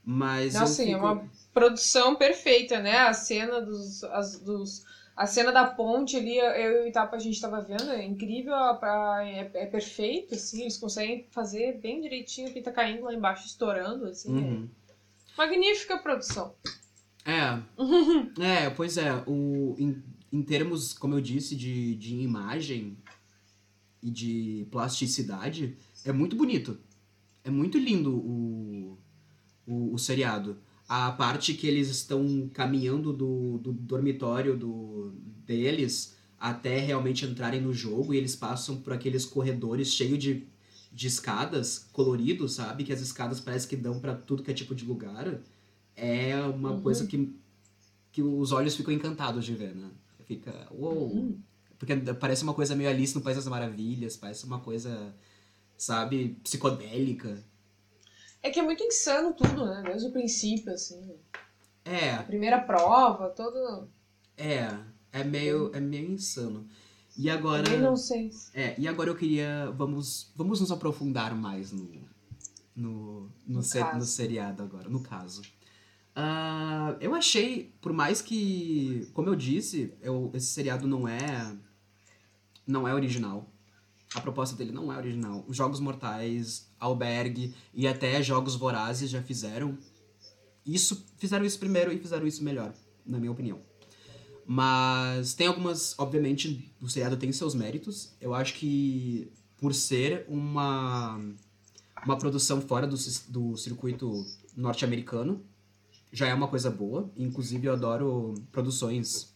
Mas 0.04 0.54
Não, 0.54 0.66
sim, 0.66 0.86
fico... 0.86 0.96
é 0.96 0.96
uma 0.96 1.30
produção 1.52 2.14
perfeita, 2.14 2.80
né? 2.80 2.98
A 2.98 3.14
cena 3.14 3.60
dos, 3.60 4.04
as, 4.04 4.38
dos 4.38 4.84
a 5.16 5.26
cena 5.26 5.52
da 5.52 5.64
ponte 5.64 6.16
ali, 6.16 6.38
eu 6.38 6.82
e 6.82 6.84
o 6.84 6.86
Itapa 6.88 7.14
a 7.14 7.18
gente 7.20 7.40
tava 7.40 7.60
vendo, 7.60 7.88
é 7.90 8.04
incrível, 8.04 8.54
é, 8.54 9.50
é, 9.54 9.66
perfeito, 9.66 10.34
assim, 10.34 10.62
eles 10.62 10.76
conseguem 10.76 11.26
fazer 11.30 11.78
bem 11.80 12.00
direitinho 12.00 12.48
o 12.48 12.52
que 12.52 12.60
tá 12.60 12.72
caindo 12.72 13.04
lá 13.04 13.14
embaixo, 13.14 13.46
estourando, 13.46 14.06
assim. 14.06 14.32
Uhum. 14.32 14.68
É. 14.88 14.94
Magnífica 15.38 15.98
produção. 15.98 16.54
É. 17.24 17.62
é, 18.42 18.70
pois 18.70 18.96
é. 18.96 19.12
O, 19.26 19.76
em, 19.78 20.02
em 20.32 20.42
termos, 20.42 20.92
como 20.92 21.14
eu 21.14 21.20
disse, 21.20 21.54
de, 21.54 21.94
de 21.94 22.16
imagem 22.16 22.98
e 24.02 24.10
de 24.10 24.66
plasticidade, 24.70 25.78
é 26.04 26.12
muito 26.12 26.34
bonito. 26.34 26.78
É 27.44 27.50
muito 27.50 27.78
lindo 27.78 28.16
o, 28.16 28.98
o, 29.66 29.94
o 29.94 29.98
seriado 29.98 30.60
a 30.88 31.10
parte 31.12 31.54
que 31.54 31.66
eles 31.66 31.88
estão 31.88 32.48
caminhando 32.52 33.12
do, 33.12 33.58
do 33.58 33.72
dormitório 33.72 34.56
do, 34.56 35.14
deles 35.46 36.16
até 36.38 36.78
realmente 36.78 37.24
entrarem 37.24 37.60
no 37.60 37.72
jogo 37.72 38.12
e 38.12 38.18
eles 38.18 38.36
passam 38.36 38.76
por 38.76 38.92
aqueles 38.92 39.24
corredores 39.24 39.88
cheios 39.88 40.18
de, 40.18 40.46
de 40.92 41.06
escadas 41.06 41.88
coloridos, 41.92 42.54
sabe? 42.54 42.84
Que 42.84 42.92
as 42.92 43.00
escadas 43.00 43.40
parecem 43.40 43.70
que 43.70 43.76
dão 43.76 43.98
para 43.98 44.14
tudo 44.14 44.42
que 44.42 44.50
é 44.50 44.54
tipo 44.54 44.74
de 44.74 44.84
lugar. 44.84 45.40
É 45.96 46.36
uma 46.44 46.72
uhum. 46.72 46.82
coisa 46.82 47.06
que, 47.06 47.34
que 48.12 48.22
os 48.22 48.52
olhos 48.52 48.76
ficam 48.76 48.92
encantados 48.92 49.44
de 49.44 49.54
ver, 49.54 49.74
né? 49.74 49.90
Fica, 50.26 50.68
uou! 50.70 51.14
Uhum. 51.14 51.38
Porque 51.78 51.96
parece 52.14 52.42
uma 52.42 52.54
coisa 52.54 52.74
meio 52.74 52.90
Alice 52.90 53.14
no 53.14 53.20
País 53.20 53.36
das 53.36 53.48
Maravilhas, 53.48 54.16
parece 54.16 54.44
uma 54.44 54.60
coisa, 54.60 55.14
sabe, 55.76 56.36
psicodélica. 56.42 57.42
É 58.44 58.50
que 58.50 58.60
é 58.60 58.62
muito 58.62 58.84
insano 58.84 59.32
tudo, 59.32 59.64
né? 59.64 59.82
Desde 59.86 60.06
o 60.06 60.12
princípio, 60.12 60.70
assim. 60.70 61.16
É. 61.82 62.10
A 62.10 62.22
primeira 62.22 62.60
prova, 62.60 63.30
todo. 63.30 63.88
É, 64.36 64.68
é 65.10 65.24
meio, 65.24 65.74
é 65.74 65.80
meio 65.80 66.12
insano. 66.12 66.68
E 67.16 67.30
agora. 67.30 67.66
Eu 67.72 67.80
não 67.80 67.96
sei. 67.96 68.30
É, 68.52 68.78
e 68.78 68.86
agora 68.86 69.08
eu 69.08 69.16
queria. 69.16 69.70
Vamos, 69.74 70.30
vamos 70.36 70.60
nos 70.60 70.70
aprofundar 70.70 71.34
mais 71.34 71.72
no. 71.72 72.04
No, 72.76 73.22
no, 73.22 73.30
no, 73.46 73.62
ser, 73.62 73.94
no 73.94 74.04
seriado 74.04 74.62
agora, 74.62 74.90
no 74.90 75.00
caso. 75.00 75.40
Uh, 76.14 76.98
eu 77.00 77.14
achei, 77.14 77.72
por 77.80 77.92
mais 77.92 78.20
que, 78.20 79.08
como 79.14 79.28
eu 79.28 79.36
disse, 79.36 79.94
eu, 80.02 80.30
esse 80.34 80.48
seriado 80.48 80.86
não 80.86 81.08
é. 81.08 81.56
Não 82.66 82.86
é 82.86 82.92
original. 82.92 83.48
A 84.14 84.20
proposta 84.20 84.56
dele 84.56 84.72
não 84.72 84.92
é 84.92 84.96
original. 84.96 85.44
Os 85.48 85.56
Jogos 85.56 85.80
Mortais, 85.80 86.68
Albergue 86.78 87.54
e 87.72 87.86
até 87.86 88.22
Jogos 88.22 88.54
Vorazes 88.54 89.10
já 89.10 89.22
fizeram 89.22 89.76
isso, 90.64 91.04
fizeram 91.18 91.44
isso 91.44 91.58
primeiro 91.58 91.92
e 91.92 91.98
fizeram 91.98 92.26
isso 92.26 92.42
melhor, 92.42 92.72
na 93.04 93.18
minha 93.18 93.32
opinião. 93.32 93.60
Mas 94.46 95.34
tem 95.34 95.46
algumas, 95.46 95.94
obviamente, 95.98 96.72
o 96.80 96.88
seriado 96.88 97.16
tem 97.16 97.32
seus 97.32 97.54
méritos. 97.54 98.14
Eu 98.20 98.34
acho 98.34 98.54
que 98.54 99.32
por 99.58 99.74
ser 99.74 100.26
uma 100.28 101.18
uma 102.04 102.18
produção 102.18 102.60
fora 102.60 102.86
do, 102.86 102.96
do 103.28 103.56
circuito 103.56 104.24
norte-americano, 104.56 105.42
já 106.12 106.28
é 106.28 106.34
uma 106.34 106.48
coisa 106.48 106.70
boa. 106.70 107.10
Inclusive, 107.16 107.66
eu 107.66 107.72
adoro 107.72 108.34
produções 108.52 109.34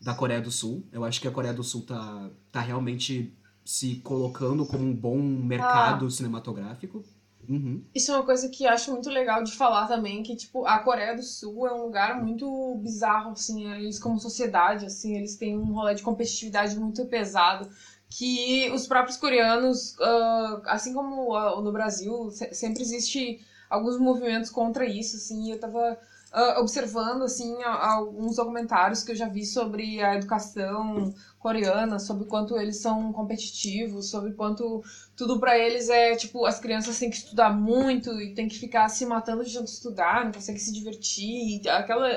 da 0.00 0.14
Coreia 0.14 0.40
do 0.40 0.50
Sul. 0.50 0.86
Eu 0.92 1.04
acho 1.04 1.20
que 1.20 1.28
a 1.28 1.30
Coreia 1.30 1.52
do 1.52 1.64
Sul 1.64 1.82
tá, 1.82 2.30
tá 2.50 2.60
realmente 2.60 3.34
se 3.66 3.96
colocando 3.96 4.64
como 4.64 4.84
um 4.84 4.94
bom 4.94 5.18
mercado 5.18 6.06
ah. 6.06 6.10
cinematográfico. 6.10 7.04
Uhum. 7.48 7.84
Isso 7.94 8.10
é 8.10 8.14
uma 8.14 8.24
coisa 8.24 8.48
que 8.48 8.66
acho 8.66 8.92
muito 8.92 9.10
legal 9.10 9.42
de 9.42 9.52
falar 9.52 9.86
também, 9.86 10.22
que, 10.22 10.34
tipo, 10.34 10.66
a 10.66 10.78
Coreia 10.78 11.14
do 11.14 11.22
Sul 11.22 11.66
é 11.66 11.72
um 11.72 11.82
lugar 11.82 12.22
muito 12.22 12.76
bizarro, 12.76 13.32
assim, 13.32 13.70
eles 13.72 13.98
como 13.98 14.18
sociedade, 14.18 14.86
assim, 14.86 15.16
eles 15.16 15.36
têm 15.36 15.56
um 15.56 15.72
rolê 15.72 15.94
de 15.94 16.02
competitividade 16.02 16.76
muito 16.78 17.04
pesado, 17.06 17.68
que 18.08 18.70
os 18.70 18.86
próprios 18.86 19.16
coreanos, 19.16 19.94
uh, 19.98 20.62
assim 20.66 20.92
como 20.92 21.36
uh, 21.36 21.60
no 21.60 21.72
Brasil, 21.72 22.30
sempre 22.30 22.82
existe 22.82 23.40
alguns 23.70 23.98
movimentos 23.98 24.50
contra 24.50 24.84
isso, 24.84 25.16
assim, 25.16 25.50
eu 25.50 25.60
tava 25.60 25.98
uh, 26.36 26.60
observando, 26.60 27.22
assim, 27.22 27.62
alguns 27.62 28.36
documentários 28.36 29.02
que 29.02 29.12
eu 29.12 29.16
já 29.16 29.26
vi 29.26 29.46
sobre 29.46 30.02
a 30.02 30.14
educação 30.16 31.14
coreana, 31.38 31.98
sobre 31.98 32.26
quanto 32.26 32.58
eles 32.58 32.76
são 32.76 33.12
competitivos, 33.12 34.10
sobre 34.10 34.32
quanto 34.32 34.82
tudo 35.16 35.40
para 35.40 35.58
eles 35.58 35.88
é, 35.88 36.14
tipo, 36.14 36.44
as 36.44 36.60
crianças 36.60 36.98
têm 36.98 37.08
que 37.08 37.16
estudar 37.16 37.50
muito 37.50 38.10
e 38.20 38.34
tem 38.34 38.48
que 38.48 38.58
ficar 38.58 38.88
se 38.88 39.06
matando 39.06 39.44
de 39.44 39.54
tanto 39.54 39.68
estudar, 39.68 40.24
não 40.24 40.32
conseguem 40.32 40.60
se 40.60 40.72
divertir, 40.72 41.66
aquela 41.68 42.08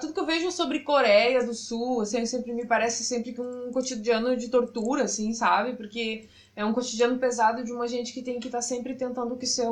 tudo 0.00 0.12
que 0.12 0.20
eu 0.20 0.26
vejo 0.26 0.52
sobre 0.52 0.80
Coreia 0.80 1.44
do 1.44 1.54
Sul, 1.54 2.02
assim, 2.02 2.26
sempre 2.26 2.52
me 2.52 2.66
parece 2.66 3.02
sempre 3.02 3.34
um 3.40 3.70
cotidiano 3.72 4.36
de 4.36 4.48
tortura, 4.48 5.04
assim, 5.04 5.32
sabe? 5.32 5.74
Porque 5.74 6.28
é 6.56 6.64
um 6.64 6.72
cotidiano 6.72 7.18
pesado 7.18 7.64
de 7.64 7.72
uma 7.72 7.88
gente 7.88 8.12
que 8.12 8.22
tem 8.22 8.38
que 8.38 8.46
estar 8.46 8.58
tá 8.58 8.62
sempre 8.62 8.94
tentando 8.94 9.36
que 9.36 9.46
ser, 9.46 9.66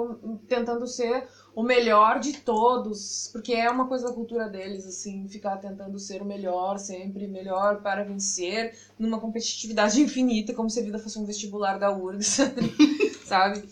tentando 0.48 0.86
ser 0.86 1.28
o 1.54 1.62
melhor 1.62 2.18
de 2.18 2.38
todos, 2.38 3.28
porque 3.32 3.52
é 3.52 3.70
uma 3.70 3.86
coisa 3.86 4.08
da 4.08 4.14
cultura 4.14 4.48
deles, 4.48 4.86
assim, 4.86 5.28
ficar 5.28 5.58
tentando 5.58 5.98
ser 5.98 6.22
o 6.22 6.24
melhor 6.24 6.78
sempre, 6.78 7.28
melhor 7.28 7.82
para 7.82 8.04
vencer, 8.04 8.74
numa 8.98 9.20
competitividade 9.20 10.00
infinita, 10.02 10.54
como 10.54 10.70
se 10.70 10.80
a 10.80 10.82
vida 10.82 10.98
fosse 10.98 11.18
um 11.18 11.24
vestibular 11.24 11.78
da 11.78 11.96
URGS, 11.96 12.38
sabe? 13.24 13.62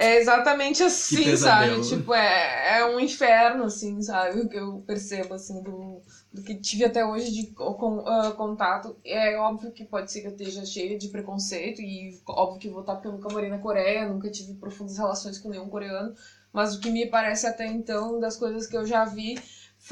É 0.00 0.16
exatamente 0.16 0.82
assim, 0.82 1.36
sabe? 1.36 1.78
Tipo, 1.86 2.14
é, 2.14 2.78
é 2.78 2.86
um 2.86 2.98
inferno, 2.98 3.64
assim, 3.64 4.00
sabe? 4.00 4.40
O 4.40 4.48
que 4.48 4.56
eu 4.56 4.82
percebo, 4.86 5.34
assim, 5.34 5.62
do, 5.62 6.00
do 6.32 6.42
que 6.42 6.54
tive 6.54 6.86
até 6.86 7.04
hoje 7.04 7.30
de 7.30 7.46
com, 7.48 7.98
uh, 7.98 8.34
contato. 8.34 8.96
É 9.04 9.36
óbvio 9.36 9.70
que 9.70 9.84
pode 9.84 10.10
ser 10.10 10.22
que 10.22 10.28
eu 10.28 10.32
esteja 10.32 10.64
cheia 10.64 10.96
de 10.96 11.08
preconceito, 11.08 11.82
e 11.82 12.18
óbvio 12.26 12.58
que 12.58 12.70
vou 12.70 12.80
estar 12.80 12.94
porque 12.94 13.08
eu 13.08 13.12
nunca 13.12 13.28
morei 13.30 13.50
na 13.50 13.58
Coreia, 13.58 14.08
nunca 14.08 14.30
tive 14.30 14.54
profundas 14.54 14.96
relações 14.96 15.36
com 15.36 15.50
nenhum 15.50 15.68
coreano, 15.68 16.14
mas 16.50 16.74
o 16.74 16.80
que 16.80 16.90
me 16.90 17.04
parece 17.04 17.46
até 17.46 17.66
então, 17.66 18.18
das 18.18 18.38
coisas 18.38 18.66
que 18.66 18.78
eu 18.78 18.86
já 18.86 19.04
vi, 19.04 19.38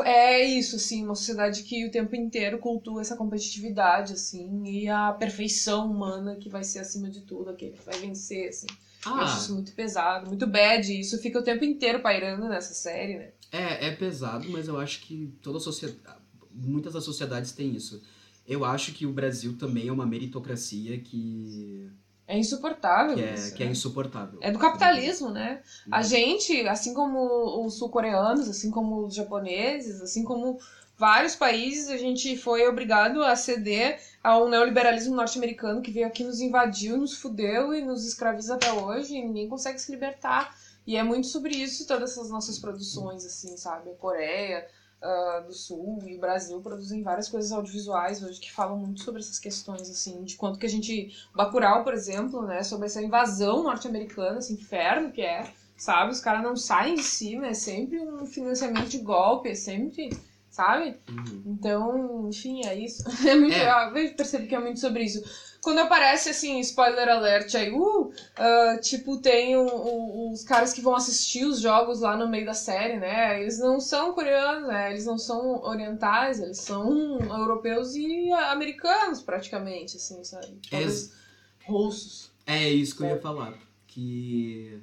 é 0.04 0.42
isso, 0.42 0.76
assim, 0.76 1.04
uma 1.04 1.14
sociedade 1.14 1.64
que 1.64 1.86
o 1.86 1.90
tempo 1.90 2.16
inteiro 2.16 2.58
cultua 2.58 3.02
essa 3.02 3.14
competitividade, 3.14 4.14
assim, 4.14 4.62
e 4.64 4.88
a 4.88 5.12
perfeição 5.12 5.90
humana 5.90 6.36
que 6.36 6.48
vai 6.48 6.64
ser 6.64 6.78
acima 6.78 7.10
de 7.10 7.20
tudo, 7.26 7.50
aquele 7.50 7.72
que 7.72 7.84
vai 7.84 7.98
vencer, 7.98 8.48
assim. 8.48 8.66
Ah. 9.04 9.10
Eu 9.10 9.14
acho 9.22 9.38
isso 9.38 9.54
muito 9.54 9.72
pesado, 9.72 10.26
muito 10.28 10.46
bad, 10.46 10.92
e 10.92 11.00
isso 11.00 11.18
fica 11.18 11.38
o 11.38 11.42
tempo 11.42 11.64
inteiro 11.64 12.00
pairando 12.00 12.48
nessa 12.48 12.74
série, 12.74 13.18
né? 13.18 13.30
É, 13.50 13.88
é 13.88 13.90
pesado, 13.96 14.48
mas 14.50 14.68
eu 14.68 14.78
acho 14.78 15.00
que 15.00 15.32
toda 15.42 15.58
a 15.58 15.60
sociedade, 15.60 16.00
muitas 16.52 16.92
das 16.94 17.04
sociedades 17.04 17.52
têm 17.52 17.74
isso. 17.74 18.02
Eu 18.46 18.64
acho 18.64 18.92
que 18.92 19.06
o 19.06 19.12
Brasil 19.12 19.56
também 19.58 19.88
é 19.88 19.92
uma 19.92 20.06
meritocracia 20.06 20.98
que 20.98 21.90
É 22.26 22.38
insuportável. 22.38 23.14
que 23.14 23.22
é, 23.22 23.34
isso, 23.34 23.54
que 23.54 23.62
é 23.62 23.66
né? 23.66 23.72
insuportável. 23.72 24.38
É 24.42 24.50
do 24.50 24.58
capitalismo, 24.58 25.30
né? 25.30 25.62
A 25.90 26.02
gente, 26.02 26.66
assim 26.66 26.92
como 26.94 27.64
os 27.64 27.78
sul-coreanos, 27.78 28.48
assim 28.48 28.70
como 28.70 29.06
os 29.06 29.14
japoneses, 29.14 30.00
assim 30.00 30.24
como 30.24 30.58
vários 30.98 31.36
países, 31.36 31.88
a 31.88 31.96
gente 31.96 32.36
foi 32.36 32.66
obrigado 32.66 33.22
a 33.22 33.36
ceder 33.36 34.00
ao 34.22 34.48
neoliberalismo 34.48 35.14
norte-americano 35.14 35.80
que 35.80 35.92
veio 35.92 36.06
aqui, 36.06 36.24
nos 36.24 36.40
invadiu, 36.40 36.98
nos 36.98 37.16
fudeu 37.16 37.72
e 37.72 37.80
nos 37.80 38.04
escraviza 38.04 38.56
até 38.56 38.72
hoje 38.72 39.14
e 39.14 39.22
ninguém 39.22 39.48
consegue 39.48 39.78
se 39.78 39.92
libertar. 39.92 40.54
E 40.84 40.96
é 40.96 41.02
muito 41.02 41.28
sobre 41.28 41.54
isso 41.54 41.86
todas 41.86 42.12
essas 42.12 42.28
nossas 42.28 42.58
produções, 42.58 43.24
assim, 43.24 43.56
sabe? 43.56 43.90
A 43.90 43.94
Coreia 43.94 44.66
ah, 45.00 45.44
do 45.46 45.52
Sul 45.52 46.02
e 46.04 46.16
o 46.16 46.20
Brasil 46.20 46.60
produzem 46.60 47.02
várias 47.02 47.28
coisas 47.28 47.52
audiovisuais 47.52 48.20
hoje 48.22 48.40
que 48.40 48.50
falam 48.50 48.76
muito 48.76 49.02
sobre 49.02 49.20
essas 49.20 49.38
questões, 49.38 49.88
assim, 49.88 50.24
de 50.24 50.36
quanto 50.36 50.58
que 50.58 50.66
a 50.66 50.70
gente... 50.70 51.14
Bacurau, 51.32 51.84
por 51.84 51.94
exemplo, 51.94 52.42
né? 52.42 52.64
Sobre 52.64 52.86
essa 52.86 53.00
invasão 53.00 53.62
norte-americana, 53.62 54.38
esse 54.40 54.52
inferno 54.52 55.12
que 55.12 55.22
é, 55.22 55.52
sabe? 55.76 56.10
Os 56.10 56.20
caras 56.20 56.42
não 56.42 56.56
saem 56.56 56.96
de 56.96 57.04
cima, 57.04 57.46
é 57.46 57.54
sempre 57.54 58.00
um 58.00 58.26
financiamento 58.26 58.88
de 58.88 58.98
golpe, 58.98 59.50
é 59.50 59.54
sempre... 59.54 60.10
Sabe? 60.58 60.96
Uhum. 61.08 61.42
Então, 61.46 62.28
enfim, 62.28 62.66
é 62.66 62.74
isso. 62.76 63.04
É 63.30 63.36
muito, 63.36 63.54
É. 63.54 64.08
Eu 64.08 64.14
percebo 64.16 64.48
que 64.48 64.54
é 64.56 64.58
muito 64.58 64.80
sobre 64.80 65.04
isso. 65.04 65.22
Quando 65.62 65.78
aparece, 65.78 66.30
assim, 66.30 66.58
spoiler 66.58 67.08
alert 67.08 67.54
aí, 67.54 67.70
uh, 67.70 68.10
ah, 68.36 68.76
tipo, 68.82 69.18
tem 69.18 69.56
o- 69.56 69.64
o- 69.64 70.32
os 70.32 70.42
caras 70.42 70.72
que 70.72 70.80
vão 70.80 70.96
assistir 70.96 71.44
os 71.44 71.60
jogos 71.60 72.00
lá 72.00 72.16
no 72.16 72.26
meio 72.28 72.44
da 72.44 72.54
série, 72.54 72.98
né? 72.98 73.40
Eles 73.40 73.56
não 73.60 73.78
são 73.78 74.12
coreanos, 74.12 74.66
né? 74.66 74.90
Eles 74.90 75.06
não 75.06 75.16
são 75.16 75.62
orientais, 75.62 76.40
eles 76.40 76.58
são 76.58 77.20
europeus 77.20 77.94
e 77.94 78.32
americanos, 78.32 79.22
praticamente, 79.22 79.96
assim, 79.96 80.24
sabe? 80.24 80.58
Talvez 80.68 81.12
russos. 81.66 82.32
É 82.44 82.68
isso 82.68 82.96
que 82.96 83.04
eu 83.04 83.10
ia 83.10 83.20
falar. 83.20 83.54
Que 83.86 84.80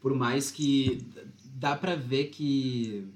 por 0.00 0.14
mais 0.14 0.50
que 0.50 1.06
dá 1.44 1.76
pra 1.76 1.94
ver 1.96 2.26
que 2.26 3.06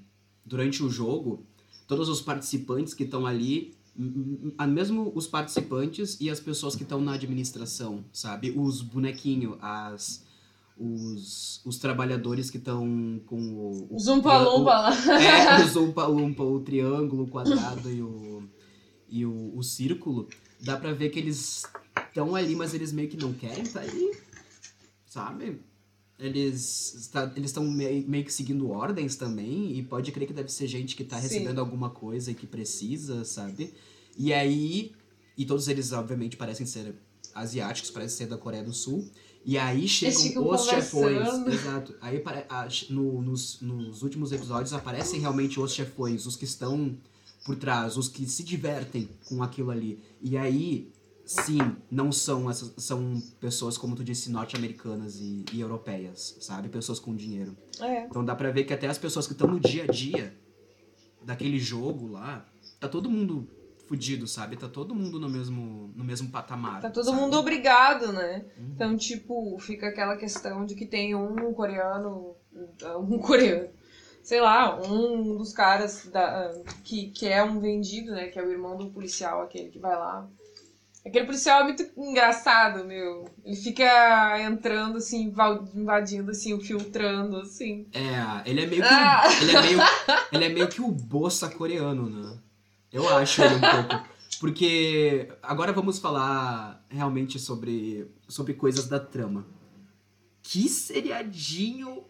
durante 0.45 0.83
o 0.83 0.89
jogo, 0.89 1.43
todos 1.87 2.09
os 2.09 2.21
participantes 2.21 2.93
que 2.93 3.03
estão 3.03 3.25
ali, 3.25 3.75
mesmo 4.67 5.11
os 5.15 5.27
participantes 5.27 6.17
e 6.19 6.29
as 6.29 6.39
pessoas 6.39 6.75
que 6.75 6.83
estão 6.83 6.99
na 6.99 7.13
administração, 7.13 8.03
sabe? 8.11 8.51
Os 8.51 8.81
bonequinhos, 8.81 9.57
as 9.61 10.23
os, 10.77 11.61
os 11.63 11.77
trabalhadores 11.77 12.49
que 12.49 12.57
estão 12.57 13.21
com 13.25 13.39
o, 13.39 13.87
o 13.91 13.95
Os 13.95 14.07
umpa-lumpa 14.07 14.71
lá. 14.71 15.21
é, 15.21 15.63
os 15.65 15.75
umpa-lumpa, 15.75 16.43
o 16.43 16.59
triângulo, 16.59 17.23
o 17.23 17.27
quadrado 17.27 17.89
e 17.89 18.01
o, 18.01 18.43
e 19.07 19.25
o, 19.25 19.55
o 19.55 19.63
círculo, 19.63 20.27
dá 20.61 20.77
pra 20.77 20.91
ver 20.91 21.09
que 21.09 21.19
eles 21.19 21.63
estão 22.07 22.35
ali, 22.35 22.55
mas 22.55 22.73
eles 22.73 22.91
meio 22.91 23.07
que 23.07 23.17
não 23.17 23.33
querem 23.33 23.63
estar 23.63 23.81
ali, 23.81 24.17
sabe? 25.05 25.61
Eles 26.19 26.93
está- 26.95 27.31
eles 27.35 27.49
estão 27.49 27.65
meio, 27.69 28.07
meio 28.07 28.23
que 28.23 28.31
seguindo 28.31 28.69
ordens 28.69 29.15
também, 29.15 29.77
e 29.77 29.83
pode 29.83 30.11
crer 30.11 30.27
que 30.27 30.33
deve 30.33 30.51
ser 30.51 30.67
gente 30.67 30.95
que 30.95 31.03
tá 31.03 31.17
Sim. 31.17 31.23
recebendo 31.23 31.59
alguma 31.59 31.89
coisa 31.89 32.31
e 32.31 32.35
que 32.35 32.45
precisa, 32.47 33.25
sabe? 33.25 33.73
E 34.17 34.31
aí, 34.31 34.91
e 35.37 35.43
todos 35.45 35.67
eles 35.67 35.91
obviamente 35.91 36.37
parecem 36.37 36.65
ser 36.65 36.93
asiáticos, 37.33 37.89
parecem 37.89 38.17
ser 38.19 38.27
da 38.27 38.37
Coreia 38.37 38.63
do 38.63 38.71
Sul, 38.73 39.09
e 39.43 39.57
aí 39.57 39.87
chegam 39.87 40.47
os 40.47 40.65
chefões. 40.65 41.27
Exato. 41.51 41.95
Aí 41.99 42.21
a- 42.47 42.67
no- 42.89 43.21
nos, 43.21 43.59
nos 43.59 44.03
últimos 44.03 44.31
episódios 44.31 44.71
aparecem 44.71 45.19
realmente 45.19 45.59
os 45.59 45.73
chefões, 45.73 46.25
os 46.27 46.35
que 46.35 46.45
estão 46.45 46.95
por 47.43 47.55
trás, 47.57 47.97
os 47.97 48.07
que 48.07 48.25
se 48.29 48.43
divertem 48.43 49.09
com 49.25 49.41
aquilo 49.43 49.71
ali. 49.71 49.99
E 50.21 50.37
aí, 50.37 50.92
sim, 51.25 51.59
não 51.89 52.11
são 52.11 52.49
essas. 52.49 52.73
São 52.77 53.21
pessoas, 53.39 53.77
como 53.77 53.95
tu 53.95 54.03
disse, 54.03 54.31
norte-americanas 54.31 55.19
e, 55.19 55.45
e 55.53 55.61
europeias, 55.61 56.37
sabe? 56.41 56.69
Pessoas 56.69 56.99
com 56.99 57.15
dinheiro. 57.15 57.55
É. 57.79 58.05
Então 58.05 58.23
dá 58.23 58.35
pra 58.35 58.51
ver 58.51 58.63
que 58.63 58.73
até 58.73 58.87
as 58.87 58.97
pessoas 58.97 59.25
que 59.27 59.33
estão 59.33 59.47
no 59.47 59.59
dia 59.59 59.83
a 59.83 59.87
dia 59.87 60.35
daquele 61.23 61.59
jogo 61.59 62.07
lá, 62.07 62.45
tá 62.79 62.87
todo 62.87 63.09
mundo 63.09 63.47
fudido, 63.87 64.27
sabe? 64.27 64.57
Tá 64.57 64.67
todo 64.67 64.95
mundo 64.95 65.19
no 65.19 65.29
mesmo, 65.29 65.91
no 65.95 66.03
mesmo 66.03 66.29
patamar. 66.29 66.81
Tá 66.81 66.89
todo 66.89 67.05
sabe? 67.05 67.17
mundo 67.17 67.37
obrigado, 67.37 68.11
né? 68.11 68.45
Uhum. 68.57 68.71
Então, 68.73 68.97
tipo, 68.97 69.57
fica 69.59 69.87
aquela 69.87 70.17
questão 70.17 70.65
de 70.65 70.75
que 70.75 70.85
tem 70.85 71.15
um 71.15 71.53
coreano, 71.53 72.35
um 72.99 73.19
coreano, 73.19 73.69
sei 74.21 74.41
lá, 74.41 74.81
um 74.81 75.37
dos 75.37 75.53
caras 75.53 76.05
da, 76.07 76.51
que, 76.83 77.11
que 77.11 77.27
é 77.27 77.43
um 77.43 77.59
vendido, 77.59 78.11
né? 78.11 78.27
Que 78.27 78.39
é 78.39 78.43
o 78.43 78.51
irmão 78.51 78.77
do 78.77 78.89
policial, 78.89 79.41
aquele 79.41 79.69
que 79.69 79.79
vai 79.79 79.95
lá. 79.95 80.27
Aquele 81.05 81.25
policial 81.25 81.61
é 81.61 81.63
muito 81.65 81.85
engraçado, 81.97 82.85
meu. 82.85 83.25
Ele 83.43 83.55
fica 83.57 84.39
entrando, 84.41 84.97
assim, 84.97 85.33
invadindo, 85.75 86.31
assim, 86.31 86.57
filtrando, 86.61 87.37
assim. 87.37 87.87
É, 87.93 88.49
ele 88.49 88.61
é 88.61 88.65
meio 88.65 88.81
que. 88.81 88.87
Ah! 88.89 89.23
Ele 89.41 89.51
é 89.51 89.61
meio, 89.61 89.79
ele 90.31 90.45
é 90.45 90.49
meio 90.49 90.67
que 90.69 90.81
o 90.81 90.87
Bossa 90.87 91.49
coreano, 91.49 92.09
né? 92.09 92.37
Eu 92.91 93.09
acho 93.17 93.41
ele 93.41 93.55
um 93.55 93.59
pouco. 93.59 94.13
Porque 94.39 95.29
agora 95.41 95.73
vamos 95.73 95.99
falar 95.99 96.85
realmente 96.89 97.37
sobre, 97.37 98.09
sobre 98.27 98.53
coisas 98.53 98.87
da 98.87 98.99
trama. 98.99 99.45
Que 100.41 100.69
seriadinho 100.69 102.03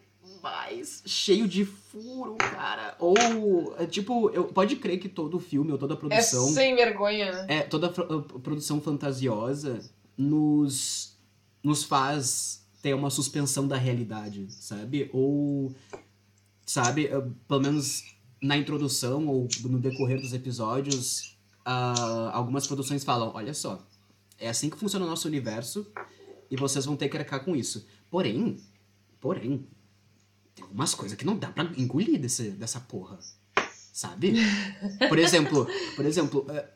cheio 1.06 1.48
de 1.48 1.64
furo, 1.64 2.36
cara. 2.36 2.96
Ou, 2.98 3.74
é, 3.78 3.86
tipo, 3.86 4.30
eu, 4.30 4.44
pode 4.44 4.76
crer 4.76 4.98
que 4.98 5.08
todo 5.08 5.38
filme 5.38 5.72
ou 5.72 5.78
toda 5.78 5.94
É 5.94 5.96
produção. 5.96 6.48
sem 6.48 6.74
vergonha, 6.74 7.32
né? 7.32 7.46
É, 7.48 7.60
toda 7.62 7.88
uh, 7.88 8.22
produção 8.40 8.80
fantasiosa 8.80 9.80
nos, 10.16 11.16
nos 11.62 11.84
faz 11.84 12.64
ter 12.82 12.94
uma 12.94 13.10
suspensão 13.10 13.66
da 13.66 13.76
realidade, 13.76 14.46
sabe? 14.50 15.08
Ou, 15.12 15.74
sabe, 16.66 17.06
uh, 17.06 17.30
pelo 17.48 17.60
menos 17.60 18.04
na 18.42 18.56
introdução 18.58 19.26
ou 19.26 19.48
no 19.64 19.78
decorrer 19.78 20.20
dos 20.20 20.34
episódios, 20.34 21.34
ah, 21.64 22.30
algumas 22.34 22.66
produções 22.66 23.02
falam: 23.02 23.32
olha 23.34 23.54
só, 23.54 23.82
é 24.38 24.48
assim 24.48 24.68
que 24.68 24.76
funciona 24.76 25.06
o 25.06 25.08
nosso 25.08 25.26
universo 25.26 25.86
e 26.50 26.56
vocês 26.56 26.84
vão 26.84 26.94
ter 26.96 27.08
que 27.08 27.16
arcar 27.16 27.42
com 27.44 27.56
isso. 27.56 27.86
Porém, 28.10 28.60
porém, 29.18 29.66
tem 30.54 30.62
algumas 30.64 30.94
coisas 30.94 31.16
que 31.16 31.24
não 31.26 31.36
dá 31.36 31.48
pra 31.48 31.64
engolir 31.76 32.20
desse, 32.20 32.50
dessa 32.50 32.80
porra. 32.80 33.18
Sabe? 33.92 34.34
Por 35.08 35.18
exemplo, 35.18 35.66
por 35.94 36.04
exemplo, 36.04 36.46
eh, 36.48 36.68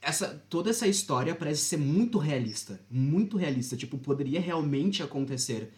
essa, 0.00 0.42
toda 0.48 0.70
essa 0.70 0.86
história 0.86 1.34
parece 1.34 1.62
ser 1.62 1.76
muito 1.76 2.16
realista. 2.18 2.80
Muito 2.90 3.36
realista. 3.36 3.76
Tipo, 3.76 3.98
poderia 3.98 4.40
realmente 4.40 5.02
acontecer 5.02 5.72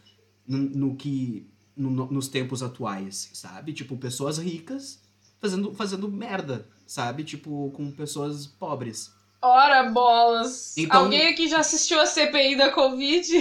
no, 0.46 0.58
no 0.58 0.96
que. 0.96 1.48
no- 1.76 2.06
nos 2.10 2.28
tempos 2.28 2.62
atuais, 2.62 3.30
sabe? 3.34 3.72
Tipo, 3.72 3.96
pessoas 3.96 4.38
ricas 4.38 5.00
fazendo, 5.40 5.74
fazendo 5.74 6.08
merda, 6.08 6.68
sabe? 6.86 7.24
Tipo, 7.24 7.70
com 7.72 7.90
pessoas 7.90 8.46
pobres. 8.46 9.10
Ora, 9.42 9.90
bolas! 9.90 10.76
Então- 10.76 11.04
Alguém 11.04 11.28
aqui 11.28 11.48
já 11.48 11.60
assistiu 11.60 11.98
a 12.00 12.06
CPI 12.06 12.56
da 12.56 12.70
Covid? 12.70 13.26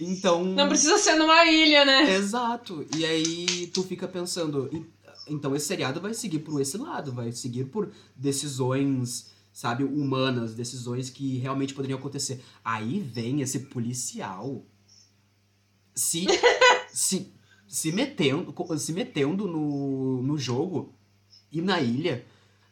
Então. 0.00 0.44
Não 0.44 0.68
precisa 0.68 0.96
ser 0.98 1.14
numa 1.16 1.44
ilha, 1.44 1.84
né? 1.84 2.14
Exato. 2.14 2.86
E 2.96 3.04
aí 3.04 3.66
tu 3.72 3.82
fica 3.82 4.08
pensando, 4.08 4.68
"En- 4.72 4.86
então 5.28 5.54
esse 5.54 5.66
seriado 5.66 6.00
vai 6.00 6.14
seguir 6.14 6.40
por 6.40 6.60
esse 6.60 6.76
lado, 6.78 7.12
vai 7.12 7.30
seguir 7.32 7.66
por 7.66 7.92
decisões, 8.16 9.30
sabe, 9.52 9.84
humanas, 9.84 10.54
decisões 10.54 11.10
que 11.10 11.36
realmente 11.38 11.74
poderiam 11.74 11.98
acontecer. 11.98 12.42
Aí 12.64 12.98
vem 13.00 13.42
esse 13.42 13.60
policial 13.60 14.64
se 15.94 16.26
se, 16.92 17.32
se 17.68 17.92
metendo, 17.92 18.54
se 18.78 18.92
metendo 18.92 19.46
no, 19.46 20.22
no 20.22 20.38
jogo 20.38 20.94
e 21.52 21.60
na 21.60 21.80
ilha. 21.80 22.24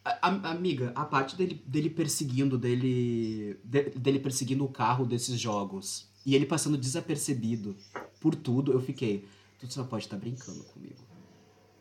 A- 0.05 0.29
a- 0.31 0.51
amiga, 0.53 0.91
a 0.95 1.05
parte 1.05 1.37
dele, 1.37 1.62
dele 1.66 1.91
perseguindo, 1.91 2.57
dele, 2.57 3.59
de- 3.62 3.91
dele 3.91 4.18
perseguindo 4.18 4.64
o 4.64 4.68
carro 4.68 5.05
desses 5.05 5.39
jogos 5.39 6.08
e 6.25 6.35
ele 6.35 6.47
passando 6.47 6.77
desapercebido 6.77 7.77
por 8.21 8.35
tudo, 8.35 8.73
eu 8.73 8.81
fiquei. 8.81 9.27
Tu 9.59 9.73
só 9.73 9.85
pode 9.85 10.05
estar 10.05 10.16
brincando 10.16 10.62
comigo. 10.64 10.95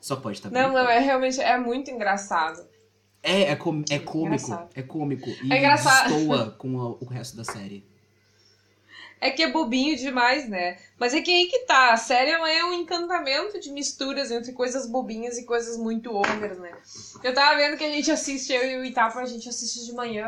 Só 0.01 0.15
pode 0.15 0.37
estar 0.37 0.49
Não, 0.49 0.61
brincando. 0.69 0.83
não, 0.85 0.89
é 0.91 0.99
realmente 0.99 1.39
é 1.41 1.57
muito 1.57 1.91
engraçado. 1.91 2.65
É, 3.21 3.43
é, 3.51 3.55
com- 3.55 3.83
é 3.89 3.99
cômico. 3.99 4.25
Engraçado. 4.45 4.69
É 4.75 4.81
cômico. 4.81 5.29
E 5.43 5.51
É 5.51 5.57
engraçado. 5.57 6.13
destoa 6.13 6.51
com 6.51 6.79
a- 6.79 6.89
o 6.91 7.05
resto 7.05 7.35
da 7.35 7.43
série. 7.43 7.85
É 9.19 9.31
que 9.31 9.41
é 9.41 9.51
bobinho 9.51 9.97
demais, 9.97 10.47
né? 10.47 10.77
Mas 10.99 11.13
é 11.13 11.21
que 11.21 11.31
aí 11.31 11.47
que 11.47 11.59
tá. 11.65 11.93
A 11.93 11.97
série 11.97 12.31
é 12.31 12.65
um 12.65 12.73
encantamento 12.73 13.59
de 13.59 13.71
misturas 13.71 14.29
entre 14.29 14.53
coisas 14.53 14.87
bobinhas 14.87 15.37
e 15.37 15.45
coisas 15.45 15.77
muito 15.77 16.13
overs, 16.13 16.59
né? 16.59 16.71
Eu 17.23 17.33
tava 17.33 17.57
vendo 17.57 17.77
que 17.77 17.83
a 17.83 17.91
gente 17.91 18.11
assiste, 18.11 18.53
eu 18.53 18.63
e 18.63 18.77
o 18.77 18.85
Itapa, 18.85 19.19
a 19.19 19.25
gente 19.25 19.49
assiste 19.49 19.85
de 19.85 19.93
manhã. 19.93 20.27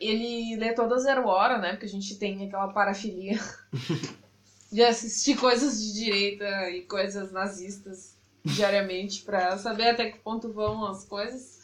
Ele 0.00 0.56
lê 0.56 0.72
toda 0.72 0.98
zero 0.98 1.26
hora, 1.26 1.58
né? 1.58 1.72
Porque 1.72 1.86
a 1.86 1.90
gente 1.90 2.16
tem 2.16 2.46
aquela 2.46 2.68
parafilia 2.68 3.38
de 4.72 4.82
assistir 4.82 5.36
coisas 5.36 5.82
de 5.82 5.92
direita 5.92 6.70
e 6.70 6.82
coisas 6.82 7.30
nazistas 7.32 8.16
diariamente 8.44 9.22
pra 9.22 9.58
saber 9.58 9.90
até 9.90 10.10
que 10.10 10.18
ponto 10.18 10.50
vão 10.50 10.86
as 10.86 11.04
coisas. 11.04 11.60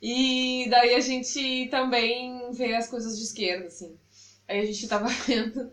E 0.00 0.66
daí 0.70 0.94
a 0.94 1.00
gente 1.00 1.68
também 1.70 2.52
vê 2.52 2.74
as 2.74 2.88
coisas 2.88 3.18
de 3.18 3.24
esquerda, 3.24 3.66
assim. 3.66 3.96
Aí 4.46 4.60
a 4.60 4.64
gente 4.64 4.88
tava 4.88 5.08
vendo 5.26 5.70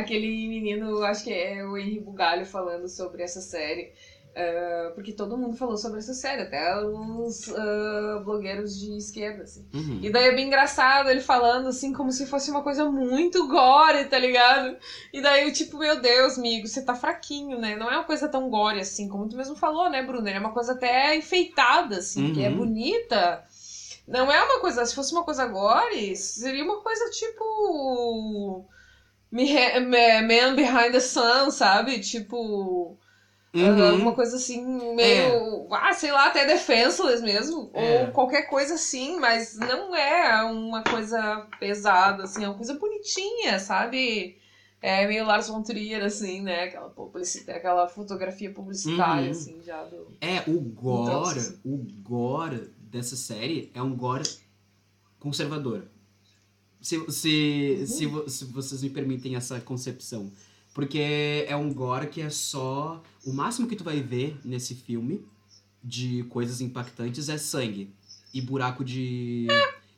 aquele 0.00 0.48
menino, 0.48 1.02
acho 1.02 1.24
que 1.24 1.32
é 1.32 1.64
o 1.64 1.76
Henri 1.76 2.00
Bugalho, 2.00 2.44
falando 2.46 2.88
sobre 2.88 3.22
essa 3.22 3.40
série. 3.40 3.92
Uh, 4.36 4.94
porque 4.94 5.12
todo 5.14 5.38
mundo 5.38 5.56
falou 5.56 5.78
sobre 5.78 5.98
essa 5.98 6.12
série, 6.12 6.42
até 6.42 6.60
os 6.84 7.48
uh, 7.48 8.22
blogueiros 8.22 8.78
de 8.78 8.94
esquerda, 8.94 9.44
assim. 9.44 9.66
Uhum. 9.72 10.00
E 10.02 10.10
daí 10.10 10.26
é 10.26 10.34
bem 10.34 10.48
engraçado 10.48 11.08
ele 11.08 11.22
falando, 11.22 11.68
assim, 11.68 11.90
como 11.94 12.12
se 12.12 12.26
fosse 12.26 12.50
uma 12.50 12.62
coisa 12.62 12.84
muito 12.84 13.48
gore, 13.48 14.04
tá 14.04 14.18
ligado? 14.18 14.76
E 15.10 15.22
daí 15.22 15.44
eu, 15.44 15.52
tipo, 15.54 15.78
meu 15.78 16.02
Deus, 16.02 16.36
amigo, 16.36 16.68
você 16.68 16.82
tá 16.84 16.94
fraquinho, 16.94 17.58
né? 17.58 17.76
Não 17.76 17.90
é 17.90 17.94
uma 17.96 18.04
coisa 18.04 18.28
tão 18.28 18.50
gore, 18.50 18.78
assim, 18.80 19.08
como 19.08 19.26
tu 19.26 19.38
mesmo 19.38 19.56
falou, 19.56 19.88
né, 19.88 20.02
Bruno? 20.02 20.28
É 20.28 20.38
uma 20.38 20.52
coisa 20.52 20.72
até 20.72 21.16
enfeitada, 21.16 21.96
assim, 21.96 22.26
Uhum. 22.26 22.34
que 22.34 22.44
é 22.44 22.50
bonita. 22.50 23.42
Não 24.06 24.30
é 24.30 24.44
uma 24.44 24.60
coisa, 24.60 24.84
se 24.84 24.94
fosse 24.94 25.12
uma 25.14 25.24
coisa 25.24 25.46
gore, 25.46 26.14
seria 26.14 26.62
uma 26.62 26.82
coisa 26.82 27.10
tipo. 27.10 28.66
Man 29.44 30.54
Behind 30.56 30.92
the 30.92 31.00
Sun, 31.00 31.50
sabe? 31.50 32.00
Tipo. 32.00 32.96
Uhum. 33.54 33.88
Alguma 33.90 34.12
coisa 34.14 34.36
assim, 34.36 34.94
meio. 34.94 35.66
Ah, 35.72 35.92
sei 35.94 36.12
lá, 36.12 36.26
até 36.26 36.44
defenseless 36.44 37.22
mesmo. 37.22 37.70
É. 37.72 38.02
Ou 38.02 38.12
qualquer 38.12 38.42
coisa 38.50 38.74
assim, 38.74 39.18
mas 39.18 39.56
não 39.56 39.96
é 39.96 40.42
uma 40.44 40.82
coisa 40.82 41.46
pesada, 41.58 42.24
assim, 42.24 42.44
é 42.44 42.48
uma 42.48 42.56
coisa 42.56 42.74
bonitinha, 42.78 43.58
sabe? 43.58 44.36
É 44.82 45.06
meio 45.06 45.24
Lars 45.24 45.48
von 45.48 45.62
Trier, 45.62 46.04
assim, 46.04 46.42
né? 46.42 46.64
Aquela, 46.64 46.90
publicita- 46.90 47.52
aquela 47.52 47.88
fotografia 47.88 48.52
publicitária, 48.52 49.24
Uhum. 49.24 49.30
assim, 49.30 49.62
já 49.64 49.82
do. 49.84 50.14
É, 50.20 50.42
o 50.50 50.60
gore, 50.60 51.10
Nossa. 51.14 51.60
o 51.64 51.78
gore 52.02 52.70
dessa 52.78 53.16
série 53.16 53.70
é 53.74 53.80
um 53.80 53.96
gore 53.96 54.28
conservador. 55.18 55.88
Se, 56.80 57.10
se, 57.10 57.86
se, 57.86 58.08
se 58.28 58.44
vocês 58.46 58.82
me 58.82 58.90
permitem 58.90 59.36
essa 59.36 59.60
concepção. 59.60 60.30
Porque 60.74 61.44
é 61.48 61.56
um 61.56 61.72
gore 61.72 62.08
que 62.08 62.20
é 62.20 62.30
só. 62.30 63.02
O 63.24 63.32
máximo 63.32 63.66
que 63.66 63.76
tu 63.76 63.82
vai 63.82 64.00
ver 64.00 64.38
nesse 64.44 64.74
filme 64.74 65.24
de 65.82 66.24
coisas 66.24 66.60
impactantes 66.60 67.28
é 67.28 67.38
sangue 67.38 67.90
e 68.32 68.40
buraco 68.40 68.84
de. 68.84 69.46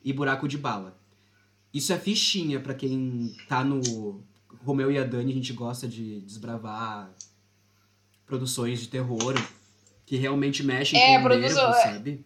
e 0.03 0.13
buraco 0.13 0.47
de 0.47 0.57
bala. 0.57 0.97
Isso 1.73 1.91
é 1.91 1.99
fichinha 1.99 2.59
pra 2.59 2.73
quem 2.73 3.35
tá 3.47 3.63
no. 3.63 4.23
Romeu 4.63 4.91
e 4.91 4.97
a 4.97 5.03
Dani, 5.03 5.31
a 5.31 5.35
gente 5.35 5.53
gosta 5.53 5.87
de 5.87 6.21
desbravar 6.21 7.13
produções 8.25 8.79
de 8.79 8.87
terror 8.87 9.35
que 10.05 10.15
realmente 10.17 10.63
mexem 10.63 10.99
É, 10.99 11.19
com 11.19 11.25
o 11.25 11.29
nervo, 11.29 11.59
é. 11.59 11.83
sabe? 11.83 12.25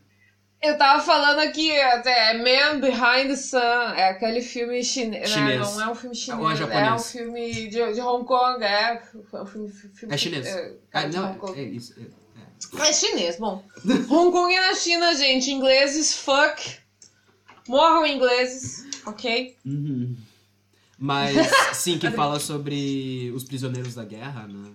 Eu 0.64 0.78
tava 0.78 1.04
falando 1.04 1.40
aqui, 1.40 1.78
até, 1.78 2.38
Man 2.38 2.80
Behind 2.80 3.28
the 3.28 3.36
Sun, 3.36 3.58
é 3.58 4.12
aquele 4.12 4.42
filme 4.42 4.82
chine... 4.82 5.28
Chinês. 5.28 5.60
Né? 5.60 5.76
Não 5.76 5.82
é 5.82 5.92
um 5.92 5.96
filme 5.96 6.16
chinês, 6.16 6.42
Ou 6.42 6.50
é 6.72 6.86
é, 6.86 6.94
um 6.94 7.00
filme 7.00 7.68
de, 7.68 7.94
de 7.94 8.02
Hong 8.02 8.26
Kong, 8.26 8.64
é. 8.64 9.02
é 9.34 9.42
um 9.42 9.46
filme, 9.46 9.70
filme 9.70 10.16
É 10.16 10.18
chinês. 10.18 10.48
É, 10.48 10.74
Ah, 10.94 11.08
não, 11.08 11.54
é 11.54 11.62
isso. 11.64 11.94
é- 12.00 12.80
é. 12.82 12.88
É 12.88 12.94
chinês, 12.94 13.38
bom. 13.38 13.62
Hong 14.10 14.32
Kong 14.32 14.56
é 14.56 14.62
na 14.62 14.74
China, 14.74 15.14
gente. 15.16 15.52
Ingleses, 15.52 16.16
fuck. 16.16 16.78
Morram 17.68 18.08
ingleses, 18.08 18.86
ok? 19.06 19.58
Uhum. 19.66 20.16
Mas, 20.98 21.36
sim, 21.74 22.00
que 22.00 22.10
fala 22.12 22.40
sobre 22.40 23.30
os 23.36 23.44
prisioneiros 23.44 23.96
da 23.96 24.06
guerra, 24.06 24.48
né? 24.48 24.72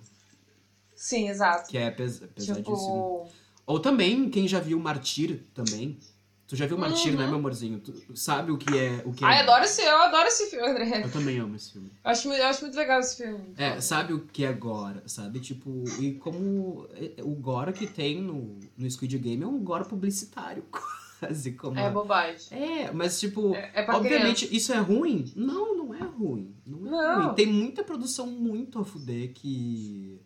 Sim, 0.95 1.31
exato. 1.31 1.71
Que 1.71 1.79
é 1.79 1.91
pes 1.91 2.19
pesadíssimo. 2.19 2.57
Tipo. 2.57 3.48
Ou 3.69 3.79
também, 3.79 4.31
quem 4.31 4.49
já 4.49 4.59
viu 4.61 4.79
Martyr 4.81 5.43
também. 5.55 5.99
Tu 6.47 6.57
já 6.57 6.67
viu 6.67 6.79
Martyr, 6.79 7.13
Uhum. 7.13 7.19
né, 7.19 7.27
meu 7.27 7.37
amorzinho? 7.37 7.79
Tu 7.79 8.17
sabe 8.17 8.51
o 8.51 8.57
que 8.57 8.75
é... 8.79 9.03
O 9.05 9.13
que 9.13 9.23
Ai, 9.23 9.37
é... 9.37 9.41
adoro 9.43 9.65
esse, 9.65 9.83
eu 9.83 9.99
adoro 9.99 10.27
esse 10.27 10.47
filme, 10.49 10.67
André. 10.67 11.03
Eu 11.05 11.11
também 11.13 11.39
amo 11.39 11.55
esse 11.55 11.73
filme. 11.73 11.91
Eu 12.03 12.11
acho, 12.11 12.33
eu 12.33 12.47
acho 12.47 12.63
muito 12.63 12.75
legal 12.75 12.99
esse 13.01 13.23
filme. 13.23 13.53
É, 13.59 13.79
sabe 13.83 14.15
o 14.15 14.21
que 14.21 14.47
é 14.47 14.53
Gora, 14.55 15.03
sabe? 15.07 15.41
Tipo, 15.41 15.85
e 16.01 16.15
como 16.15 16.89
é- 16.95 17.23
o 17.23 17.35
Gora 17.35 17.71
que 17.71 17.87
tem 17.87 18.23
no, 18.23 18.59
no 18.79 18.91
Squid 18.91 19.19
Game 19.19 19.43
é 19.43 19.47
um 19.47 19.59
Gora 19.63 19.85
publicitário, 19.85 20.65
quase 21.21 21.53
como... 21.53 21.79
É 21.79 21.91
bobagem. 21.91 22.47
É, 22.51 22.91
mas 22.93 23.21
tipo, 23.21 23.55
É, 23.55 23.71
é 23.85 23.91
obviamente 23.91 24.49
isso 24.51 24.73
é 24.73 24.79
ruim? 24.79 25.31
Não, 25.37 25.77
não 25.77 25.93
é 25.95 26.01
ruim. 26.03 26.55
Não 26.67 26.87
é 26.87 26.91
Não. 26.91 27.25
ruim. 27.27 27.35
Tem 27.35 27.47
muita 27.47 27.85
produção 27.85 28.27
muito 28.27 28.79
a 28.79 28.85
fuder 28.87 29.35
que 29.35 30.19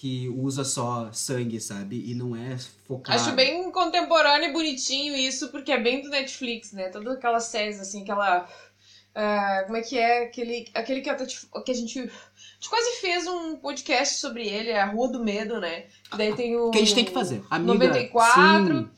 que 0.00 0.30
usa 0.30 0.64
só 0.64 1.10
sangue, 1.12 1.60
sabe? 1.60 2.02
E 2.10 2.14
não 2.14 2.34
é 2.34 2.56
focado. 2.88 3.20
Acho 3.20 3.32
bem 3.32 3.70
contemporâneo 3.70 4.48
e 4.48 4.52
bonitinho 4.54 5.14
isso, 5.14 5.48
porque 5.50 5.70
é 5.70 5.78
bem 5.78 6.00
do 6.00 6.08
Netflix, 6.08 6.72
né? 6.72 6.88
Todas 6.88 7.18
aquelas 7.18 7.44
séries, 7.44 7.78
assim, 7.78 8.00
aquela. 8.00 8.48
ah, 9.14 9.62
como 9.66 9.76
é 9.76 9.82
que 9.82 9.98
é? 9.98 10.24
Aquele, 10.24 10.66
aquele 10.72 11.02
que, 11.02 11.10
a, 11.10 11.18
gente- 11.18 11.46
que 11.66 11.70
a 11.70 11.74
gente. 11.74 11.98
A 11.98 12.02
gente 12.04 12.70
quase 12.70 13.00
fez 13.02 13.26
um 13.26 13.56
podcast 13.56 14.16
sobre 14.18 14.48
ele, 14.48 14.72
a 14.72 14.86
Rua 14.86 15.08
do 15.08 15.22
Medo, 15.22 15.60
né? 15.60 15.84
E 16.14 16.16
daí 16.16 16.34
tem 16.34 16.56
o. 16.56 16.70
que 16.70 16.78
a 16.78 16.80
gente 16.80 16.94
tem 16.94 17.04
que 17.04 17.12
fazer. 17.12 17.44
Amiga, 17.50 17.74
94. 17.74 18.78
sim, 18.78 18.90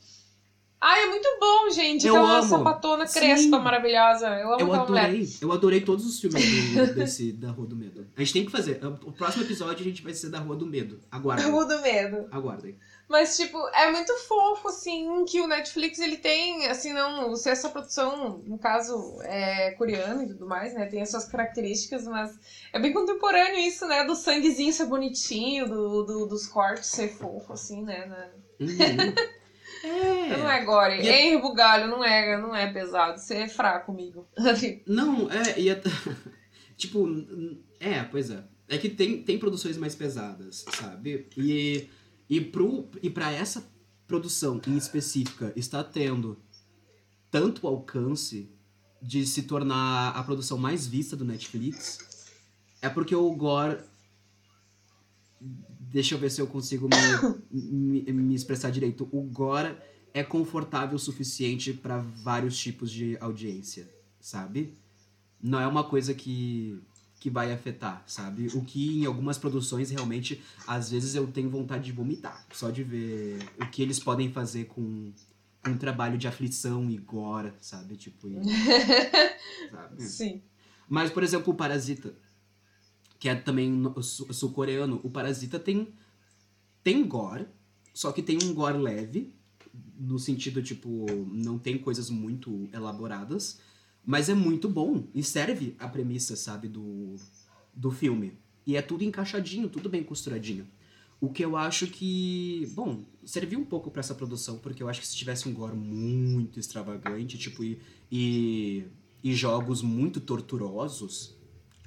Ai, 0.85 1.03
é 1.03 1.07
muito 1.07 1.27
bom, 1.39 1.69
gente. 1.69 2.05
Eu 2.05 2.15
Aquela 2.17 2.39
amo. 2.39 2.49
sapatona 2.49 3.07
Sim. 3.07 3.19
crespa 3.21 3.57
maravilhosa. 3.57 4.27
Eu 4.37 4.51
amo 4.53 4.59
eu 4.59 4.67
mulher. 4.67 4.81
adorei. 5.05 5.29
Eu 5.41 5.51
adorei 5.53 5.79
todos 5.81 6.05
os 6.05 6.19
filmes 6.19 6.43
do- 6.73 6.93
desse 6.93 7.31
da 7.31 7.51
Rua 7.51 7.65
do 7.67 7.75
Medo. 7.75 8.05
A 8.17 8.19
gente 8.19 8.33
tem 8.33 8.45
que 8.45 8.51
fazer. 8.51 8.81
O 9.05 9.11
próximo 9.13 9.43
episódio 9.45 9.79
a 9.79 9.83
gente 9.83 10.03
vai 10.03 10.13
ser 10.13 10.29
da 10.29 10.39
Rua 10.39 10.57
do 10.57 10.65
Medo. 10.65 10.99
Aguardem. 11.09 11.49
Rua 11.49 11.65
do 11.65 11.81
Medo. 11.81 12.27
Aguardem. 12.31 12.77
Mas, 13.07 13.37
tipo, 13.37 13.57
é 13.69 13.91
muito 13.91 14.13
fofo, 14.27 14.67
assim, 14.69 15.23
que 15.25 15.39
o 15.39 15.47
Netflix, 15.47 15.99
ele 15.99 16.17
tem, 16.17 16.67
assim, 16.67 16.91
não... 16.93 17.35
Se 17.35 17.49
essa 17.49 17.69
produção, 17.69 18.41
no 18.45 18.57
caso, 18.57 19.19
é 19.23 19.71
coreana 19.71 20.23
e 20.23 20.27
tudo 20.27 20.45
mais, 20.47 20.73
né? 20.73 20.85
Tem 20.87 21.01
as 21.01 21.11
suas 21.11 21.25
características, 21.25 22.05
mas 22.07 22.31
é 22.73 22.79
bem 22.79 22.91
contemporâneo 22.91 23.59
isso, 23.59 23.85
né? 23.87 24.03
Do 24.03 24.15
sanguezinho 24.15 24.73
ser 24.73 24.85
bonitinho, 24.87 25.67
do, 25.67 26.03
do- 26.03 26.25
dos 26.25 26.47
cortes 26.47 26.89
ser 26.89 27.09
fofo, 27.09 27.53
assim, 27.53 27.83
né? 27.83 28.05
né? 28.05 28.29
Uhum. 29.83 30.37
Não 30.37 30.49
É. 30.49 30.61
é 30.61 30.63
gore. 30.65 31.01
E 31.03 31.07
é- 31.07 31.25
Henry 31.27 31.41
Bugalho, 31.41 31.87
não 31.89 32.03
é, 32.03 32.37
não 32.41 32.55
é 32.55 32.71
pesado. 32.71 33.19
Você 33.19 33.35
é 33.35 33.47
fraco 33.49 33.87
comigo. 33.87 34.27
Não, 34.87 35.29
é, 35.29 35.59
e 35.59 35.69
é, 35.69 35.81
tipo, 36.77 37.07
é, 37.79 38.03
pois 38.03 38.29
é. 38.29 38.43
É 38.69 38.77
que 38.77 38.89
tem, 38.89 39.21
tem 39.21 39.37
produções 39.37 39.77
mais 39.77 39.93
pesadas, 39.93 40.63
sabe? 40.73 41.27
E, 41.37 41.89
e, 42.29 42.39
pro, 42.41 42.89
e 43.01 43.09
pra 43.09 43.31
essa 43.31 43.63
produção 44.07 44.59
em 44.67 44.77
específica 44.77 45.51
estar 45.55 45.83
tendo 45.83 46.41
tanto 47.29 47.67
alcance 47.67 48.49
de 49.01 49.25
se 49.25 49.43
tornar 49.43 50.09
a 50.11 50.23
produção 50.23 50.57
mais 50.57 50.87
vista 50.87 51.15
do 51.15 51.25
Netflix, 51.25 51.97
é 52.81 52.87
porque 52.87 53.13
o 53.15 53.29
Gore. 53.35 53.79
Deixa 55.79 56.15
eu 56.15 56.19
ver 56.19 56.31
se 56.31 56.41
eu 56.41 56.47
consigo 56.47 56.87
me, 57.51 58.01
me, 58.03 58.13
me 58.13 58.35
expressar 58.35 58.71
direito. 58.71 59.07
O 59.11 59.21
Gore 59.21 59.75
é 60.13 60.23
confortável 60.23 60.95
o 60.95 60.99
suficiente 60.99 61.73
para 61.73 61.99
vários 61.99 62.57
tipos 62.57 62.91
de 62.91 63.17
audiência, 63.19 63.87
sabe? 64.19 64.73
Não 65.41 65.59
é 65.59 65.67
uma 65.67 65.83
coisa 65.83 66.13
que, 66.13 66.81
que 67.19 67.29
vai 67.29 67.51
afetar, 67.51 68.03
sabe? 68.07 68.47
O 68.55 68.63
que 68.63 68.99
em 69.01 69.05
algumas 69.05 69.37
produções 69.37 69.91
realmente, 69.91 70.41
às 70.65 70.89
vezes 70.89 71.15
eu 71.15 71.27
tenho 71.27 71.49
vontade 71.49 71.83
de 71.85 71.91
vomitar, 71.91 72.45
só 72.53 72.69
de 72.71 72.83
ver 72.83 73.39
o 73.59 73.65
que 73.67 73.81
eles 73.83 73.99
podem 73.99 74.31
fazer 74.31 74.65
com, 74.65 75.11
um 75.67 75.77
trabalho 75.77 76.17
de 76.17 76.27
aflição 76.27 76.89
e 76.89 76.97
gore, 76.97 77.53
sabe? 77.61 77.95
Tipo, 77.95 78.27
e- 78.27 78.35
sabe? 79.71 80.03
Sim. 80.03 80.41
Mas, 80.87 81.09
por 81.09 81.23
exemplo, 81.23 81.53
o 81.53 81.55
Parasita, 81.55 82.13
que 83.23 83.29
é 83.29 83.35
também 83.35 83.71
no- 83.71 84.03
sul- 84.03 84.33
sul-coreano, 84.33 84.99
o 85.01 85.09
Parasita 85.09 85.57
tem, 85.57 85.87
tem 86.83 87.07
gore, 87.07 87.45
só 87.93 88.11
que 88.11 88.21
tem 88.21 88.37
um 88.43 88.53
gore 88.53 88.77
leve, 88.77 89.33
no 89.97 90.19
sentido, 90.19 90.61
tipo, 90.61 91.05
não 91.31 91.57
tem 91.57 91.77
coisas 91.77 92.09
muito 92.09 92.67
elaboradas, 92.73 93.61
mas 94.05 94.27
é 94.27 94.33
muito 94.33 94.67
bom 94.67 95.05
e 95.15 95.23
serve 95.23 95.73
a 95.79 95.87
premissa, 95.87 96.35
sabe, 96.35 96.67
do, 96.67 97.15
do 97.73 97.91
filme. 97.91 98.33
E 98.67 98.75
é 98.75 98.81
tudo 98.81 99.05
encaixadinho, 99.05 99.69
tudo 99.69 99.87
bem 99.87 100.03
costuradinho. 100.03 100.67
O 101.21 101.29
que 101.29 101.45
eu 101.45 101.55
acho 101.55 101.87
que, 101.87 102.69
bom, 102.75 103.05
serviu 103.23 103.57
um 103.57 103.63
pouco 103.63 103.89
pra 103.89 104.01
essa 104.01 104.13
produção, 104.13 104.57
porque 104.57 104.83
eu 104.83 104.89
acho 104.89 104.99
que 104.99 105.07
se 105.07 105.15
tivesse 105.15 105.47
um 105.47 105.53
gore 105.53 105.77
muito 105.77 106.59
extravagante, 106.59 107.37
tipo, 107.37 107.63
e, 107.63 107.79
e, 108.11 108.83
e 109.23 109.33
jogos 109.33 109.81
muito 109.81 110.19
torturosos, 110.19 111.41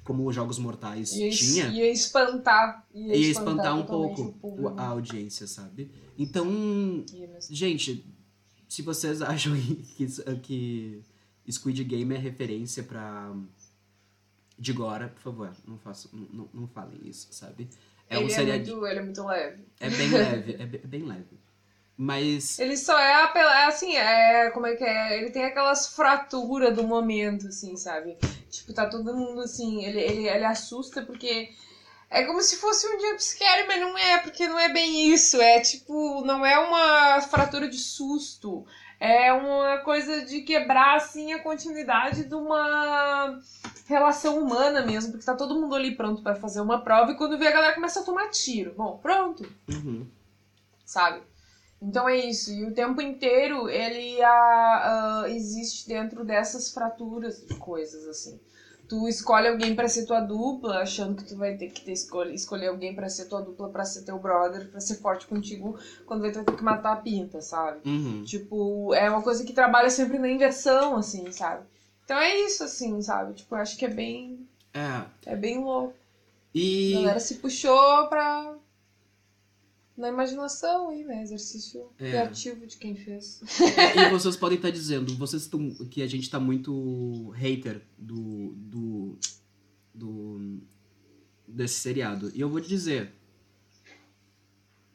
como 0.07 0.25
os 0.25 0.33
Jogos 0.33 0.57
Mortais 0.57 1.11
Ia, 1.11 1.29
tinha, 1.29 1.67
ia 1.67 1.91
espantar. 1.91 2.87
Ia, 2.93 3.13
ia 3.13 3.29
espantar 3.29 3.75
um 3.75 3.81
totalmente 3.81 4.39
pouco 4.39 4.69
a 4.79 4.87
audiência, 4.87 5.45
sabe? 5.45 5.91
Então, 6.17 6.47
gente, 7.49 8.05
se 8.69 8.81
vocês 8.81 9.21
acham 9.21 9.53
que, 9.93 10.07
que 10.41 11.03
Squid 11.51 11.83
Game 11.83 12.15
é 12.15 12.17
referência 12.17 12.83
pra. 12.83 13.35
De 14.57 14.73
Gora, 14.73 15.09
por 15.09 15.21
favor, 15.21 15.51
não, 15.67 15.77
façam, 15.77 16.09
não, 16.33 16.49
não, 16.51 16.67
falem 16.67 16.99
isso, 17.03 17.27
sabe? 17.31 17.69
É 18.09 18.17
um 18.17 18.21
ele, 18.21 18.31
é 18.31 18.35
seriado. 18.35 18.71
muito, 18.71 18.87
ele 18.87 18.99
é 18.99 19.03
muito 19.03 19.23
leve. 19.23 19.63
É 19.79 19.89
bem 19.89 20.09
leve, 20.09 20.53
é 20.53 20.61
é 20.63 20.87
bem 20.87 21.03
leve. 21.03 21.37
Mas. 21.97 22.59
Ele 22.59 22.77
só 22.77 22.97
é, 22.99 23.31
é 23.35 23.65
assim, 23.65 23.95
é. 23.95 24.51
Como 24.51 24.67
é 24.67 24.75
que 24.75 24.83
é? 24.83 25.17
Ele 25.17 25.31
tem 25.31 25.45
aquelas 25.45 25.87
fraturas 25.95 26.75
do 26.75 26.83
momento, 26.83 27.47
assim, 27.47 27.75
sabe? 27.75 28.17
Tipo, 28.51 28.71
tá 28.73 28.85
todo 28.87 29.15
mundo 29.15 29.41
assim. 29.41 29.83
Ele, 29.83 29.99
ele, 29.99 30.27
ele 30.29 30.45
assusta 30.45 31.01
porque. 31.01 31.49
É 32.09 32.23
como 32.23 32.41
se 32.41 32.55
fosse 32.55 32.87
um 32.87 32.97
jumpscare, 33.01 33.67
mas 33.67 33.81
não 33.81 33.97
é, 33.97 34.17
porque 34.19 34.47
não 34.47 34.57
é 34.57 34.69
bem 34.69 35.11
isso. 35.11 35.41
É 35.41 35.59
tipo, 35.59 36.21
não 36.21 36.45
é 36.45 36.57
uma 36.57 37.19
fratura 37.21 37.67
de 37.67 37.77
susto. 37.77 38.65
É 38.99 39.33
uma 39.33 39.79
coisa 39.79 40.25
de 40.25 40.41
quebrar, 40.41 40.95
assim, 40.95 41.33
a 41.33 41.43
continuidade 41.43 42.23
de 42.23 42.33
uma 42.33 43.37
relação 43.87 44.39
humana 44.39 44.85
mesmo. 44.85 45.11
Porque 45.11 45.25
tá 45.25 45.35
todo 45.35 45.59
mundo 45.59 45.75
ali 45.75 45.95
pronto 45.95 46.21
pra 46.23 46.35
fazer 46.35 46.61
uma 46.61 46.81
prova 46.81 47.11
e 47.11 47.15
quando 47.17 47.37
vê 47.37 47.47
a 47.47 47.51
galera 47.51 47.75
começa 47.75 47.99
a 47.99 48.03
tomar 48.03 48.29
tiro. 48.29 48.73
Bom, 48.77 48.97
pronto 48.99 49.43
Uhum. 49.67 50.07
sabe? 50.85 51.21
Então 51.81 52.09
é 52.09 52.15
isso. 52.17 52.51
E 52.51 52.65
o 52.65 52.73
tempo 52.73 53.01
inteiro 53.01 53.69
ele 53.69 54.21
ah, 54.21 55.23
ah, 55.23 55.29
existe 55.29 55.87
dentro 55.87 56.25
dessas 56.25 56.73
fraturas 56.73 57.45
de 57.45 57.55
coisas, 57.55 58.07
assim. 58.07 58.39
Tu 58.89 59.07
escolhe 59.09 59.49
alguém 59.49 59.75
pra 59.75 59.89
ser 59.89 60.05
tua 60.05 60.21
dupla, 60.21 60.77
achando 60.79 61.15
que 61.15 61.25
tu 61.25 61.35
vai 61.35 61.57
ter 61.57 61.67
que 61.69 61.81
ter 61.81 61.91
escolher, 61.91 62.33
escolher 62.33 62.67
alguém 62.67 62.95
pra 62.95 63.09
ser 63.09 63.25
tua 63.25 63.41
dupla, 63.41 63.67
pra 63.69 63.83
ser 63.83 64.03
teu 64.03 64.17
brother, 64.17 64.69
pra 64.69 64.79
ser 64.79 64.95
forte 64.95 65.27
contigo, 65.27 65.77
quando 66.05 66.21
vai 66.21 66.31
ter 66.31 66.43
que 66.45 66.63
matar 66.63 66.93
a 66.93 66.95
pinta, 66.95 67.41
sabe? 67.41 67.81
Uhum. 67.85 68.23
Tipo, 68.23 68.93
é 68.93 69.09
uma 69.09 69.21
coisa 69.21 69.43
que 69.43 69.51
trabalha 69.51 69.89
sempre 69.89 70.17
na 70.17 70.29
inversão, 70.29 70.95
assim, 70.95 71.29
sabe? 71.33 71.65
Então 72.05 72.17
é 72.17 72.39
isso, 72.39 72.63
assim, 72.63 73.01
sabe? 73.01 73.33
Tipo, 73.33 73.55
eu 73.55 73.59
acho 73.59 73.77
que 73.77 73.83
é 73.83 73.89
bem. 73.89 74.47
É. 74.73 75.33
É 75.33 75.35
bem 75.35 75.61
louco. 75.61 75.93
A 75.93 76.57
E. 76.57 76.93
galera 76.93 77.19
se 77.19 77.35
puxou 77.35 78.07
pra. 78.07 78.55
Na 79.97 80.09
imaginação 80.09 80.89
aí, 80.89 81.03
né? 81.03 81.23
Exercício 81.23 81.89
É. 81.97 82.09
criativo 82.11 82.67
de 82.67 82.77
quem 82.77 82.95
fez. 82.95 83.41
e 83.95 84.09
vocês 84.11 84.35
podem 84.35 84.55
estar 84.57 84.69
dizendo, 84.69 85.15
vocês 85.17 85.41
estão. 85.41 85.73
que 85.89 86.03
a 86.03 86.07
gente 86.07 86.29
tá 86.29 86.39
muito 86.39 87.29
hater 87.35 87.81
do. 87.97 88.53
do. 88.55 89.17
do 89.93 90.59
desse 91.47 91.79
seriado. 91.79 92.31
E 92.35 92.39
eu 92.39 92.47
vou 92.49 92.61
te 92.61 92.67
dizer. 92.69 93.11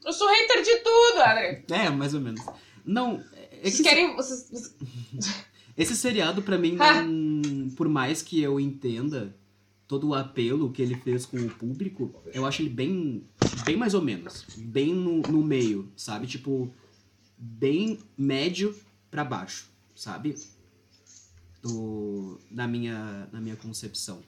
Eu 0.05 0.13
sou 0.13 0.29
hater 0.29 0.63
de 0.63 0.77
tudo, 0.79 1.21
André. 1.21 1.65
É, 1.71 1.91
mais 1.91 2.15
ou 2.15 2.21
menos. 2.21 2.41
Não, 2.85 3.23
é 3.63 3.71
que 3.71 3.83
querem. 3.83 4.15
Vocês, 4.15 4.77
esse 5.77 5.97
seriado, 5.97 6.43
pra 6.43 6.59
mim, 6.59 6.77
não. 6.77 7.71
Por 7.71 7.89
mais 7.89 8.23
que 8.23 8.41
eu 8.41 8.61
entenda 8.61 9.35
todo 9.93 10.09
o 10.09 10.15
apelo 10.15 10.73
que 10.73 10.81
ele 10.81 10.95
fez 10.95 11.27
com 11.27 11.37
o 11.37 11.51
público, 11.51 12.15
eu 12.33 12.47
acho 12.47 12.63
ele 12.63 12.71
bem. 12.71 13.27
bem 13.63 13.77
mais 13.77 13.93
ou 13.93 14.01
menos. 14.01 14.47
Bem 14.57 14.95
no, 14.95 15.21
no 15.21 15.45
meio, 15.45 15.93
sabe? 15.95 16.27
Tipo, 16.27 16.73
bem 17.37 17.99
médio 18.17 18.75
pra 19.11 19.23
baixo, 19.23 19.69
sabe? 19.95 20.35
Do, 21.61 22.41
na, 22.51 22.67
minha, 22.67 23.29
na 23.31 23.39
minha 23.39 23.55
concepção. 23.55 24.23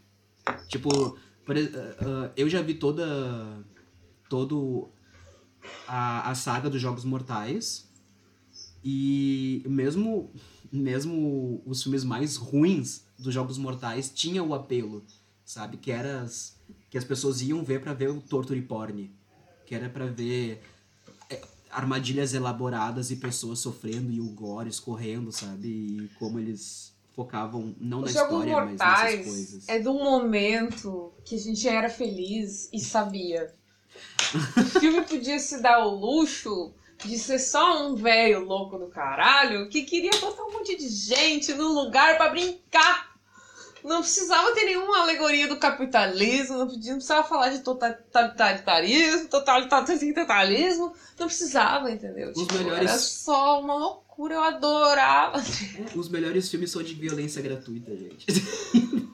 Tipo, 0.68 1.18
por 1.46 1.56
ah, 1.56 2.30
eu 2.36 2.46
já 2.46 2.60
vi 2.60 2.74
toda. 2.74 3.64
todo 4.28 4.90
a, 5.88 6.28
a 6.30 6.34
saga 6.34 6.68
dos 6.68 6.80
Jogos 6.80 7.06
Mortais. 7.06 7.90
E 8.84 9.64
mesmo, 9.66 10.30
mesmo 10.70 11.62
os 11.64 11.82
filmes 11.82 12.04
mais 12.04 12.36
ruins 12.36 13.06
dos 13.18 13.32
Jogos 13.32 13.56
Mortais 13.56 14.12
tinha 14.14 14.44
o 14.44 14.52
apelo, 14.52 15.02
sabe? 15.44 15.76
Que 15.76 15.90
era 15.90 16.22
as, 16.22 16.56
que 16.90 16.98
as 16.98 17.04
pessoas 17.04 17.42
iam 17.42 17.62
ver 17.62 17.80
pra 17.80 17.92
ver 17.92 18.10
o 18.10 18.20
torture 18.20 18.60
porn. 18.62 19.10
Que 19.66 19.74
era 19.74 19.88
pra 19.88 20.06
ver 20.06 20.62
é, 21.30 21.40
armadilhas 21.70 22.34
elaboradas 22.34 23.10
e 23.10 23.16
pessoas 23.16 23.58
sofrendo 23.58 24.12
e 24.12 24.20
o 24.20 24.28
gore 24.30 24.68
escorrendo, 24.68 25.32
sabe? 25.32 25.68
E 25.68 26.10
como 26.18 26.38
eles 26.38 26.94
focavam 27.14 27.74
não 27.78 28.00
na 28.00 28.06
Os 28.06 28.12
Jogos 28.12 28.46
história, 28.46 28.64
mas 28.64 28.78
nessas 28.78 29.24
coisas. 29.26 29.68
é 29.68 29.88
um 29.88 30.02
momento 30.02 31.12
que 31.24 31.36
a 31.36 31.38
gente 31.38 31.68
era 31.68 31.88
feliz 31.88 32.68
e 32.72 32.80
sabia. 32.80 33.54
O 34.56 34.80
filme 34.80 35.02
podia 35.02 35.38
se 35.38 35.62
dar 35.62 35.86
o 35.86 35.94
luxo 35.94 36.74
de 37.04 37.18
ser 37.18 37.38
só 37.38 37.86
um 37.86 37.94
velho 37.94 38.40
louco 38.44 38.78
do 38.78 38.88
caralho 38.88 39.68
que 39.68 39.82
queria 39.82 40.10
botar 40.20 40.42
um 40.44 40.52
monte 40.52 40.76
de 40.76 40.88
gente 40.88 41.52
no 41.54 41.68
lugar 41.68 42.16
pra 42.16 42.30
brincar. 42.30 43.13
Não 43.84 44.00
precisava 44.00 44.52
ter 44.54 44.64
nenhuma 44.64 45.00
alegoria 45.02 45.46
do 45.46 45.58
capitalismo, 45.58 46.56
não 46.56 46.66
precisava 46.68 47.22
falar 47.28 47.50
de 47.50 47.58
totalitarismo, 47.58 49.28
totalitarismo, 49.28 50.94
não 51.18 51.26
precisava, 51.26 51.90
entendeu? 51.90 52.30
Os 52.30 52.40
Tipo, 52.40 52.54
melhores- 52.54 52.88
Era 52.90 52.98
só 52.98 53.60
uma 53.60 53.74
loucura, 53.74 54.34
eu 54.36 54.42
adorava. 54.42 55.36
Os 55.94 56.08
melhores 56.08 56.48
filmes 56.48 56.70
são 56.70 56.82
de 56.82 56.94
violência 56.94 57.42
gratuita, 57.42 57.94
gente. 57.94 58.24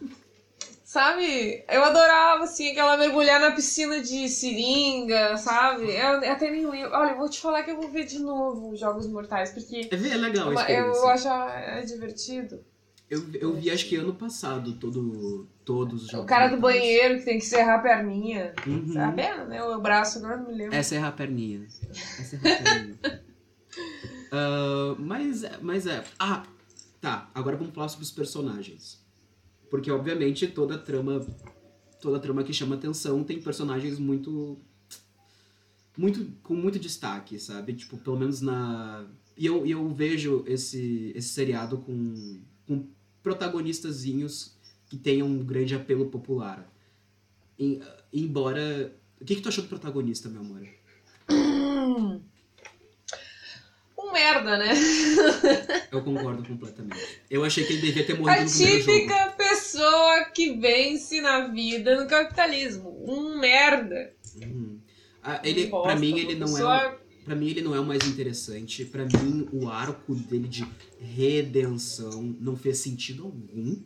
Sabe? 0.85 1.65
Eu 1.69 1.85
adorava, 1.85 2.43
assim, 2.45 2.73
aquela 2.73 2.97
mergulhar 2.97 3.41
na 3.41 3.53
piscina 3.53 4.01
de 4.01 4.29
seringa, 4.29 5.37
sabe? 5.37 5.85
Eu, 5.85 6.21
eu 6.21 6.33
até 6.33 6.51
nem 6.51 6.67
lembro. 6.67 6.91
Olha, 6.93 7.11
eu 7.13 7.17
vou 7.17 7.29
te 7.31 7.39
falar 7.41 7.63
que 7.63 7.71
eu 7.71 7.77
vou 7.77 7.89
ver 7.91 8.05
de 8.07 8.19
novo 8.19 8.71
os 8.73 8.81
Jogos 8.81 9.07
Mortais, 9.07 9.53
porque 9.53 9.89
É, 9.89 9.95
é 9.95 10.17
legal 10.17 10.53
eu, 10.53 10.87
eu 10.87 11.07
acho 11.09 11.29
é 11.29 11.83
divertido. 11.83 12.65
Eu, 13.11 13.25
eu 13.35 13.57
vi 13.57 13.69
acho 13.71 13.89
que 13.89 13.97
ano 13.97 14.15
passado 14.15 14.75
todo, 14.75 15.49
todos 15.65 16.05
os 16.05 16.09
jogos. 16.11 16.25
o 16.25 16.29
cara 16.29 16.47
do 16.49 16.61
banheiro 16.61 17.19
que 17.19 17.25
tem 17.25 17.39
que 17.41 17.45
serrar 17.45 17.81
a 17.81 17.83
perninha. 17.83 18.55
Uhum. 18.65 18.93
Serrar 18.93 19.09
a 19.09 19.13
perna, 19.13 19.45
né? 19.47 19.63
O 19.65 19.81
braço, 19.81 20.19
agora 20.19 20.37
não 20.37 20.47
me 20.47 20.55
lembro. 20.55 20.75
Essa 20.77 20.95
é 20.95 21.03
a 21.03 21.11
perninha. 21.11 21.67
Essa 21.91 22.37
é 22.37 22.39
a 22.39 22.63
perninha. 22.63 22.99
Ah, 24.33 24.95
mas, 24.99 25.43
é- 25.43 25.59
mas 25.61 25.87
é. 25.87 26.05
Ah, 26.19 26.45
tá. 27.01 27.29
Agora 27.35 27.57
vamos 27.57 27.75
falar 27.75 27.89
sobre 27.89 28.05
os 28.05 28.13
personagens. 28.13 29.05
Porque, 29.69 29.91
obviamente, 29.91 30.47
toda 30.47 30.79
trama. 30.79 31.27
Toda 32.01 32.19
trama 32.21 32.45
que 32.45 32.53
chama 32.53 32.77
atenção 32.77 33.25
tem 33.25 33.41
personagens 33.43 33.99
muito. 33.99 34.57
Muito. 35.97 36.25
com 36.43 36.55
muito 36.55 36.79
destaque, 36.79 37.39
sabe? 37.41 37.73
Tipo, 37.75 37.99
pelo 37.99 38.17
menos 38.19 38.41
na. 38.41 39.05
E 39.37 39.47
eu, 39.47 39.67
eu 39.67 39.89
vejo 39.89 40.45
esse, 40.47 41.13
esse 41.15 41.31
seriado 41.31 41.79
com, 41.79 42.41
com 42.67 42.87
protagonistazinhos 43.23 44.57
que 44.89 44.97
tenham 44.97 45.27
um 45.27 45.39
grande 45.45 45.75
apelo 45.75 46.07
popular. 46.07 46.67
Em- 47.59 47.81
embora. 48.13 48.93
O 49.21 49.25
que, 49.25 49.37
que 49.37 49.43
tu 49.43 49.49
achou 49.49 49.63
do 49.65 49.69
protagonista, 49.69 50.29
meu 50.29 50.41
amor? 50.41 50.67
Um 53.99 54.13
merda, 54.13 54.57
né? 54.57 54.71
Eu 55.93 56.03
concordo 56.03 56.43
completamente. 56.43 57.21
Eu 57.31 57.45
achei 57.45 57.65
que 57.65 57.75
ele 57.75 57.83
devia 57.83 58.07
ter 58.07 58.15
A 58.15 58.17
morrido 58.17 58.45
no 58.45 58.51
primeiro 58.51 58.83
jogo. 58.83 58.99
típica 58.99 59.27
pessoa 59.33 60.25
que 60.35 60.57
vence 60.59 61.21
na 61.21 61.49
vida 61.49 62.01
no 62.03 62.09
capitalismo. 62.09 63.05
Um 63.07 63.39
merda. 63.39 64.13
Uhum. 64.43 64.79
Ah, 65.23 65.41
ele, 65.45 65.67
pra 65.69 65.95
mim, 65.97 66.19
ele 66.19 66.35
não 66.37 66.47
pessoa- 66.51 66.83
é. 66.83 67.00
Para 67.25 67.35
mim, 67.35 67.49
ele 67.49 67.63
não 67.63 67.75
é 67.75 67.81
o 67.81 67.85
mais 67.85 68.07
interessante. 68.07 68.85
Pra 68.85 69.05
mim, 69.05 69.49
o 69.53 69.69
arco 69.69 70.15
dele 70.15 70.49
de 70.49 70.67
redenção 70.99 72.23
não 72.41 72.57
fez 72.57 72.79
sentido 72.79 73.25
algum. 73.25 73.77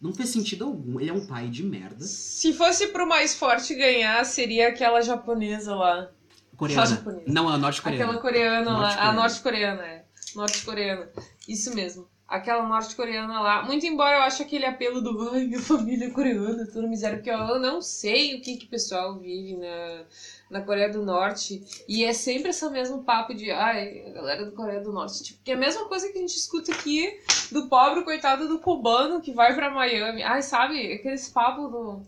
Não 0.00 0.12
fez 0.12 0.28
sentido 0.28 0.64
algum. 0.64 1.00
Ele 1.00 1.10
é 1.10 1.12
um 1.12 1.26
pai 1.26 1.48
de 1.48 1.62
merda. 1.62 2.04
Se 2.04 2.52
fosse 2.52 2.88
pro 2.88 3.08
mais 3.08 3.34
forte 3.34 3.74
ganhar, 3.74 4.24
seria 4.24 4.68
aquela 4.68 5.00
japonesa 5.00 5.74
lá. 5.74 6.10
Coreana. 6.56 6.86
japonesa. 6.86 7.24
Não, 7.26 7.48
a 7.48 7.58
norte-coreana. 7.58 8.04
Aquela 8.04 8.20
coreana 8.20 8.78
lá. 8.78 9.08
A 9.08 9.12
Norte-coreana. 9.12 9.82
é. 9.82 10.04
Norte-coreana. 10.34 11.08
Isso 11.48 11.74
mesmo. 11.74 12.08
Aquela 12.28 12.66
norte-coreana 12.66 13.40
lá. 13.40 13.62
Muito 13.64 13.86
embora 13.86 14.16
eu 14.16 14.22
ache 14.22 14.42
aquele 14.42 14.66
apelo 14.66 15.00
do 15.00 15.30
ai, 15.30 15.46
minha 15.46 15.60
família 15.60 16.06
é 16.06 16.10
coreana, 16.10 16.66
toda 16.66 16.88
miséria, 16.88 17.18
porque 17.18 17.30
eu 17.30 17.60
não 17.60 17.80
sei 17.80 18.34
o 18.34 18.40
que, 18.40 18.56
que 18.56 18.66
o 18.66 18.68
pessoal 18.68 19.18
vive 19.18 19.56
na, 19.56 20.04
na 20.50 20.60
Coreia 20.60 20.88
do 20.90 21.02
Norte. 21.04 21.62
E 21.88 22.04
é 22.04 22.12
sempre 22.12 22.50
esse 22.50 22.68
mesmo 22.70 23.02
papo 23.02 23.34
de 23.34 23.50
ai, 23.50 24.06
a 24.06 24.10
galera 24.10 24.44
da 24.46 24.50
Coreia 24.52 24.80
do 24.80 24.92
Norte. 24.92 25.22
Tipo, 25.22 25.42
que 25.42 25.50
é 25.50 25.54
a 25.54 25.58
mesma 25.58 25.86
coisa 25.86 26.08
que 26.10 26.18
a 26.18 26.20
gente 26.20 26.36
escuta 26.36 26.72
aqui 26.72 27.18
do 27.52 27.68
pobre 27.68 28.02
coitado 28.04 28.46
do 28.48 28.58
cubano 28.58 29.20
que 29.20 29.32
vai 29.32 29.54
pra 29.54 29.70
Miami. 29.70 30.22
Ai, 30.22 30.42
sabe? 30.42 30.92
Aqueles 30.92 31.28
papos 31.28 31.70
do. 31.70 32.02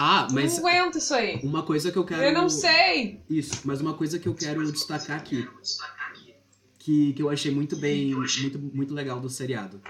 Ah, 0.00 0.28
mas 0.32 0.58
Não 0.58 0.68
aguento 0.68 0.98
isso 0.98 1.12
aí. 1.12 1.40
uma 1.42 1.64
coisa 1.64 1.90
que 1.90 1.98
eu 1.98 2.04
quero. 2.04 2.22
Eu 2.22 2.32
não 2.32 2.48
sei. 2.48 3.20
Isso, 3.28 3.62
mas 3.64 3.80
uma 3.80 3.94
coisa 3.94 4.16
que 4.18 4.28
eu 4.28 4.34
quero 4.34 4.70
destacar 4.70 5.16
aqui. 5.18 5.48
Que, 6.78 7.12
que 7.12 7.20
eu 7.22 7.28
achei 7.28 7.50
muito 7.52 7.76
bem, 7.76 8.14
muito, 8.14 8.58
muito 8.58 8.94
legal 8.94 9.18
do 9.20 9.28
seriado. 9.28 9.80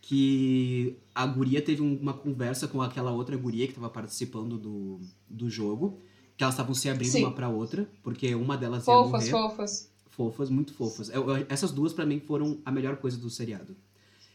Que 0.00 0.96
a 1.14 1.24
guria 1.26 1.62
teve 1.62 1.82
um- 1.82 1.96
uma 2.00 2.12
conversa 2.14 2.66
com 2.66 2.82
aquela 2.82 3.12
outra 3.12 3.36
guria 3.36 3.66
que 3.66 3.74
tava 3.74 3.88
participando 3.88 4.58
do, 4.58 5.00
do 5.28 5.48
jogo. 5.48 6.00
Que 6.42 6.44
elas 6.44 6.54
estavam 6.54 6.74
se 6.74 6.90
abrindo 6.90 7.12
Sim. 7.12 7.22
uma 7.22 7.30
pra 7.32 7.48
outra, 7.48 7.88
porque 8.02 8.34
uma 8.34 8.56
delas 8.56 8.80
ia 8.80 8.84
Fofas, 8.86 9.30
morrer. 9.30 9.30
fofas. 9.30 9.90
Fofas, 10.10 10.50
muito 10.50 10.74
fofas. 10.74 11.08
Eu- 11.08 11.30
eu- 11.36 11.46
essas 11.48 11.70
duas, 11.70 11.92
pra 11.92 12.04
mim, 12.04 12.18
foram 12.18 12.58
a 12.64 12.72
melhor 12.72 12.96
coisa 12.96 13.16
do 13.16 13.30
seriado. 13.30 13.76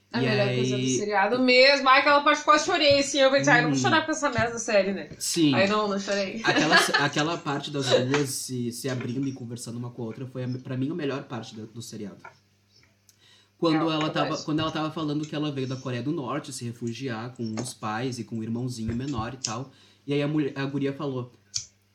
A 0.09 0.23
E 0.23 0.25
melhor 0.25 0.47
aí- 0.47 0.55
coisa 0.55 0.77
do 0.77 0.87
seriado 0.87 1.37
mesmo. 1.43 1.89
Ai, 1.89 1.99
aquela 1.99 2.21
parte 2.21 2.45
quase 2.45 2.65
chorei, 2.65 2.99
assim. 2.99 3.19
Eu 3.19 3.29
pensei, 3.29 3.51
ai, 3.51 3.61
não 3.61 3.71
vou 3.71 3.77
Hum. 3.77 3.81
chorar 3.81 4.05
com 4.05 4.11
essa 4.13 4.29
merda 4.29 4.53
da 4.53 4.59
série, 4.59 4.93
né? 4.93 5.09
Sim. 5.19 5.53
Aí 5.53 5.67
não, 5.67 5.89
não 5.89 5.99
chorei. 5.99 6.39
Aquela, 6.45 6.75
aquela 7.05 7.37
parte 7.37 7.71
das 7.71 7.87
duas 7.89 8.29
se, 8.29 8.71
se 8.71 8.87
abrindo 8.87 9.27
e 9.27 9.33
conversando 9.33 9.77
uma 9.77 9.89
com 9.91 10.03
a 10.03 10.05
outra 10.05 10.25
foi, 10.25 10.45
a- 10.45 10.59
pra 10.63 10.77
mim, 10.77 10.89
a 10.89 10.95
melhor 10.95 11.23
parte 11.23 11.53
do, 11.53 11.67
do 11.67 11.81
seriado. 11.81 12.15
Quando 13.57 13.91
É, 13.91 13.93
ela, 13.95 14.09
tava, 14.09 14.37
quando 14.37 14.59
ela 14.61 14.71
tava 14.71 14.91
falando 14.91 15.27
que 15.27 15.35
ela 15.35 15.51
veio 15.51 15.67
da 15.67 15.75
Coreia 15.75 16.01
do 16.01 16.13
Norte 16.13 16.53
se 16.53 16.63
refugiar 16.63 17.33
com 17.35 17.53
os 17.61 17.73
pais 17.73 18.17
e 18.17 18.23
com 18.23 18.37
o 18.39 18.43
irmãozinho 18.43 18.95
menor 18.95 19.33
e 19.33 19.37
tal. 19.43 19.71
E 20.05 20.13
aí 20.13 20.21
a, 20.21 20.27
mulher, 20.27 20.53
a 20.55 20.63
guria 20.63 20.93
falou. 20.93 21.33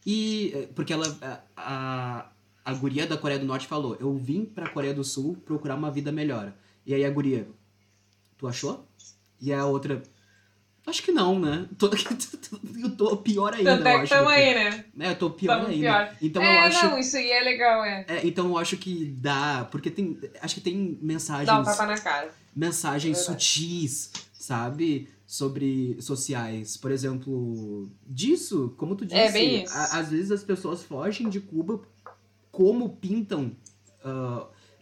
E. 0.07 0.53
eh, 0.55 0.69
Porque 0.75 0.93
ela. 0.93 1.07
A, 1.23 1.41
a, 1.57 2.27
a 2.65 2.75
guria 2.75 3.07
da 3.07 3.17
Coreia 3.17 3.39
do 3.41 3.47
Norte 3.47 3.67
falou: 3.67 3.97
Eu 4.01 4.15
vim 4.17 4.45
pra 4.45 4.69
Coreia 4.71 4.95
do 4.95 5.05
Sul 5.05 5.37
procurar 5.45 5.75
uma 5.77 5.91
vida 5.91 6.11
melhor. 6.13 6.53
E 6.87 6.95
aí 6.95 7.05
a 7.05 7.11
guria. 7.11 7.47
Tu 8.39 8.47
achou? 8.49 8.87
E 9.41 9.53
a 9.53 9.65
outra. 9.67 10.03
Acho 10.85 11.01
que 11.03 11.13
não, 11.13 11.39
né? 11.39 11.69
Tô, 11.79 11.89
eu 12.83 12.97
tô 12.97 13.17
pior 13.19 13.55
ainda, 13.55 13.77
Tanto 13.77 13.87
eu 13.87 13.93
é 13.93 13.97
acho. 14.03 14.15
tamo 14.15 14.29
aí, 14.29 14.55
né? 14.55 14.85
é, 14.99 15.11
eu 15.11 15.17
tô 15.17 15.31
pior 15.31 15.55
Tamo 15.59 15.69
ainda. 15.69 15.81
pior. 15.81 16.17
Então 16.21 16.43
eu 16.43 16.49
é, 16.51 16.59
acho. 16.67 16.85
não, 16.87 16.99
isso 16.99 17.17
aí 17.17 17.31
é 17.31 17.41
legal, 17.41 17.85
é. 17.85 18.05
é, 18.09 18.27
então 18.27 18.47
eu 18.49 18.59
acho 18.59 18.77
que 18.77 19.05
dá. 19.07 19.69
Porque 19.71 19.91
tem. 19.91 20.19
Acho 20.41 20.57
que 20.57 20.61
tem 20.61 20.99
mensagens. 21.01 21.47
Dá 21.47 21.61
um 21.61 21.63
tapa 21.63 21.87
na 21.87 21.97
cara. 21.99 22.35
mensagens 22.55 23.17
É 23.17 23.21
sutis, 23.23 24.11
sabe? 24.33 25.09
Sobre 25.33 25.97
sociais. 26.03 26.77
Por 26.77 26.91
exemplo, 26.91 27.89
disso, 28.07 28.75
como 28.77 28.95
tu 28.95 29.07
disse, 29.07 29.19
É, 29.19 29.33
bem 29.33 29.63
isso. 29.65 29.73
a- 29.73 29.99
às 29.99 30.11
vezes 30.11 30.31
as 30.31 30.43
pessoas 30.45 30.83
fogem 30.83 31.31
de 31.31 31.41
Cuba 31.41 31.81
como 32.51 32.97
pintam 32.97 33.57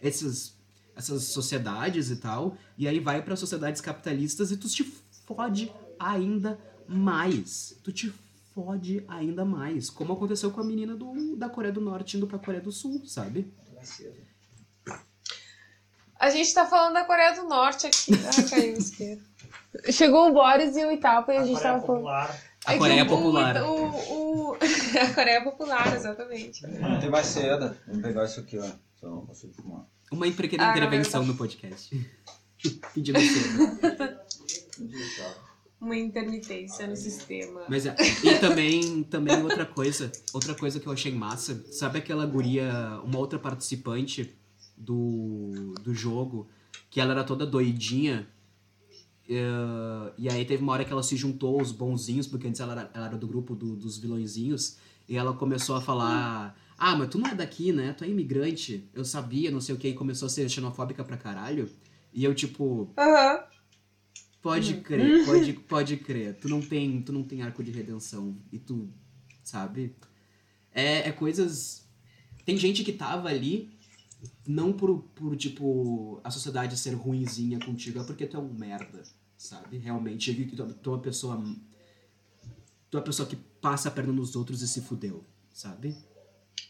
esses, 0.01 0.53
essas 0.93 1.23
sociedades 1.23 2.09
e 2.09 2.17
tal, 2.17 2.57
e 2.77 2.85
aí 2.85 2.99
vai 2.99 3.21
para 3.21 3.37
sociedades 3.37 3.79
capitalistas 3.79 4.51
e 4.51 4.57
tu 4.57 4.67
te 4.67 4.83
fode 5.25 5.71
ainda 5.97 6.59
mais. 6.85 7.73
Tu 7.81 7.93
te 7.93 8.13
fode 8.53 9.05
ainda 9.07 9.45
mais. 9.45 9.89
Como 9.89 10.11
aconteceu 10.11 10.51
com 10.51 10.59
a 10.59 10.65
menina 10.65 10.97
do, 10.97 11.37
da 11.37 11.47
Coreia 11.47 11.73
do 11.73 11.79
Norte 11.79 12.17
indo 12.17 12.27
pra 12.27 12.37
Coreia 12.37 12.61
do 12.61 12.73
Sul, 12.73 13.01
sabe? 13.07 13.49
A 16.19 16.29
gente 16.29 16.53
tá 16.53 16.67
falando 16.67 16.93
da 16.95 17.05
Coreia 17.05 17.33
do 17.35 17.47
Norte 17.47 17.87
aqui. 17.87 18.11
Ah, 18.13 18.49
caiu 18.49 18.75
o 18.75 18.77
isqueiro. 18.77 19.30
Chegou 19.91 20.29
o 20.29 20.33
Boris 20.33 20.75
e 20.75 20.85
o 20.85 20.91
Itapa 20.91 21.33
e 21.33 21.37
a, 21.37 21.41
A 21.41 21.45
gente 21.45 21.55
Coreia 21.55 21.73
tava 21.73 21.85
falando. 21.85 22.01
Popular. 22.01 22.41
A 22.65 22.73
É 22.73 22.77
Coreia 22.77 23.05
Popular. 23.05 23.63
O, 23.63 24.51
o- 24.51 24.53
a 25.01 25.13
Coreia 25.13 25.43
Popular, 25.43 25.95
exatamente. 25.95 26.61
Tem 26.99 27.09
mais 27.09 27.25
seda. 27.27 27.77
Vamos 27.87 28.01
pegar 28.03 28.25
isso 28.25 28.39
aqui, 28.39 28.57
ó. 28.57 28.65
Eu 29.01 29.09
não 29.09 29.25
consigo 29.25 29.53
fumar. 29.53 29.85
Uma 30.11 30.29
pequena 30.31 30.67
Ah, 30.69 30.71
intervenção 30.77 31.21
não, 31.21 31.29
no 31.29 31.35
podcast. 31.35 31.89
Pedindo 32.93 33.19
cena. 33.19 34.21
Uma 35.79 35.95
intermitência 35.97 36.85
no 36.85 36.95
sistema. 36.95 37.61
Mas 37.67 37.87
é, 37.87 37.95
e 38.23 38.37
também, 38.37 39.01
também 39.03 39.41
outra 39.41 39.65
coisa, 39.65 40.11
outra 40.31 40.53
coisa 40.53 40.79
que 40.79 40.85
eu 40.85 40.93
achei 40.93 41.11
massa, 41.11 41.65
sabe 41.71 41.97
aquela 41.97 42.23
guria, 42.27 42.71
uma 43.03 43.17
outra 43.17 43.39
participante 43.39 44.35
do, 44.77 45.73
do 45.81 45.91
jogo, 45.93 46.47
que 46.89 47.01
ela 47.01 47.13
era 47.13 47.23
toda 47.23 47.47
doidinha, 47.47 48.27
eh, 49.31 50.13
e 50.17 50.29
aí 50.29 50.45
teve 50.45 50.61
uma 50.63 50.73
hora 50.73 50.85
que 50.85 50.91
ela 50.91 51.03
se 51.03 51.15
juntou 51.15 51.57
aos 51.59 51.71
bonzinhos, 51.71 52.27
porque 52.27 52.47
antes 52.47 52.59
ela 52.61 52.73
era, 52.73 52.91
ela 52.93 53.05
era 53.07 53.17
do 53.17 53.27
grupo 53.27 53.55
do- 53.55 53.75
dos 53.75 53.97
vilõezinhos, 53.97 54.77
e 55.07 55.15
ela 55.17 55.33
começou 55.33 55.75
a 55.75 55.81
falar, 55.81 56.55
ah, 56.77 56.95
mas 56.95 57.09
tu 57.09 57.17
não 57.19 57.27
é 57.29 57.35
daqui, 57.35 57.71
né? 57.71 57.93
Tu 57.93 58.03
é 58.03 58.09
imigrante. 58.09 58.89
Eu 58.93 59.03
sabia, 59.05 59.51
não 59.51 59.61
sei 59.61 59.75
o 59.75 59.77
que, 59.77 59.87
e 59.89 59.93
começou 59.93 60.25
a 60.27 60.29
ser 60.29 60.49
xenofóbica 60.49 61.03
pra 61.03 61.17
caralho. 61.17 61.69
E 62.13 62.23
eu, 62.23 62.33
tipo, 62.35 62.89
Aham. 62.97 63.43
Pode 64.41 64.75
crer, 64.77 65.21
pode, 65.25 65.53
pode 65.53 65.97
crer. 65.97 66.35
Tu 66.39 66.49
não 66.49 66.61
tem, 66.61 67.01
tu 67.01 67.13
não 67.13 67.23
tem 67.23 67.41
arco 67.43 67.63
de 67.63 67.71
redenção. 67.71 68.35
E 68.51 68.57
tu, 68.57 68.89
sabe? 69.43 69.95
É, 70.73 71.09
é 71.09 71.11
coisas. 71.11 71.85
Tem 72.45 72.57
gente 72.57 72.83
que 72.83 72.91
tava 72.93 73.29
ali 73.29 73.69
não 74.47 74.73
por, 74.73 74.99
por, 75.15 75.35
tipo, 75.35 76.19
a 76.23 76.31
sociedade 76.31 76.77
ser 76.77 76.93
ruinzinha 76.93 77.59
contigo, 77.59 77.99
é 77.99 78.03
porque 78.03 78.25
tu 78.25 78.37
é 78.37 78.39
um 78.39 78.53
merda, 78.53 79.03
sabe? 79.41 79.77
Realmente, 79.77 80.33
que 80.33 80.55
tu, 80.55 80.71
tu 80.75 80.89
é 80.91 80.93
uma 80.93 80.99
pessoa. 81.01 81.41
Tu 82.89 82.97
é 82.97 82.99
uma 82.99 83.05
pessoa 83.05 83.27
que 83.27 83.35
passa 83.35 83.89
a 83.89 83.91
perna 83.91 84.13
nos 84.13 84.35
outros 84.35 84.61
e 84.61 84.67
se 84.67 84.81
fudeu, 84.81 85.23
sabe? 85.51 85.95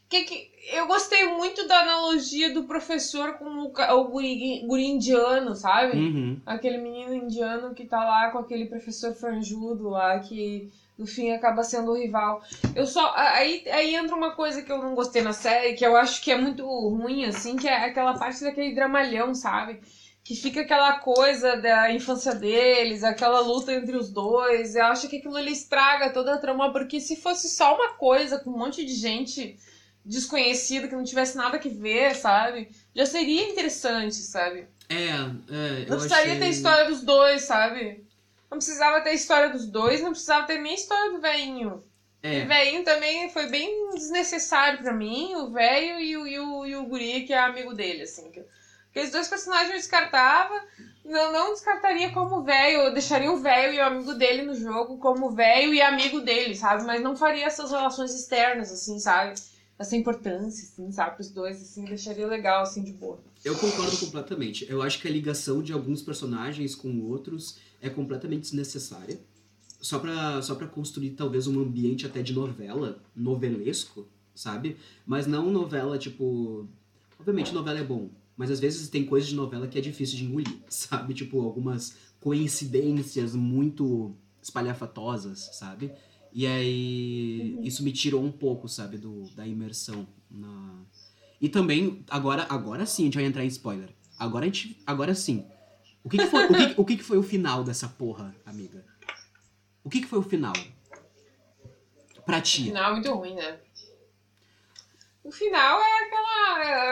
Que 0.08 0.24
que- 0.24 0.52
eu 0.74 0.88
gostei 0.88 1.26
muito 1.36 1.68
da 1.68 1.80
analogia 1.82 2.54
do 2.54 2.64
professor 2.64 3.34
com 3.34 3.46
o, 3.46 3.74
o 3.74 4.04
guri, 4.10 4.62
guri 4.66 4.86
indiano, 4.86 5.56
sabe? 5.56 5.98
Uhum. 5.98 6.42
Aquele 6.46 6.78
menino 6.78 7.14
indiano 7.14 7.74
que 7.74 7.86
tá 7.86 8.04
lá 8.06 8.30
com 8.32 8.38
aquele 8.38 8.66
professor 8.68 9.14
franjudo 9.14 9.90
lá, 9.90 10.20
que 10.20 10.70
no 10.98 11.06
fim 11.08 11.32
acaba 11.32 11.64
sendo 11.64 11.92
o 11.92 11.98
rival. 11.98 12.42
Eu 12.76 12.86
só. 12.86 13.14
Aí, 13.16 13.68
aí 13.70 13.96
entra 13.96 14.16
uma 14.16 14.32
coisa 14.36 14.62
que 14.62 14.72
eu 14.72 14.78
não 14.78 14.94
gostei 14.96 15.22
na 15.22 15.34
série, 15.34 15.74
que 15.74 15.86
eu 15.86 15.96
acho 15.98 16.22
que 16.22 16.32
é 16.32 16.38
muito 16.40 16.64
ruim, 16.66 17.26
assim, 17.26 17.56
que 17.58 17.68
é 17.68 17.86
aquela 17.86 18.18
parte 18.18 18.42
daquele 18.42 18.76
dramalhão, 18.76 19.34
sabe? 19.34 19.82
Que 20.24 20.36
fica 20.36 20.62
aquela 20.62 21.00
coisa 21.00 21.58
da 21.58 21.92
infância 21.92 22.34
deles, 22.36 23.04
aquela 23.04 23.40
luta 23.40 23.74
entre 23.74 23.96
os 23.98 24.10
dois. 24.12 24.76
Eu 24.76 24.86
acho 24.86 25.08
que 25.10 25.18
aquilo 25.18 25.36
ali 25.36 25.52
estraga 25.52 26.12
toda 26.12 26.36
a 26.36 26.38
trama, 26.38 26.72
porque 26.72 27.00
se 27.02 27.16
fosse 27.16 27.50
só 27.50 27.76
uma 27.76 27.94
coisa 27.94 28.38
com 28.40 28.52
um 28.52 28.58
monte 28.58 28.86
de 28.86 28.94
gente 28.94 29.58
desconhecida 30.06 30.88
que 30.88 30.96
não 30.96 31.04
tivesse 31.04 31.36
nada 31.38 31.60
que 31.60 31.70
ver, 31.70 32.16
sabe? 32.16 32.70
Já 32.96 33.06
seria 33.06 33.50
interessante, 33.50 34.16
sabe? 34.16 34.68
É, 34.90 34.96
é. 34.96 35.86
Não 35.88 35.98
precisaria 35.98 36.34
achei... 36.34 36.40
ter 36.40 36.46
a 36.46 36.50
história 36.50 36.86
dos 36.86 37.02
dois, 37.02 37.42
sabe? 37.44 38.04
Não 38.50 38.58
precisava 38.58 39.02
ter 39.02 39.10
a 39.12 39.14
história 39.14 39.50
dos 39.50 39.66
dois, 39.68 40.02
não 40.02 40.12
precisava 40.12 40.46
ter 40.48 40.58
nem 40.60 40.74
a 40.74 40.76
história 40.76 41.12
do 41.12 41.22
velhinho. 41.22 41.76
O 42.24 42.28
É, 42.28 42.46
velhinho 42.46 42.84
também 42.84 43.30
foi 43.30 43.48
bem 43.48 43.90
desnecessário 43.96 44.80
pra 44.80 44.94
mim, 44.94 45.34
o 45.36 45.50
velho 45.52 46.00
e 46.00 46.18
o, 46.18 46.28
e, 46.28 46.40
o, 46.40 46.66
e 46.66 46.76
o 46.76 46.84
guri, 46.86 47.24
que 47.26 47.34
é 47.34 47.40
amigo 47.40 47.74
dele, 47.74 48.04
assim. 48.04 48.30
que- 48.32 48.44
Aqueles 48.92 49.12
dois 49.12 49.28
personagens 49.28 49.72
eu 49.72 49.78
descartava. 49.78 50.54
Não, 51.04 51.32
não 51.32 51.54
descartaria 51.54 52.12
como 52.12 52.44
velho, 52.44 52.94
deixaria 52.94 53.32
o 53.32 53.38
velho 53.38 53.74
e 53.74 53.80
o 53.80 53.86
amigo 53.86 54.14
dele 54.14 54.44
no 54.44 54.54
jogo 54.54 54.98
como 54.98 55.32
velho 55.32 55.74
e 55.74 55.82
amigo 55.82 56.22
dele, 56.22 56.56
sabe? 56.56 56.84
Mas 56.84 57.02
não 57.02 57.16
faria 57.16 57.46
essas 57.46 57.72
relações 57.72 58.14
externas, 58.14 58.72
assim, 58.72 59.00
sabe? 59.00 59.34
Essa 59.80 59.96
importância, 59.96 60.64
assim, 60.64 60.92
sabe? 60.92 61.16
Pros 61.16 61.30
dois, 61.32 61.60
assim, 61.60 61.86
deixaria 61.86 62.28
legal, 62.28 62.62
assim, 62.62 62.84
de 62.84 62.92
boa. 62.92 63.20
Eu 63.44 63.58
concordo 63.58 63.98
completamente. 63.98 64.70
Eu 64.70 64.82
acho 64.84 65.02
que 65.02 65.08
a 65.08 65.12
ligação 65.12 65.64
de 65.64 65.74
alguns 65.74 66.04
personagens 66.04 66.76
com 66.76 67.02
outros 67.02 67.58
é 67.82 67.90
completamente 67.90 68.44
desnecessária. 68.44 69.20
Só 69.80 69.98
pra, 69.98 70.42
só 70.44 70.54
pra 70.54 70.68
construir 70.68 71.12
talvez 71.12 71.48
um 71.48 71.60
ambiente 71.60 72.06
até 72.06 72.22
de 72.22 72.34
novela, 72.34 73.02
novelesco, 73.16 74.08
sabe? 74.36 74.78
Mas 75.04 75.26
não 75.26 75.50
novela 75.50 75.98
tipo. 75.98 76.68
Obviamente 77.20 77.52
novela 77.52 77.80
é 77.80 77.84
bom, 77.84 78.10
mas 78.38 78.52
às 78.52 78.60
vezes 78.60 78.90
tem 78.90 79.06
coisas 79.06 79.30
de 79.30 79.36
novela 79.36 79.68
que 79.68 79.78
é 79.78 79.82
difícil 79.82 80.18
de 80.18 80.26
engolir, 80.26 80.60
sabe? 80.70 81.14
Tipo, 81.14 81.42
algumas 81.42 81.96
coincidências 82.20 83.36
muito 83.36 84.16
espalhafatosas, 84.42 85.50
sabe? 85.54 85.92
E 86.34 86.48
aí 86.48 87.58
isso 87.62 87.84
me 87.84 87.92
tirou 87.92 88.24
um 88.24 88.32
pouco, 88.32 88.68
sabe, 88.68 88.98
do, 88.98 89.30
da 89.36 89.46
imersão 89.46 90.08
na, 90.30 90.82
e 91.42 91.50
também, 91.50 92.06
agora, 92.08 92.46
agora 92.48 92.86
sim 92.86 93.02
a 93.02 93.06
gente 93.06 93.16
vai 93.16 93.26
entrar 93.26 93.44
em 93.44 93.48
spoiler. 93.48 93.90
Agora, 94.20 94.46
a 94.46 94.48
gente, 94.48 94.80
agora 94.86 95.16
sim. 95.16 95.44
O 96.04 96.10
que, 96.10 96.18
que 96.20 96.28
foi, 96.28 96.46
o, 96.46 96.48
que, 96.54 96.82
o 96.82 96.86
que, 96.86 96.98
que 96.98 97.04
foi 97.04 97.18
o 97.18 97.24
final 97.24 97.64
dessa 97.64 97.88
porra, 97.88 98.36
amiga? 98.46 98.86
O 99.84 99.90
que, 99.90 100.02
que 100.02 100.08
foi 100.08 100.20
o 100.20 100.24
final? 100.24 100.54
Pra 102.24 102.38
O 102.38 102.42
ti. 102.42 102.66
final 102.66 102.92
é 102.92 102.94
muito 102.94 103.12
ruim, 103.12 103.34
né? 103.34 103.60
O 105.24 105.32
final 105.32 105.80
é, 105.82 106.06
aquela, 106.06 106.31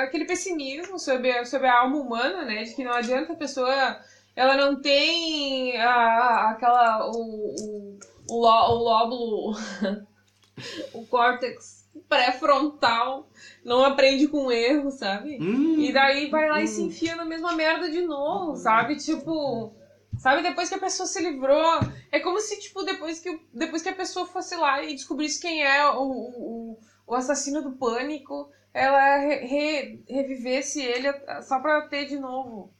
aquele 0.03 0.25
pessimismo 0.25 0.97
sobre, 0.99 1.31
a- 1.31 1.45
sobre 1.45 1.67
a 1.67 1.79
alma 1.81 1.97
humana, 1.97 2.45
né? 2.45 2.63
De 2.63 2.73
que 2.75 2.83
não 2.83 2.93
adianta 2.93 3.33
a 3.33 3.37
pessoa. 3.37 3.99
Ela 4.35 4.55
não 4.55 4.81
tem 4.81 5.77
a, 5.81 6.51
aquela. 6.51 7.07
O, 7.11 7.17
o, 7.19 7.99
o, 8.29 8.39
ló- 8.41 8.69
o 8.71 8.83
lóbulo. 8.83 9.57
o 10.93 11.05
córtex 11.07 11.87
pré-frontal. 12.07 13.27
Não 13.63 13.83
aprende 13.83 14.27
com 14.27 14.51
erro, 14.51 14.91
sabe? 14.91 15.37
Hum, 15.41 15.79
E 15.79 15.91
daí 15.91 16.29
vai 16.29 16.47
lá 16.49 16.61
e 16.61 16.67
se 16.67 16.81
Hum. 16.81 16.85
enfia 16.87 17.15
na 17.15 17.25
mesma 17.25 17.53
merda 17.53 17.89
de 17.89 18.01
novo, 18.01 18.55
sabe? 18.55 18.95
Tipo. 18.97 19.73
Sabe, 20.17 20.41
depois 20.41 20.67
que 20.67 20.75
a 20.75 20.79
pessoa 20.79 21.07
se 21.07 21.21
livrou. 21.21 21.79
É 22.11 22.19
como 22.19 22.41
se, 22.41 22.59
tipo, 22.59 22.83
depois 22.83 23.19
que, 23.19 23.39
depois 23.53 23.81
que 23.81 23.87
a 23.89 23.95
pessoa 23.95 24.25
fosse 24.25 24.53
lá 24.57 24.83
e 24.83 24.93
descobrisse 24.93 25.39
quem 25.39 25.63
é 25.63 25.85
o, 25.91 26.01
o, 26.01 26.79
o 27.07 27.15
assassino 27.15 27.61
do 27.61 27.71
pânico, 27.77 28.49
ela 28.73 29.17
re- 29.17 29.45
re- 29.45 30.03
revivesse 30.07 30.81
ele 30.81 31.11
só 31.43 31.59
pra 31.59 31.87
ter 31.87 32.05
de 32.05 32.17
novo 32.19 32.73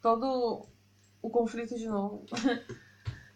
todo 0.00 0.66
o 1.22 1.30
conflito 1.30 1.76
de 1.78 1.86
novo. 1.86 2.26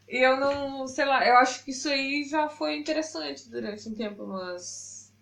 E 0.09 0.18
eu 0.24 0.37
não, 0.39 0.87
sei 0.87 1.05
lá, 1.05 1.26
eu 1.26 1.37
acho 1.39 1.64
que 1.64 1.72
isso 1.72 1.89
aí 1.89 2.22
já 2.30 2.49
foi 2.49 2.76
interessante 2.78 3.51
durante 3.51 3.89
um 3.89 3.95
tempo, 3.97 4.24
mas. 4.24 5.12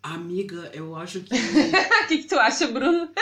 Amiga, 0.00 0.70
eu 0.72 0.94
acho 0.94 1.22
que. 1.24 1.34
O 2.04 2.06
que, 2.06 2.18
que 2.18 2.28
tu 2.28 2.38
acha, 2.38 2.68
Bruno? 2.68 3.12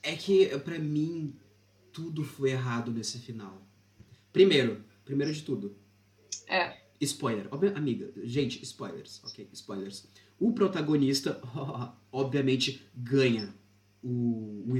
é 0.00 0.14
que, 0.14 0.46
pra 0.60 0.78
mim. 0.78 1.34
tudo 1.92 2.22
foi 2.22 2.50
errado 2.52 2.92
nesse 2.92 3.18
final. 3.18 3.62
Primeiro, 4.32 4.84
primeiro 5.04 5.32
de 5.32 5.42
tudo. 5.42 5.76
É. 6.46 6.76
Spoiler. 7.00 7.48
Amiga, 7.76 8.12
gente, 8.22 8.62
spoilers, 8.62 9.20
ok? 9.24 9.48
Spoilers. 9.52 10.06
O 10.38 10.52
protagonista, 10.52 11.40
obviamente, 12.12 12.86
ganha 12.94 13.54
o, 14.02 14.64
o, 14.66 14.78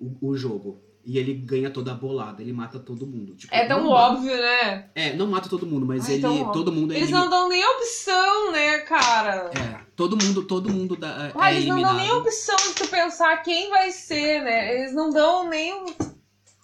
o, 0.00 0.28
o, 0.30 0.36
jogo. 0.36 0.82
E 1.06 1.18
ele 1.18 1.34
ganha 1.34 1.68
toda 1.70 1.92
a 1.92 1.94
bolada, 1.94 2.40
ele 2.40 2.52
mata 2.52 2.78
todo 2.78 3.06
mundo. 3.06 3.34
Tipo, 3.36 3.54
É 3.54 3.66
tão 3.66 3.82
não 3.84 3.90
mata- 3.90 4.14
óbvio, 4.14 4.34
né? 4.34 4.88
É, 4.94 5.14
não 5.14 5.26
mata 5.26 5.50
todo 5.50 5.66
mundo, 5.66 5.84
mas 5.84 6.08
Ai, 6.08 6.14
ele. 6.14 6.26
óbvio. 6.26 6.52
Todo 6.52 6.72
mundo 6.72 6.92
é 6.92 6.96
Eles 6.96 7.08
elimi- 7.10 7.22
não 7.24 7.30
dão 7.30 7.48
nem 7.48 7.62
opção, 7.62 8.52
né, 8.52 8.78
cara? 8.78 9.50
É, 9.54 9.80
todo 9.94 10.16
mundo, 10.16 10.44
todo 10.44 10.72
mundo 10.72 10.96
dá, 10.96 11.30
Ah, 11.34 11.52
é 11.52 11.56
eles 11.56 11.66
não 11.68 11.78
dão 11.80 11.90
eliminado. 11.90 11.96
nem 11.98 12.20
opção 12.22 12.56
de 12.56 12.72
tu 12.74 12.88
pensar 12.88 13.36
quem 13.42 13.68
vai 13.68 13.90
ser, 13.90 14.42
né? 14.42 14.80
Eles 14.80 14.94
não 14.94 15.10
dão 15.10 15.46
nem 15.48 15.84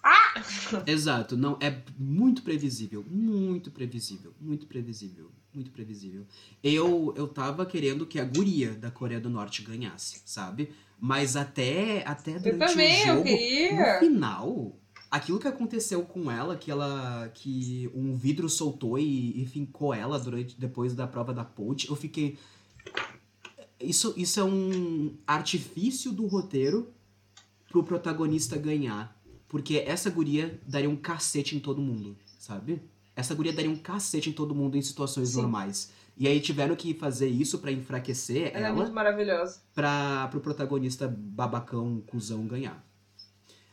um. 0.03 0.89
Exato, 0.89 1.37
não, 1.37 1.57
é 1.61 1.81
muito 1.97 2.41
previsível, 2.41 3.05
muito 3.09 3.69
previsível, 3.71 4.33
muito 4.39 4.65
previsível, 4.65 5.31
muito 5.53 5.69
previsível. 5.71 6.25
Eu, 6.63 7.13
eu 7.15 7.27
tava 7.27 7.65
querendo 7.65 8.05
que 8.05 8.19
a 8.19 8.25
guria 8.25 8.71
da 8.71 8.89
Coreia 8.89 9.19
do 9.19 9.29
Norte 9.29 9.61
ganhasse, 9.61 10.21
sabe? 10.25 10.71
Mas 10.99 11.35
até, 11.35 12.03
até 12.07 12.35
Eu 12.35 12.41
durante 12.41 12.71
também, 12.71 13.03
o 13.03 13.07
eu 13.07 13.15
jogo, 13.15 13.23
queria. 13.23 13.93
no 13.93 13.99
final, 13.99 14.79
aquilo 15.09 15.39
que 15.39 15.47
aconteceu 15.47 16.03
com 16.03 16.31
ela, 16.31 16.55
que 16.55 16.71
ela, 16.71 17.29
que 17.33 17.89
um 17.93 18.15
vidro 18.15 18.47
soltou 18.49 18.97
e, 18.97 19.41
e 19.41 19.45
fincou 19.45 19.93
ela 19.93 20.19
durante, 20.19 20.59
depois 20.59 20.93
da 20.93 21.07
prova 21.07 21.33
da 21.33 21.43
ponte, 21.43 21.89
eu 21.89 21.95
fiquei... 21.95 22.37
Isso, 23.79 24.13
isso 24.15 24.39
é 24.39 24.43
um 24.43 25.15
artifício 25.25 26.11
do 26.11 26.27
roteiro 26.27 26.93
pro 27.67 27.83
protagonista 27.83 28.55
ganhar. 28.57 29.19
Porque 29.51 29.83
essa 29.85 30.09
guria 30.09 30.57
daria 30.65 30.89
um 30.89 30.95
cacete 30.95 31.57
em 31.57 31.59
todo 31.59 31.81
mundo, 31.81 32.15
sabe? 32.39 32.81
Essa 33.13 33.35
guria 33.35 33.51
daria 33.51 33.69
um 33.69 33.75
cacete 33.75 34.29
em 34.29 34.33
todo 34.33 34.55
mundo 34.55 34.77
em 34.77 34.81
situações 34.81 35.29
Sim. 35.31 35.41
normais. 35.41 35.91
E 36.17 36.25
aí 36.25 36.39
tiveram 36.39 36.73
que 36.73 36.93
fazer 36.93 37.27
isso 37.27 37.59
pra 37.59 37.69
enfraquecer 37.69 38.51
Ela 38.55 38.69
é 38.69 38.71
muito 38.71 38.93
maravilhosa. 38.93 39.59
pra, 39.75 40.29
pro 40.29 40.39
protagonista 40.39 41.05
babacão, 41.09 42.01
cuzão 42.07 42.47
ganhar. 42.47 42.81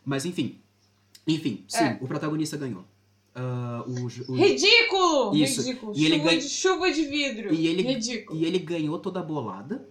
Mas 0.04 0.24
enfim. 0.24 0.58
Enfim, 1.26 1.64
sim, 1.68 1.84
É. 1.84 1.98
o 2.00 2.08
protagonista 2.08 2.56
ganhou. 2.56 2.84
Ah, 3.32 3.84
o, 3.86 4.32
o- 4.32 4.34
Ridículo! 4.36 5.36
Isso. 5.36 5.60
Ridículo. 5.62 5.92
E 5.94 6.04
ele 6.06 6.16
chuva, 6.16 6.28
ganha- 6.28 6.40
de, 6.40 6.48
chuva 6.48 6.90
de 6.90 7.04
vidro. 7.04 7.54
E 7.54 7.66
ele- 7.68 7.82
Ridículo. 7.82 8.36
E 8.40 8.44
ele 8.44 8.58
ganhou 8.58 8.98
toda 8.98 9.20
a 9.20 9.22
bolada. 9.22 9.86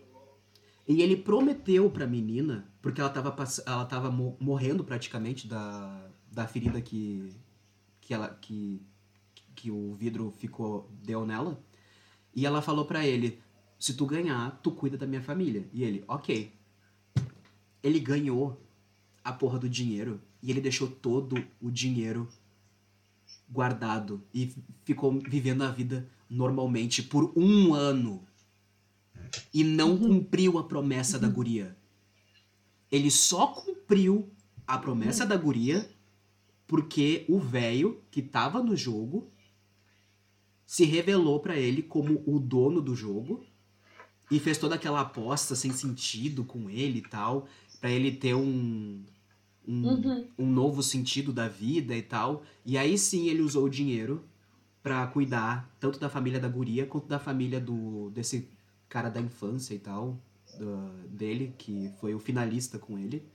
E 0.86 1.02
ele 1.02 1.16
prometeu 1.16 1.90
pra 1.90 2.06
menina, 2.06 2.68
porque 2.88 3.02
ela 3.02 3.10
tava, 3.10 3.34
pass- 3.34 3.62
ela 3.66 3.84
tava 3.86 4.10
mo- 4.10 4.38
morrendo 4.40 4.82
praticamente 4.82 5.46
da, 5.46 6.08
da 6.32 6.48
ferida 6.48 6.80
que, 6.82 7.34
que, 8.00 8.14
ela, 8.14 8.30
que, 8.30 8.82
que 9.54 9.70
o 9.70 9.94
vidro 9.96 10.32
ficou 10.32 10.90
deu 11.04 11.26
nela. 11.26 11.62
E 12.34 12.46
ela 12.46 12.62
falou 12.62 12.86
pra 12.86 13.06
ele: 13.06 13.42
se 13.78 13.94
tu 13.94 14.06
ganhar, 14.06 14.58
tu 14.64 14.72
cuida 14.72 14.98
da 14.98 15.06
minha 15.06 15.22
família. 15.22 15.68
E 15.74 15.84
ele, 15.84 16.06
ok. 16.08 16.54
Ele 17.84 18.00
ganhou 18.00 18.58
a 19.22 19.34
porra 19.34 19.60
do 19.60 19.68
dinheiro 19.70 20.22
e 20.42 20.50
ele 20.50 20.62
deixou 20.62 20.88
todo 20.90 21.44
o 21.62 21.70
dinheiro 21.70 22.26
guardado 23.50 24.24
e 24.34 24.54
ficou 24.86 25.12
vivendo 25.20 25.64
a 25.64 25.72
vida 25.72 26.08
normalmente 26.30 27.04
por 27.04 27.34
um 27.36 27.74
ano 27.74 28.24
e 29.54 29.62
não 29.64 29.92
Uhum. 29.92 29.98
cumpriu 30.20 30.58
a 30.58 30.64
promessa 30.64 31.20
da 31.20 31.28
guria. 31.28 31.76
Ele 32.92 33.12
só 33.12 33.48
cumpriu 33.48 34.30
a 34.66 34.78
promessa 34.78 35.26
da 35.26 35.36
guria 35.38 35.90
porque 36.66 37.26
o 37.30 37.40
velho 37.40 38.02
que 38.12 38.22
tava 38.22 38.62
no 38.62 38.76
jogo 38.76 39.30
se 40.66 40.84
revelou 40.84 41.40
pra 41.40 41.56
ele 41.58 41.82
como 41.82 42.22
o 42.26 42.40
dono 42.40 42.82
do 42.82 42.94
jogo 42.96 43.44
e 44.30 44.40
fez 44.40 44.58
toda 44.58 44.76
aquela 44.76 45.00
aposta 45.02 45.56
sem 45.56 45.72
sentido 45.72 46.44
com 46.44 46.70
ele 46.70 47.00
e 47.00 47.02
tal, 47.02 47.48
pra 47.80 47.90
ele 47.90 48.12
ter 48.12 48.34
um 48.36 49.04
um, 49.70 49.84
Uhum. 49.90 50.28
um 50.40 50.50
novo 50.50 50.82
sentido 50.82 51.34
da 51.34 51.50
vida 51.50 51.94
e 51.96 52.02
tal. 52.02 52.44
E 52.66 52.78
aí 52.78 52.98
sim 52.98 53.28
ele 53.28 53.42
usou 53.42 53.66
o 53.66 53.70
dinheiro 53.70 54.24
pra 54.82 55.06
cuidar 55.08 55.70
tanto 55.80 56.00
da 56.00 56.10
família 56.10 56.40
da 56.40 56.48
guria 56.48 56.86
quanto 56.86 57.08
da 57.08 57.20
família 57.20 57.60
do 57.60 58.10
desse 58.12 58.48
cara 58.88 59.10
da 59.10 59.20
infância 59.20 59.74
e 59.74 59.80
tal, 59.80 60.18
do- 60.58 61.08
dele, 61.10 61.54
que 61.58 61.92
foi 62.00 62.14
o 62.14 62.20
finalista 62.20 62.78
com 62.80 62.98
ele. 62.98 63.28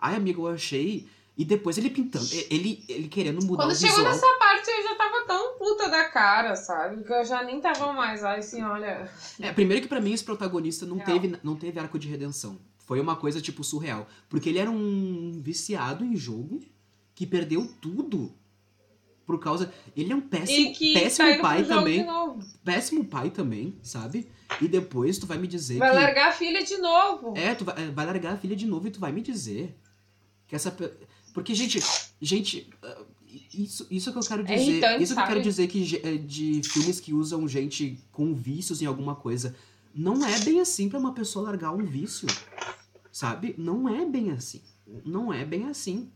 Ai, 0.00 0.16
amigo, 0.16 0.46
eu 0.48 0.54
achei. 0.54 1.08
E 1.36 1.44
depois 1.44 1.76
ele 1.76 1.90
pintando, 1.90 2.24
ele, 2.48 2.84
ele 2.88 3.08
querendo 3.08 3.44
mudar 3.44 3.64
Quando 3.64 3.72
o 3.72 3.74
chegou 3.76 3.96
visual. 3.96 4.12
nessa 4.12 4.38
parte, 4.38 4.70
eu 4.70 4.82
já 4.84 4.94
tava 4.94 5.26
tão 5.26 5.58
puta 5.58 5.88
da 5.88 6.04
cara, 6.08 6.54
sabe? 6.54 7.02
Que 7.02 7.12
eu 7.12 7.24
já 7.24 7.42
nem 7.42 7.60
tava 7.60 7.92
mais. 7.92 8.22
Ai, 8.22 8.38
assim, 8.38 8.62
olha. 8.62 9.10
É, 9.40 9.52
primeiro 9.52 9.82
que 9.82 9.88
pra 9.88 10.00
mim 10.00 10.12
esse 10.12 10.22
protagonista 10.22 10.86
não 10.86 10.96
Real. 10.98 11.06
teve, 11.18 11.36
não 11.42 11.56
teve 11.56 11.80
arco 11.80 11.98
de 11.98 12.06
redenção. 12.08 12.56
Foi 12.78 13.00
uma 13.00 13.16
coisa, 13.16 13.40
tipo, 13.40 13.64
surreal. 13.64 14.06
Porque 14.28 14.48
ele 14.48 14.58
era 14.58 14.70
um 14.70 15.40
viciado 15.42 16.04
em 16.04 16.14
jogo 16.14 16.60
que 17.16 17.26
perdeu 17.26 17.66
tudo 17.80 18.32
por 19.26 19.38
causa. 19.40 19.72
Ele 19.96 20.12
é 20.12 20.16
um 20.16 20.20
péssimo, 20.20 20.72
péssimo 20.94 21.40
pai 21.40 21.64
também. 21.64 22.06
Péssimo 22.64 23.04
pai 23.04 23.30
também, 23.30 23.78
sabe? 23.82 24.28
E 24.60 24.68
depois 24.68 25.18
tu 25.18 25.26
vai 25.26 25.38
me 25.38 25.46
dizer 25.46 25.78
Vai 25.78 25.90
que. 25.90 25.96
largar 25.96 26.28
a 26.28 26.32
filha 26.32 26.62
de 26.62 26.76
novo. 26.78 27.34
É, 27.36 27.54
tu 27.54 27.64
vai, 27.64 27.82
é, 27.84 27.90
vai 27.90 28.06
largar 28.06 28.34
a 28.34 28.36
filha 28.36 28.54
de 28.54 28.66
novo 28.66 28.86
e 28.86 28.90
tu 28.90 29.00
vai 29.00 29.10
me 29.12 29.20
dizer 29.22 29.76
que 30.46 30.54
essa. 30.54 30.70
Porque, 31.32 31.54
gente, 31.54 31.80
gente. 32.20 32.68
ah, 32.82 33.02
Isso, 33.52 33.86
isso 33.90 34.12
que 34.12 34.18
eu 34.18 34.22
quero 34.22 34.42
É 34.42 34.54
dizer. 34.56 34.70
irritante, 34.70 35.02
isso 35.02 35.14
que 35.14 35.20
eu 35.20 35.24
quero 35.26 35.38
sabe? 35.40 35.48
dizer 35.48 35.66
que 35.68 36.00
é, 36.06 36.16
de 36.16 36.60
filmes 36.64 37.00
que 37.00 37.12
usam 37.12 37.48
gente 37.48 37.98
com 38.12 38.32
vícios 38.34 38.80
em 38.82 38.86
alguma 38.86 39.16
coisa. 39.16 39.54
Não 39.94 40.24
é 40.24 40.38
bem 40.40 40.60
assim 40.60 40.88
pra 40.88 40.98
uma 40.98 41.12
pessoa 41.14 41.46
largar 41.46 41.72
um 41.72 41.84
vício. 41.84 42.28
Sabe? 43.10 43.54
Não 43.58 43.88
é 43.88 44.04
bem 44.04 44.30
assim. 44.32 44.60
Não 45.04 45.32
é 45.32 45.44
bem 45.44 45.66
assim. 45.66 46.10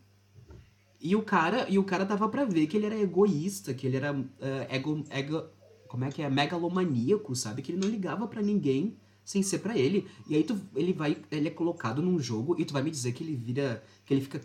E 1.01 1.15
o 1.15 1.23
cara, 1.23 1.67
e 1.69 1.79
o 1.79 1.85
cara 1.85 2.05
dava 2.05 2.29
pra 2.29 2.45
ver 2.45 2.67
que 2.67 2.77
ele 2.77 2.87
era 2.87 2.99
egoísta, 2.99 3.73
que 3.73 3.87
ele 3.87 3.97
era 3.97 4.11
ah, 4.41 4.67
ego, 4.69 5.05
ego, 5.11 5.45
como 5.87 6.05
é 6.05 6.11
que 6.11 6.23
é, 6.23 6.29
megalomaníaco, 6.29 7.35
sabe? 7.37 7.63
Que 7.63 7.73
ele 7.73 7.81
não 7.81 7.89
ligava 7.89 8.27
pra 8.27 8.43
ninguém 8.43 8.97
sem 9.25 9.43
ser 9.43 9.59
pra 9.61 9.77
ele. 9.77 10.09
E 10.29 10.35
aí 10.35 10.43
tu, 10.43 10.61
ele 10.75 10.93
vai, 10.93 11.17
ele 11.31 11.49
é 11.49 11.51
colocado 11.51 12.03
num 12.03 12.19
jogo 12.19 12.57
e 12.59 12.65
tu 12.65 12.73
vai 12.73 12.83
me 12.83 12.91
dizer 12.91 13.13
que 13.13 13.23
ele 13.23 13.37
vira, 13.37 13.83
que 14.05 14.13
ele 14.15 14.21
fica, 14.23 14.41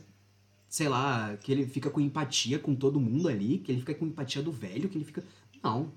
sei 0.69 0.87
lá, 0.89 1.35
que 1.37 1.51
ele 1.51 1.65
fica 1.65 1.89
com 1.89 1.99
empatia 2.01 2.59
com 2.59 2.75
todo 2.75 2.99
mundo 2.99 3.27
ali, 3.27 3.59
que 3.59 3.71
ele 3.71 3.79
fica 3.79 3.95
com 3.95 4.05
empatia 4.05 4.41
do 4.43 4.51
velho, 4.51 4.89
que 4.89 4.97
ele 4.97 5.05
fica, 5.05 5.23
não, 5.63 5.91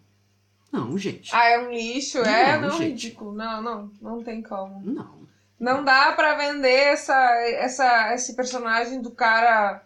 não, 0.72 0.96
gente, 0.98 1.34
Ah, 1.34 1.48
é 1.48 1.58
um 1.58 1.70
lixo, 1.72 2.18
é? 2.18 2.60
Não, 2.60 2.68
Não, 2.68 2.78
gente. 2.78 3.04
ridículo. 3.06 3.32
Não, 3.34 3.62
não, 3.62 3.90
não 4.00 4.22
tem 4.22 4.42
como. 4.42 4.80
não. 4.84 5.26
Não 5.58 5.82
dá 5.82 6.12
pra 6.12 6.34
vender 6.34 6.68
essa, 6.68 7.14
essa, 7.54 8.12
esse 8.14 8.36
personagem 8.36 9.00
do 9.00 9.10
cara 9.10 9.82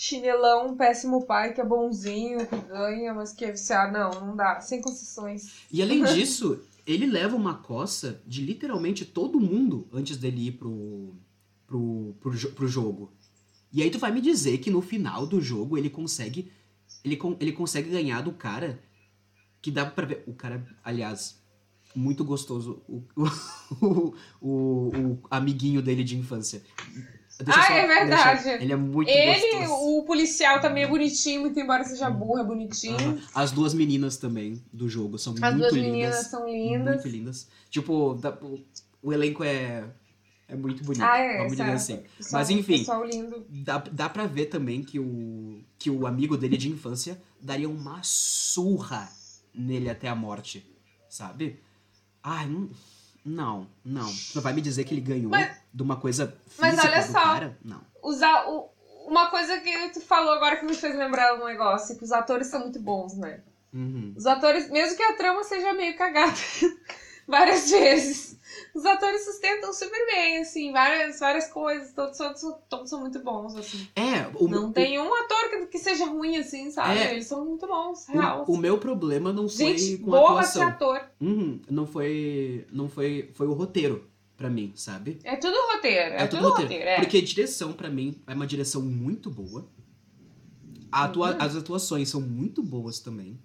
chinelão, 0.00 0.74
péssimo 0.78 1.26
pai, 1.26 1.52
que 1.52 1.60
é 1.60 1.64
bonzinho, 1.64 2.46
que 2.46 2.56
ganha, 2.56 3.12
mas 3.12 3.34
que 3.34 3.44
é 3.44 3.52
viciado. 3.52 3.92
Não, 3.92 4.28
não 4.28 4.34
dá. 4.34 4.58
Sem 4.58 4.80
concessões. 4.80 5.52
E 5.70 5.82
além 5.82 6.02
disso, 6.14 6.58
ele 6.86 7.04
leva 7.04 7.36
uma 7.36 7.56
coça 7.56 8.22
de 8.26 8.40
literalmente 8.40 9.04
todo 9.04 9.38
mundo 9.38 9.86
antes 9.92 10.16
dele 10.16 10.46
ir 10.46 10.52
pro, 10.52 11.12
pro, 11.66 12.16
pro, 12.18 12.50
pro 12.52 12.66
jogo. 12.66 13.12
E 13.70 13.82
aí 13.82 13.90
tu 13.90 13.98
vai 13.98 14.10
me 14.10 14.22
dizer 14.22 14.56
que 14.56 14.70
no 14.70 14.80
final 14.80 15.26
do 15.26 15.38
jogo 15.38 15.76
ele 15.76 15.90
consegue. 15.90 16.50
Ele, 17.04 17.18
ele 17.38 17.52
consegue 17.52 17.90
ganhar 17.90 18.22
do 18.22 18.32
cara 18.32 18.82
que 19.60 19.70
dá 19.70 19.84
pra 19.84 20.06
ver. 20.06 20.24
O 20.26 20.32
cara, 20.32 20.66
aliás, 20.82 21.38
muito 21.94 22.24
gostoso. 22.24 22.82
O, 22.88 23.04
o, 23.84 24.14
o, 24.40 24.48
o 24.48 25.18
amiguinho 25.30 25.82
dele 25.82 26.02
de 26.02 26.16
infância. 26.16 26.62
Deixa 27.44 27.60
Ah, 27.60 27.66
só- 27.66 27.72
é 27.72 27.86
verdade. 27.86 28.42
deixa- 28.44 28.62
ele 28.62 28.72
é 28.72 28.76
muito 28.76 29.08
Ele, 29.10 29.56
gostoso. 29.64 29.72
o 29.98 30.02
policial 30.04 30.60
também 30.60 30.84
é 30.84 30.86
bonitinho, 30.86 31.40
muito 31.40 31.58
embora 31.58 31.84
seja 31.84 32.10
burro, 32.10 32.38
é 32.38 32.44
bonitinho. 32.44 32.96
Aham. 32.96 33.18
As 33.34 33.50
duas 33.50 33.72
meninas 33.74 34.16
também 34.16 34.62
do 34.72 34.88
jogo 34.88 35.18
são 35.18 35.32
As 35.34 35.40
muito 35.40 35.56
duas 35.58 35.72
lindas. 35.72 35.90
meninas 35.90 36.26
são 36.26 36.46
lindas. 36.48 36.94
Muito 36.94 37.08
lindas. 37.08 37.48
Tipo, 37.70 38.14
dá- 38.14 38.36
o, 38.42 38.60
o 39.02 39.12
elenco 39.12 39.42
é, 39.42 39.84
é 40.48 40.54
muito 40.56 40.84
bonito. 40.84 41.02
Ah, 41.02 41.16
é, 41.18 41.36
vamos 41.38 41.52
dizer 41.52 41.70
assim. 41.70 41.96
Pessoal- 42.18 42.40
Mas, 42.40 42.50
enfim. 42.50 42.84
Dá, 43.48 43.78
dá 43.78 44.08
pra 44.08 44.26
ver 44.26 44.46
também 44.46 44.82
que 44.82 44.98
o, 44.98 45.60
que 45.78 45.88
o 45.90 46.06
amigo 46.06 46.36
dele 46.36 46.56
de 46.56 46.68
infância 46.68 47.20
daria 47.40 47.68
uma 47.68 48.00
surra 48.02 49.08
nele 49.54 49.88
até 49.88 50.08
a 50.08 50.14
morte. 50.14 50.66
Sabe? 51.08 51.58
Ai, 52.22 52.46
não. 52.46 52.68
Não, 53.24 53.66
não. 53.84 54.10
Tu 54.32 54.40
vai 54.40 54.52
me 54.52 54.60
dizer 54.60 54.84
que 54.84 54.94
ele 54.94 55.00
ganhou 55.00 55.30
Mas- 55.30 55.56
de 55.72 55.82
uma 55.82 55.96
coisa 55.96 56.26
física 56.48 56.66
mas 56.66 56.78
olha 56.78 57.00
do 57.02 57.12
só. 57.12 57.20
cara? 57.20 57.58
Não. 57.64 57.80
Usar 58.02 58.48
o, 58.48 58.70
uma 59.06 59.28
coisa 59.30 59.58
que 59.60 59.90
tu 59.90 60.00
falou 60.00 60.32
agora 60.34 60.56
que 60.56 60.64
me 60.64 60.74
fez 60.74 60.96
lembrar 60.96 61.34
um 61.40 61.44
negócio, 61.44 61.96
que 61.98 62.04
os 62.04 62.12
atores 62.12 62.46
são 62.46 62.60
muito 62.60 62.80
bons, 62.80 63.14
né? 63.16 63.40
Uhum. 63.72 64.14
Os 64.16 64.26
atores, 64.26 64.70
mesmo 64.70 64.96
que 64.96 65.02
a 65.02 65.12
trama 65.16 65.44
seja 65.44 65.72
meio 65.74 65.96
cagada 65.96 66.32
várias 67.28 67.70
vezes, 67.70 68.38
Os 68.74 68.84
atores 68.86 69.24
sustentam 69.24 69.72
super 69.72 70.06
bem, 70.06 70.38
assim, 70.38 70.70
várias, 70.72 71.18
várias 71.18 71.48
coisas. 71.48 71.92
Todos, 71.92 72.16
todos, 72.16 72.40
todos 72.68 72.88
são 72.90 73.00
muito 73.00 73.18
bons, 73.20 73.56
assim. 73.56 73.88
É, 73.96 74.28
o, 74.34 74.46
Não 74.48 74.72
tem 74.72 74.98
um 75.00 75.12
ator 75.14 75.50
que, 75.50 75.66
que 75.66 75.78
seja 75.78 76.06
ruim, 76.06 76.36
assim, 76.36 76.70
sabe? 76.70 76.98
É. 76.98 77.12
Eles 77.12 77.26
são 77.26 77.44
muito 77.44 77.66
bons, 77.66 78.06
real. 78.06 78.44
o, 78.46 78.54
o 78.54 78.56
meu 78.56 78.78
problema 78.78 79.32
não 79.32 79.48
foi 79.48 79.76
Gente, 79.78 79.98
com 79.98 80.14
a 80.14 80.18
atuação. 80.20 80.68
ator. 80.68 81.00
Uhum, 81.20 81.60
não 81.68 81.86
foi. 81.86 82.66
Não 82.72 82.88
foi. 82.88 83.30
Foi 83.34 83.46
o 83.46 83.52
roteiro 83.52 84.08
pra 84.36 84.48
mim, 84.48 84.72
sabe? 84.76 85.18
É 85.24 85.36
tudo 85.36 85.54
roteiro. 85.74 86.14
É, 86.14 86.22
É 86.22 86.26
tudo 86.26 86.38
tudo 86.40 86.50
roteiro. 86.50 86.68
roteiro. 86.72 86.88
é. 86.90 86.96
Porque 87.00 87.20
direção, 87.20 87.72
pra 87.72 87.90
mim, 87.90 88.20
é 88.26 88.32
uma 88.34 88.46
direção 88.46 88.80
muito 88.82 89.30
boa. 89.30 89.66
Atua- 90.92 91.32
Uhum. 91.32 91.36
As 91.40 91.54
atuações 91.56 92.08
são 92.08 92.20
muito 92.20 92.62
boas 92.62 92.98
também. 93.00 93.38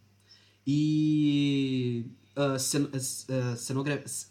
E. 0.65 2.05
ah, 2.35 2.57
cen 2.59 2.89
cenogra- 3.55 4.03
cen- 4.07 4.29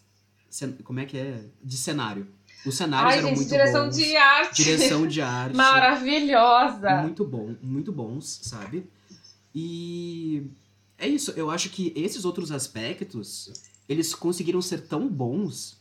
Como 0.83 1.01
é 1.01 1.07
que 1.07 1.17
é? 1.17 1.45
De 1.63 1.77
cenário. 1.77 2.27
Os 2.65 2.77
cenários 2.77 3.13
Ai, 3.13 3.19
eram 3.19 3.29
gente, 3.29 3.37
muito 3.37 3.49
direção 3.51 3.85
bons. 3.85 3.97
de 3.97 4.17
arte. 4.17 4.65
Direção 4.65 5.07
de 5.07 5.21
arte. 5.21 5.55
Maravilhosa. 5.57 7.03
Muito 7.03 7.25
bom, 7.25 7.55
muito 7.63 7.93
bons, 7.93 8.41
sabe? 8.43 8.87
E 9.55 10.47
é 10.99 11.07
isso, 11.07 11.33
eu 11.33 11.51
acho 11.51 11.69
que 11.71 11.93
esses 11.95 12.25
outros 12.25 12.51
aspectos, 12.51 13.53
eles 13.89 14.15
conseguiram 14.15 14.63
ser 14.63 14.83
tão 14.83 15.07
bons 15.07 15.77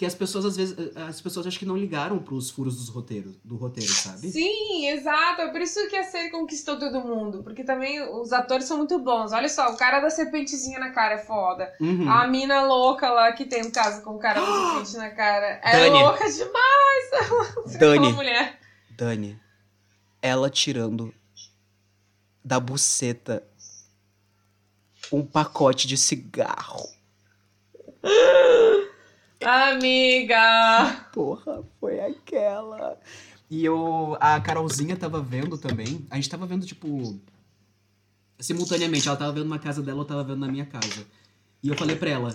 que 0.00 0.06
as 0.06 0.14
pessoas 0.14 0.46
às 0.46 0.56
vezes, 0.56 0.96
as 0.96 1.20
pessoas 1.20 1.46
acho 1.46 1.58
que 1.58 1.66
não 1.66 1.76
ligaram 1.76 2.18
pros 2.20 2.48
furos 2.48 2.74
dos 2.74 2.88
roteiros, 2.88 3.36
do 3.44 3.54
roteiro, 3.54 3.92
sabe? 3.92 4.30
Sim, 4.30 4.88
exato. 4.88 5.42
É 5.42 5.48
por 5.48 5.60
isso 5.60 5.78
que 5.90 5.96
a 5.96 6.04
série 6.04 6.30
conquistou 6.30 6.78
todo 6.78 7.02
mundo. 7.02 7.42
Porque 7.42 7.62
também 7.62 8.00
os 8.00 8.32
atores 8.32 8.64
são 8.64 8.78
muito 8.78 8.98
bons. 8.98 9.30
Olha 9.30 9.46
só, 9.50 9.70
o 9.70 9.76
cara 9.76 10.00
da 10.00 10.08
serpentezinha 10.08 10.78
na 10.78 10.88
cara 10.88 11.16
é 11.16 11.18
foda. 11.18 11.70
Uhum. 11.78 12.10
A 12.10 12.26
mina 12.26 12.62
louca 12.62 13.10
lá 13.10 13.30
que 13.32 13.44
tem 13.44 13.62
no 13.62 13.70
caso 13.70 14.00
com 14.02 14.14
o 14.14 14.18
cara 14.18 14.40
da 14.40 14.46
serpente 14.80 14.96
na 14.96 15.10
cara. 15.10 15.60
É 15.62 15.72
Dani. 15.72 16.02
louca 16.02 16.24
demais. 16.32 17.76
Dani. 17.78 17.98
Aquela 17.98 18.16
mulher. 18.16 18.58
Dani, 18.96 19.38
ela 20.22 20.48
tirando 20.48 21.12
da 22.42 22.58
buceta 22.58 23.46
um 25.12 25.22
pacote 25.26 25.86
de 25.86 25.98
cigarro. 25.98 26.88
Amiga! 29.44 31.08
Porra, 31.12 31.62
foi 31.80 31.98
aquela. 32.00 32.98
E 33.50 33.64
eu, 33.64 34.16
a 34.20 34.40
Carolzinha 34.40 34.96
tava 34.96 35.20
vendo 35.20 35.56
também. 35.56 36.06
A 36.10 36.16
gente 36.16 36.28
tava 36.28 36.46
vendo, 36.46 36.66
tipo. 36.66 37.18
Simultaneamente, 38.38 39.08
ela 39.08 39.16
tava 39.16 39.32
vendo 39.32 39.48
na 39.48 39.58
casa 39.58 39.82
dela, 39.82 40.00
eu 40.00 40.04
tava 40.04 40.24
vendo 40.24 40.40
na 40.40 40.48
minha 40.48 40.66
casa. 40.66 41.06
E 41.62 41.68
eu 41.68 41.76
falei 41.76 41.96
pra 41.96 42.10
ela. 42.10 42.34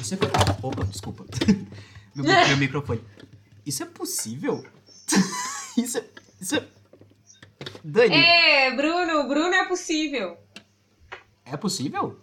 Isso 0.00 0.14
é. 0.14 0.18
Opa, 0.62 0.84
desculpa. 0.84 1.24
meu, 2.14 2.24
meu 2.24 2.56
microfone. 2.56 3.00
Isso 3.64 3.82
é 3.82 3.86
possível? 3.86 4.64
isso 5.78 5.98
é. 5.98 6.04
Isso 6.40 6.56
é. 6.56 6.68
Dani, 7.82 8.14
é, 8.14 8.66
É, 8.66 8.76
Bruno, 8.76 9.28
Bruno 9.28 9.54
é 9.54 9.66
possível. 9.66 10.36
possível? 11.60 12.18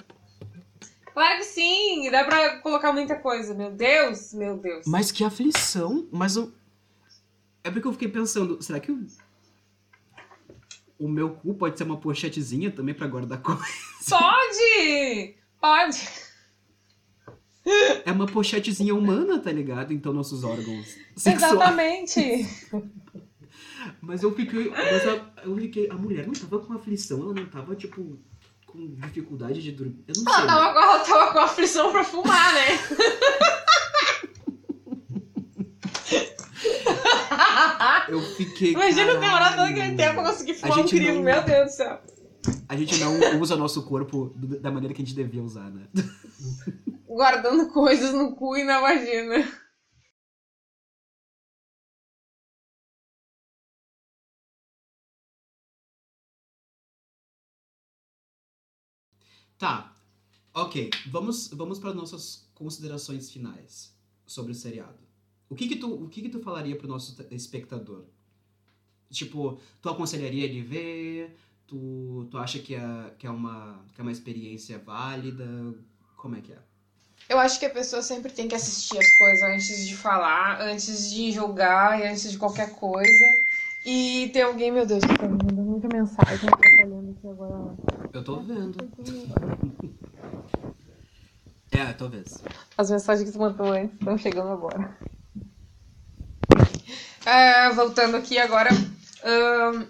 Claro 1.14 1.38
que 1.40 1.44
sim, 1.46 2.10
dá 2.10 2.24
pra 2.24 2.58
colocar 2.60 2.94
muita 2.94 3.16
coisa. 3.16 3.54
Meu 3.54 3.72
Deus, 3.72 4.34
meu 4.34 4.58
Deus. 4.58 4.86
Mas 4.88 5.12
que 5.12 5.24
aflição. 5.24 6.08
Mas 6.12 6.36
eu. 6.36 6.52
É 7.64 7.70
porque 7.70 7.88
eu 7.88 7.94
fiquei 7.94 8.08
pensando, 8.08 8.62
será 8.62 8.80
que 8.80 8.92
o. 8.92 9.06
O 10.98 11.08
meu 11.08 11.32
cu 11.32 11.56
pode 11.56 11.78
ser 11.78 11.84
uma 11.84 11.98
pochetezinha 11.98 12.70
também 12.72 12.94
pra 12.94 13.08
guardar 13.08 13.42
coisa? 13.44 13.62
Pode! 14.08 15.36
Pode! 15.60 16.08
É 18.06 18.12
uma 18.12 18.26
pochetezinha 18.26 18.94
humana, 18.96 19.40
tá 19.40 19.52
ligado? 19.52 19.94
Então, 19.94 20.14
nossos 20.14 20.44
órgãos 20.44 20.96
sexuais. 21.16 21.54
Exatamente! 21.54 22.48
Mas 24.00 24.24
eu 24.24 24.34
fiquei. 24.34 24.70
Mas 24.70 25.08
a, 25.08 25.34
eu 25.44 25.56
fiquei. 25.58 25.90
A 25.90 25.96
mulher 25.96 26.26
não 26.26 26.34
tava 26.34 26.60
com 26.60 26.74
aflição, 26.74 27.20
ela 27.22 27.34
não 27.34 27.46
tava, 27.48 27.76
tipo, 27.76 28.20
com 28.72 28.96
dificuldade 28.96 29.62
de 29.62 29.72
dormir. 29.72 30.04
Eu 30.08 30.14
não 30.24 30.34
Ela 30.34 30.38
sei. 30.40 30.48
tava, 30.48 30.74
com- 30.74 30.80
ela 30.80 31.00
tava 31.00 31.32
com 31.34 31.40
aflição 31.40 31.92
pra 31.92 32.04
fumar, 32.04 32.54
né? 32.54 32.68
Eu 38.08 38.22
fiquei. 38.22 38.74
Imagina 38.74 39.16
demorar 39.16 39.52
todo 39.56 39.68
aquele 39.68 39.96
tempo 39.96 40.16
pra 40.16 40.24
conseguir 40.32 40.54
fumar 40.56 40.80
um 40.80 40.88
crivo, 40.88 41.16
não- 41.16 41.24
meu 41.24 41.44
Deus 41.44 41.72
do 41.72 41.76
céu. 41.76 42.02
A 42.68 42.76
gente 42.76 42.98
não 42.98 43.40
usa 43.40 43.56
nosso 43.56 43.84
corpo 43.84 44.34
da 44.36 44.72
maneira 44.72 44.94
que 44.94 45.02
a 45.02 45.06
gente 45.06 45.16
devia 45.16 45.44
usar, 45.44 45.70
né? 45.70 45.84
Guardando 47.08 47.68
coisas 47.72 48.14
no 48.14 48.36
cu 48.36 48.58
e 48.58 48.64
na 48.64 48.80
vagina. 48.80 49.48
Tá. 59.62 59.94
Ok. 60.56 60.90
Vamos, 61.06 61.50
vamos 61.50 61.78
para 61.78 61.94
nossas 61.94 62.50
considerações 62.56 63.32
finais 63.32 63.94
sobre 64.26 64.54
o 64.54 64.56
seriado. 64.56 64.98
O 65.48 65.54
que 65.54 65.68
que 65.68 65.76
tu, 65.76 66.04
o 66.04 66.10
que 66.10 66.24
que 66.24 66.30
tu 66.30 66.40
falaria 66.40 66.76
pro 66.76 66.88
nosso 66.88 67.16
espectador? 67.30 68.06
Tipo, 69.12 69.60
tu 69.80 69.88
aconselharia 69.88 70.46
ele 70.46 70.64
ver? 70.64 71.38
Tu, 71.68 72.28
tu 72.32 72.40
acha 72.40 72.58
que 72.58 72.74
é, 72.74 73.14
que, 73.20 73.28
é 73.28 73.30
uma, 73.30 73.86
que 73.94 74.02
é 74.02 74.04
uma 74.04 74.12
experiência 74.12 74.80
válida? 74.80 75.46
Como 76.18 76.36
é 76.36 76.42
que 76.42 76.54
é? 76.54 76.60
Eu 77.30 77.38
acho 77.38 77.60
que 77.60 77.68
a 77.68 77.70
pessoa 77.70 78.02
sempre 78.02 78.32
tem 78.32 78.48
que 78.48 78.56
assistir 78.56 78.98
as 78.98 79.12
coisas 79.12 79.44
antes 79.44 79.86
de 79.86 79.96
falar, 79.96 80.60
antes 80.60 81.12
de 81.12 81.32
julgar 81.32 82.00
e 82.00 82.08
antes 82.08 82.32
de 82.32 82.40
qualquer 82.40 82.74
coisa. 82.74 83.26
E 83.86 84.32
tem 84.34 84.42
alguém, 84.42 84.72
meu 84.72 84.88
Deus, 84.88 85.04
que 85.04 85.16
tá 85.16 85.28
me 85.28 85.38
mandando 85.38 85.62
muita 85.62 85.88
mensagem 85.88 86.50
agora. 87.26 87.76
Eu 88.14 88.24
tô 88.24 88.40
vendo. 88.40 88.78
É, 91.74 91.94
talvez. 91.94 92.44
As 92.78 92.92
mensagens 92.92 93.26
que 93.26 93.32
tu 93.32 93.40
mandou 93.40 93.72
antes 93.72 93.94
estão 93.94 94.18
chegando 94.18 94.50
agora. 94.50 94.98
É, 97.26 97.70
voltando 97.70 98.18
aqui 98.18 98.38
agora, 98.38 98.70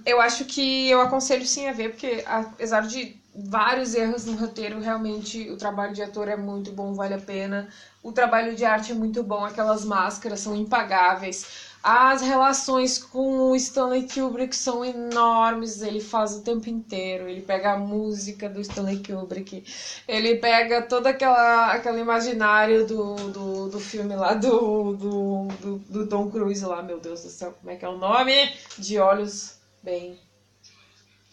eu 0.06 0.22
acho 0.22 0.46
que 0.46 0.90
eu 0.90 1.02
aconselho 1.02 1.46
sim 1.46 1.68
a 1.68 1.74
ver, 1.74 1.90
porque 1.90 2.24
apesar 2.28 2.82
de 2.82 3.20
vários 3.34 3.96
erros 3.96 4.26
no 4.26 4.36
roteiro, 4.36 4.80
realmente 4.80 5.50
o 5.50 5.58
trabalho 5.58 5.94
de 5.94 6.02
ator 6.02 6.28
é 6.28 6.36
muito 6.36 6.72
bom, 6.72 6.94
vale 6.94 7.14
a 7.14 7.20
pena. 7.20 7.70
O 8.04 8.12
trabalho 8.12 8.56
de 8.56 8.66
arte 8.66 8.92
é 8.92 8.96
muito 8.96 9.24
bom, 9.24 9.46
aquelas 9.46 9.86
máscaras 9.86 10.40
são 10.42 10.56
impagáveis. 10.56 11.71
As 11.84 12.22
relações 12.22 12.98
com 12.98 13.50
o 13.52 13.56
Stanley 13.56 14.08
Kubrick 14.08 14.56
são 14.56 14.86
enormes, 14.86 15.82
ele 15.82 16.00
faz 16.00 16.34
o 16.34 16.42
tempo 16.42 16.70
inteiro. 16.70 17.28
Ele 17.28 17.42
pega 17.42 17.74
a 17.74 17.78
música 17.78 18.48
do 18.48 18.62
Stanley 18.62 19.02
Kubrick, 19.04 19.64
ele 20.08 20.36
pega 20.36 20.84
todo 20.84 21.08
aquela, 21.08 21.72
aquele 21.74 22.00
imaginário 22.00 22.86
do, 22.86 23.16
do, 23.32 23.70
do 23.70 23.80
filme 23.80 24.16
lá 24.16 24.34
do, 24.34 24.94
do, 24.94 25.48
do, 25.60 25.78
do 25.80 26.08
Tom 26.08 26.30
Cruise 26.30 26.64
lá, 26.64 26.84
meu 26.84 27.00
Deus 27.00 27.24
do 27.24 27.30
céu, 27.30 27.54
como 27.60 27.72
é 27.72 27.76
que 27.76 27.86
é 27.86 27.90
o 27.90 27.98
nome? 27.98 28.34
De 28.78 29.00
olhos 29.00 29.58
bem 29.82 30.20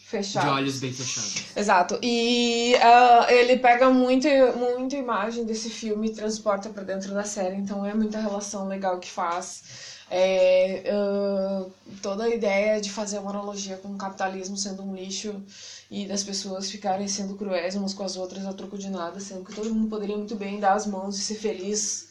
fechados. 0.09 0.49
De 0.49 0.57
olhos 0.57 0.81
bem 0.81 0.93
fechados. 0.93 1.45
Exato. 1.55 1.99
E 2.03 2.75
ah, 2.77 3.27
ele 3.29 3.59
pega 3.59 3.91
muito, 3.91 4.27
muita 4.57 4.97
imagem 4.97 5.45
desse 5.45 5.69
filme 5.69 6.09
e 6.09 6.15
transporta 6.15 6.71
pra 6.71 6.83
dentro 6.83 7.13
da 7.13 7.25
série, 7.25 7.57
então 7.57 7.85
é 7.85 7.93
muita 7.93 8.19
relação 8.19 8.67
legal 8.67 8.99
que 8.99 9.11
faz. 9.11 9.99
É, 10.11 10.85
ah, 10.91 11.67
toda 12.01 12.25
a 12.25 12.29
ideia 12.31 12.81
de 12.81 12.91
fazer 12.91 13.19
uma 13.19 13.31
analogia 13.31 13.77
com 13.77 13.89
o 13.89 13.99
capitalismo 13.99 14.57
sendo 14.57 14.83
um 14.83 14.95
lixo 14.95 15.43
e 15.91 16.07
das 16.07 16.25
pessoas 16.25 16.71
ficarem 16.71 17.07
sendo 17.07 17.35
cruéis 17.35 17.75
umas 17.75 17.93
com 17.93 18.03
as 18.03 18.17
outras 18.17 18.47
a 18.47 18.55
troco 18.55 18.79
de 18.79 18.89
nada, 18.89 19.21
sendo 19.21 19.45
que 19.45 19.55
todo 19.55 19.75
mundo 19.75 19.91
poderia 19.91 20.17
muito 20.17 20.37
bem 20.37 20.59
dar 20.59 20.73
as 20.73 20.87
mãos 20.87 21.19
e 21.19 21.23
ser 21.23 21.35
feliz 21.35 22.08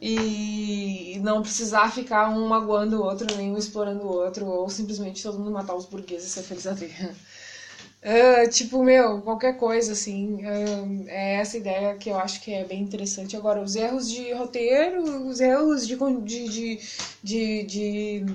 e 0.00 1.18
não 1.22 1.42
precisar 1.42 1.90
ficar 1.92 2.28
um 2.28 2.46
magoando 2.48 3.00
o 3.00 3.04
outro, 3.04 3.26
nem 3.36 3.50
um 3.52 3.58
explorando 3.58 4.02
o 4.04 4.12
outro, 4.12 4.46
ou 4.46 4.68
simplesmente 4.70 5.22
todo 5.22 5.38
mundo 5.38 5.50
matar 5.52 5.74
os 5.74 5.86
burgueses 5.86 6.28
e 6.28 6.30
ser 6.30 6.42
feliz 6.42 6.66
a 6.66 6.72
ver. 6.74 6.94
Ah, 8.02 8.48
tipo, 8.48 8.84
meu, 8.84 9.20
qualquer 9.22 9.56
coisa, 9.58 9.92
assim. 9.92 10.38
ah, 10.44 11.08
é 11.08 11.34
essa 11.36 11.56
ideia 11.56 11.96
que 11.96 12.08
eu 12.08 12.16
acho 12.18 12.40
que 12.40 12.52
é 12.52 12.64
bem 12.64 12.80
interessante. 12.82 13.36
Agora, 13.36 13.60
os 13.60 13.74
erros 13.74 14.08
de 14.08 14.32
roteiro, 14.32 15.02
os 15.26 15.40
erros 15.40 15.86
de, 15.86 15.96
de, 16.24 16.80
de, 17.22 17.62
de, 17.64 18.26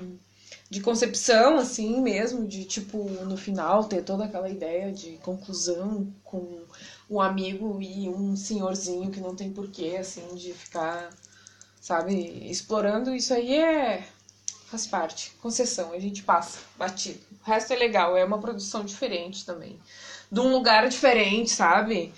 de 0.70 0.82
concepção, 0.82 1.58
assim 1.58 2.02
mesmo, 2.02 2.48
de 2.48 2.66
tipo, 2.66 2.98
no 3.26 3.38
final 3.38 3.84
ter 3.86 4.04
toda 4.04 4.26
aquela 4.26 4.50
ideia 4.50 4.92
de 4.92 5.18
conclusão 5.18 6.08
com 6.24 6.62
um 7.10 7.20
amigo 7.22 7.82
e 7.82 8.10
um 8.10 8.36
senhorzinho 8.36 9.12
que 9.12 9.20
não 9.20 9.36
tem 9.36 9.52
porquê, 9.52 9.98
assim, 10.00 10.36
de 10.36 10.54
ficar, 10.54 11.10
sabe, 11.82 12.48
explorando. 12.50 13.14
Isso 13.14 13.34
aí 13.34 13.56
é. 13.56 14.08
faz 14.68 14.88
parte. 14.88 15.34
Concessão, 15.42 15.92
a 15.92 16.00
gente 16.00 16.24
passa, 16.24 16.60
batido. 16.78 17.20
O 17.46 17.50
resto 17.50 17.74
é 17.74 17.76
legal, 17.76 18.16
é 18.16 18.24
uma 18.24 18.40
produção 18.40 18.86
diferente 18.86 19.44
também. 19.44 19.78
De 20.32 20.40
um 20.40 20.52
lugar 20.52 20.88
diferente, 20.88 21.50
sabe? 21.50 22.14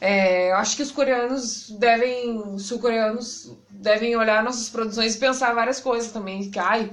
É, 0.00 0.50
eu 0.50 0.56
acho 0.56 0.76
que 0.76 0.82
os 0.82 0.90
coreanos 0.90 1.70
devem, 1.70 2.36
os 2.36 2.66
sul-coreanos 2.66 3.52
devem 3.70 4.16
olhar 4.16 4.42
nossas 4.42 4.68
produções 4.68 5.14
e 5.14 5.18
pensar 5.18 5.54
várias 5.54 5.80
coisas 5.80 6.12
também, 6.12 6.50
que 6.50 6.58
ai, 6.58 6.90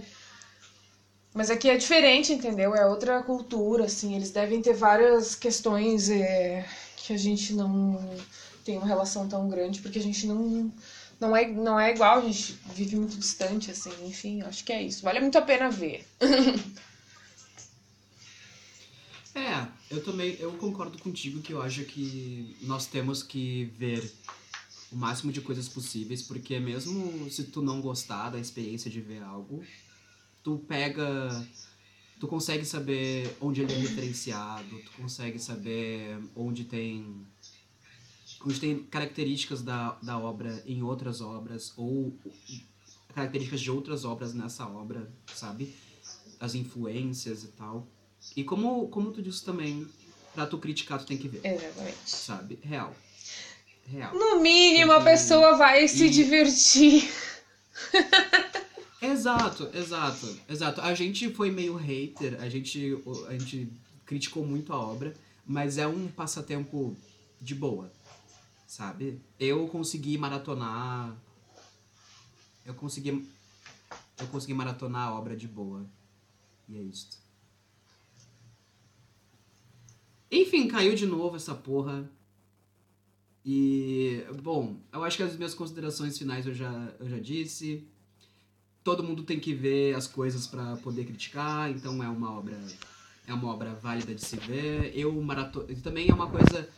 mas 1.33 1.49
aqui 1.49 1.69
é 1.69 1.75
diferente, 1.75 2.31
entendeu? 2.31 2.75
É 2.75 2.85
outra 2.85 3.21
cultura, 3.23 3.85
assim, 3.85 4.15
eles 4.15 4.31
devem 4.31 4.61
ter 4.61 4.73
várias 4.73 5.35
questões 5.35 6.09
é, 6.09 6.65
que 6.95 7.11
a 7.11 7.17
gente 7.17 7.53
não 7.53 7.99
tem 8.63 8.77
uma 8.77 8.87
relação 8.87 9.27
tão 9.27 9.49
grande, 9.49 9.81
porque 9.81 9.99
a 9.99 10.03
gente 10.03 10.27
não 10.27 10.71
não 11.21 11.35
é, 11.35 11.47
não 11.47 11.79
é 11.79 11.93
igual, 11.93 12.17
a 12.17 12.21
gente 12.21 12.57
vive 12.73 12.95
muito 12.95 13.15
distante, 13.15 13.69
assim, 13.69 13.91
enfim, 14.03 14.41
acho 14.41 14.65
que 14.65 14.73
é 14.73 14.81
isso. 14.81 15.03
Vale 15.03 15.19
muito 15.19 15.37
a 15.37 15.41
pena 15.41 15.69
ver. 15.69 16.05
É, 19.33 19.65
eu 19.89 20.03
também, 20.03 20.35
eu 20.41 20.51
concordo 20.57 20.97
contigo 20.97 21.39
que 21.39 21.53
eu 21.53 21.61
acho 21.61 21.85
que 21.85 22.53
nós 22.63 22.85
temos 22.85 23.23
que 23.23 23.71
ver 23.77 24.11
o 24.91 24.95
máximo 24.97 25.31
de 25.31 25.39
coisas 25.39 25.69
possíveis, 25.69 26.21
porque 26.21 26.59
mesmo 26.59 27.31
se 27.31 27.45
tu 27.45 27.61
não 27.61 27.79
gostar 27.79 28.29
da 28.31 28.37
experiência 28.37 28.91
de 28.91 28.99
ver 28.99 29.23
algo, 29.23 29.63
tu 30.43 30.57
pega, 30.67 31.47
tu 32.19 32.27
consegue 32.27 32.65
saber 32.65 33.33
onde 33.39 33.61
ele 33.61 33.71
é 33.71 33.77
referenciado, 33.77 34.77
tu 34.79 34.91
consegue 35.01 35.39
saber 35.39 36.19
onde 36.35 36.65
tem 36.65 37.25
onde 38.45 38.59
tem 38.59 38.79
características 38.83 39.61
da, 39.61 39.97
da 40.01 40.17
obra 40.17 40.61
em 40.65 40.81
outras 40.83 41.21
obras 41.21 41.73
ou 41.77 42.13
características 43.13 43.61
de 43.61 43.69
outras 43.71 44.05
obras 44.05 44.33
nessa 44.33 44.65
obra, 44.67 45.11
sabe? 45.33 45.73
As 46.39 46.55
influências 46.55 47.43
e 47.43 47.47
tal. 47.49 47.87
E 48.35 48.43
como, 48.43 48.87
como 48.89 49.11
tu 49.11 49.21
disse 49.21 49.43
também, 49.43 49.87
pra 50.33 50.45
tu 50.47 50.57
criticar, 50.57 50.99
tu 50.99 51.05
tem 51.05 51.17
que 51.17 51.27
ver. 51.27 51.41
Exatamente. 51.45 51.97
Sabe? 52.09 52.59
Real. 52.63 52.95
Real. 53.87 54.13
No 54.15 54.39
mínimo, 54.41 54.91
a 54.91 55.01
pessoa 55.01 55.55
vai 55.57 55.87
se 55.87 56.05
E- 56.05 56.09
divertir. 56.09 57.09
Exato, 59.01 59.67
exato, 59.73 60.39
exato. 60.47 60.79
A 60.81 60.93
gente 60.93 61.33
foi 61.33 61.49
meio 61.49 61.75
hater, 61.75 62.37
a 62.39 62.47
gente, 62.47 62.95
a 63.27 63.31
gente 63.33 63.67
criticou 64.05 64.45
muito 64.45 64.71
a 64.71 64.77
obra, 64.79 65.13
mas 65.45 65.79
é 65.79 65.87
um 65.87 66.07
passatempo 66.07 66.95
de 67.41 67.55
boa, 67.55 67.91
sabe? 68.71 69.21
Eu 69.37 69.67
consegui 69.67 70.17
maratonar. 70.17 71.13
Eu 72.65 72.73
consegui. 72.73 73.27
Eu 74.17 74.27
consegui 74.27 74.53
maratonar 74.53 75.09
a 75.09 75.13
obra 75.13 75.35
de 75.35 75.45
boa. 75.45 75.85
E 76.69 76.77
é 76.77 76.81
isso. 76.81 77.21
Enfim, 80.31 80.69
caiu 80.69 80.95
de 80.95 81.05
novo 81.05 81.35
essa 81.35 81.53
porra. 81.53 82.09
E, 83.45 84.23
bom, 84.41 84.77
eu 84.93 85.03
acho 85.03 85.17
que 85.17 85.23
as 85.23 85.35
minhas 85.35 85.53
considerações 85.53 86.17
finais 86.17 86.47
eu 86.47 86.53
já, 86.53 86.71
eu 86.97 87.09
já 87.09 87.19
disse. 87.19 87.85
Todo 88.85 89.03
mundo 89.03 89.23
tem 89.23 89.37
que 89.37 89.53
ver 89.53 89.95
as 89.95 90.07
coisas 90.07 90.47
pra 90.47 90.77
poder 90.77 91.03
criticar, 91.03 91.69
então 91.69 92.01
é 92.01 92.07
uma 92.07 92.31
obra 92.31 92.57
é 93.27 93.33
uma 93.33 93.49
obra 93.49 93.73
válida 93.75 94.15
de 94.15 94.21
se 94.21 94.37
ver. 94.37 94.97
Eu 94.97 95.21
marato 95.21 95.61
também 95.83 96.09
é 96.09 96.13
uma 96.13 96.29
coisa 96.29 96.69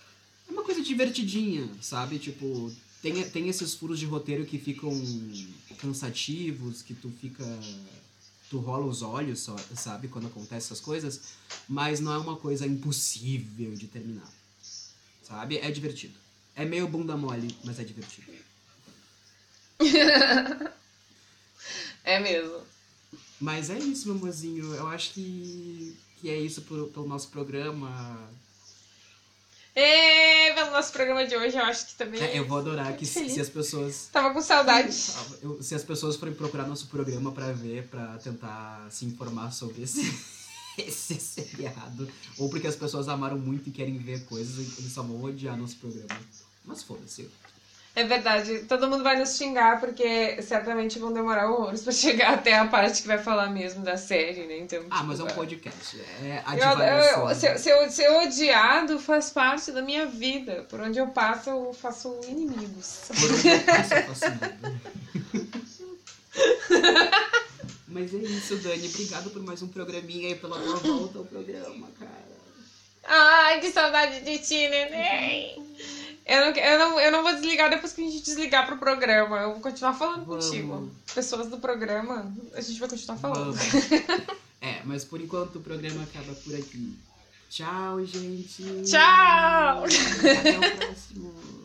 uma 0.54 0.64
coisa 0.64 0.82
divertidinha, 0.82 1.70
sabe? 1.82 2.20
Tipo, 2.20 2.72
tem, 3.02 3.30
tem 3.30 3.50
esses 3.50 3.74
furos 3.74 4.00
de 4.00 4.06
roteiro 4.06 4.46
que 4.46 4.58
ficam 4.58 4.92
cansativos, 5.80 6.82
que 6.82 6.94
tu 6.94 7.12
fica 7.20 7.46
tu 8.50 8.60
rola 8.60 8.86
os 8.86 9.02
olhos, 9.02 9.40
só, 9.40 9.56
sabe, 9.76 10.08
quando 10.08 10.28
acontecem 10.28 10.58
essas 10.58 10.80
coisas, 10.80 11.22
mas 11.68 12.00
não 12.00 12.14
é 12.14 12.20
uma 12.20 12.36
coisa 12.36 12.68
impossível 12.68 13.74
de 13.74 13.88
terminar. 13.88 14.32
Sabe? 15.24 15.58
É 15.58 15.72
divertido. 15.72 16.14
É 16.56 16.64
meio 16.64 16.88
bunda 16.88 17.18
mole, 17.18 17.56
mas 17.64 17.80
é 17.80 17.84
divertido. 17.84 18.32
É 22.04 22.20
mesmo. 22.20 22.60
Mas 23.40 23.70
é 23.70 23.80
isso, 23.80 24.08
meu 24.08 24.18
amorzinho. 24.18 24.74
Eu 24.74 24.88
acho 24.88 25.14
que, 25.14 25.96
que 26.20 26.30
é 26.30 26.38
isso 26.38 26.62
pro, 26.64 26.88
pelo 26.88 27.08
nosso 27.08 27.30
programa. 27.30 28.30
E 29.76 30.54
pelo 30.54 30.72
nosso 30.72 30.92
programa 30.92 31.26
de 31.26 31.36
hoje, 31.36 31.58
eu 31.58 31.64
acho 31.64 31.88
que 31.88 31.96
também. 31.96 32.22
É, 32.22 32.38
eu 32.38 32.46
vou 32.48 32.60
adorar 32.60 32.96
que 32.96 33.06
se, 33.06 33.28
se 33.30 33.42
as 33.42 33.50
pessoas. 33.50 34.08
Tava 34.12 34.32
com 34.34 34.42
saudade. 34.42 34.96
eu- 35.42 35.62
se 35.64 35.74
as 35.74 35.84
pessoas 35.84 36.16
forem 36.16 36.34
procurar 36.34 36.68
nosso 36.68 36.88
programa 36.88 37.32
pra 37.32 37.52
ver, 37.52 37.88
pra 37.88 38.18
tentar 38.20 38.86
se 38.92 39.06
informar 39.06 39.52
sobre 39.52 39.82
esse, 39.82 40.02
esse 40.78 41.16
seriado, 41.16 42.08
ou 42.38 42.50
porque 42.50 42.68
as 42.68 42.76
pessoas 42.76 43.08
amaram 43.10 43.38
muito 43.40 43.70
e 43.70 43.72
querem 43.72 43.98
ver 43.98 44.26
coisas, 44.26 44.78
eles 44.78 44.92
só 44.94 45.02
vão 45.02 45.24
odiar 45.24 45.58
nosso 45.58 45.76
programa. 45.78 46.20
Mas 46.66 46.84
foda-se. 46.84 47.28
É 47.96 48.04
verdade. 48.04 48.66
Todo 48.68 48.90
mundo 48.90 49.04
vai 49.04 49.18
nos 49.20 49.38
xingar, 49.38 49.80
porque 49.80 50.42
certamente 50.42 50.98
vão 50.98 51.14
demorar 51.14 51.48
horrores 51.52 51.84
pra 51.84 51.92
chegar 51.94 52.34
até 52.34 52.56
a 52.56 52.66
parte 52.66 53.02
que 53.04 53.08
vai 53.08 53.20
falar 53.20 53.50
mesmo 53.52 53.84
da 53.84 53.98
série, 53.98 54.48
né? 54.48 54.58
Então, 54.58 54.84
Ah, 54.90 55.04
mas 55.04 55.20
é 55.20 55.24
um 55.24 55.28
tipo, 55.28 55.40
podcast. 55.40 56.02
É 56.24 56.42
a 56.44 56.58
Eu, 56.58 57.30
eu, 57.30 57.36
ser, 57.36 57.60
ser, 57.60 57.92
ser 57.92 58.10
odiado 58.10 58.98
faz 59.00 59.30
parte 59.30 59.72
da 59.72 59.82
minha 59.84 60.08
vida. 60.08 60.66
Por 60.70 60.80
onde 60.82 60.98
eu 60.98 61.08
passo, 61.08 61.52
eu 61.52 61.72
faço 61.74 62.20
inimigos. 62.28 63.02
Por 63.08 63.32
onde 63.32 63.48
eu 63.48 63.60
passo, 63.60 63.94
eu 63.94 64.04
faço. 64.04 64.24
Mas 67.88 68.12
é 68.12 68.18
isso, 68.18 68.58
Dani. 68.58 68.88
Obrigado 68.88 69.30
por 69.30 69.44
mais 69.44 69.62
um 69.62 69.68
programinha 69.68 70.30
e 70.32 70.36
pela 70.36 70.60
tua 70.60 70.78
volta 70.78 71.20
ao 71.20 71.26
programa, 71.26 71.88
cara. 72.00 72.34
Ai, 73.06 73.60
que 73.60 73.72
saudade 73.72 74.22
de 74.22 74.40
ti, 74.40 74.68
neném. 74.68 75.64
Eu 76.26 76.40
não, 76.40 76.52
eu, 76.56 76.80
não, 76.80 77.00
eu 77.00 77.12
não 77.12 77.24
vou 77.24 77.34
desligar 77.34 77.70
depois 77.70 77.92
que 77.92 78.02
a 78.02 78.10
gente 78.10 78.24
desligar 78.24 78.66
pro 78.66 78.78
programa. 78.78 79.38
Eu 79.40 79.52
vou 79.52 79.60
continuar 79.62 79.94
falando 79.94 80.26
Vamos. 80.26 80.46
contigo. 80.46 80.92
Pessoas 81.14 81.50
do 81.50 81.58
programa, 81.58 82.34
a 82.54 82.62
gente 82.62 82.80
vai 82.80 82.90
continuar 82.90 83.18
falando. 83.18 83.58
É, 84.66 84.82
mas 84.86 85.04
por 85.04 85.20
enquanto 85.20 85.58
o 85.58 85.62
programa 85.62 86.04
acaba 86.04 86.34
por 86.36 86.56
aqui. 86.56 86.98
Tchau, 87.50 88.04
gente. 88.06 88.64
Tchau! 88.86 89.84
Até 89.84 90.58
o 90.58 90.78
próximo. 90.78 91.63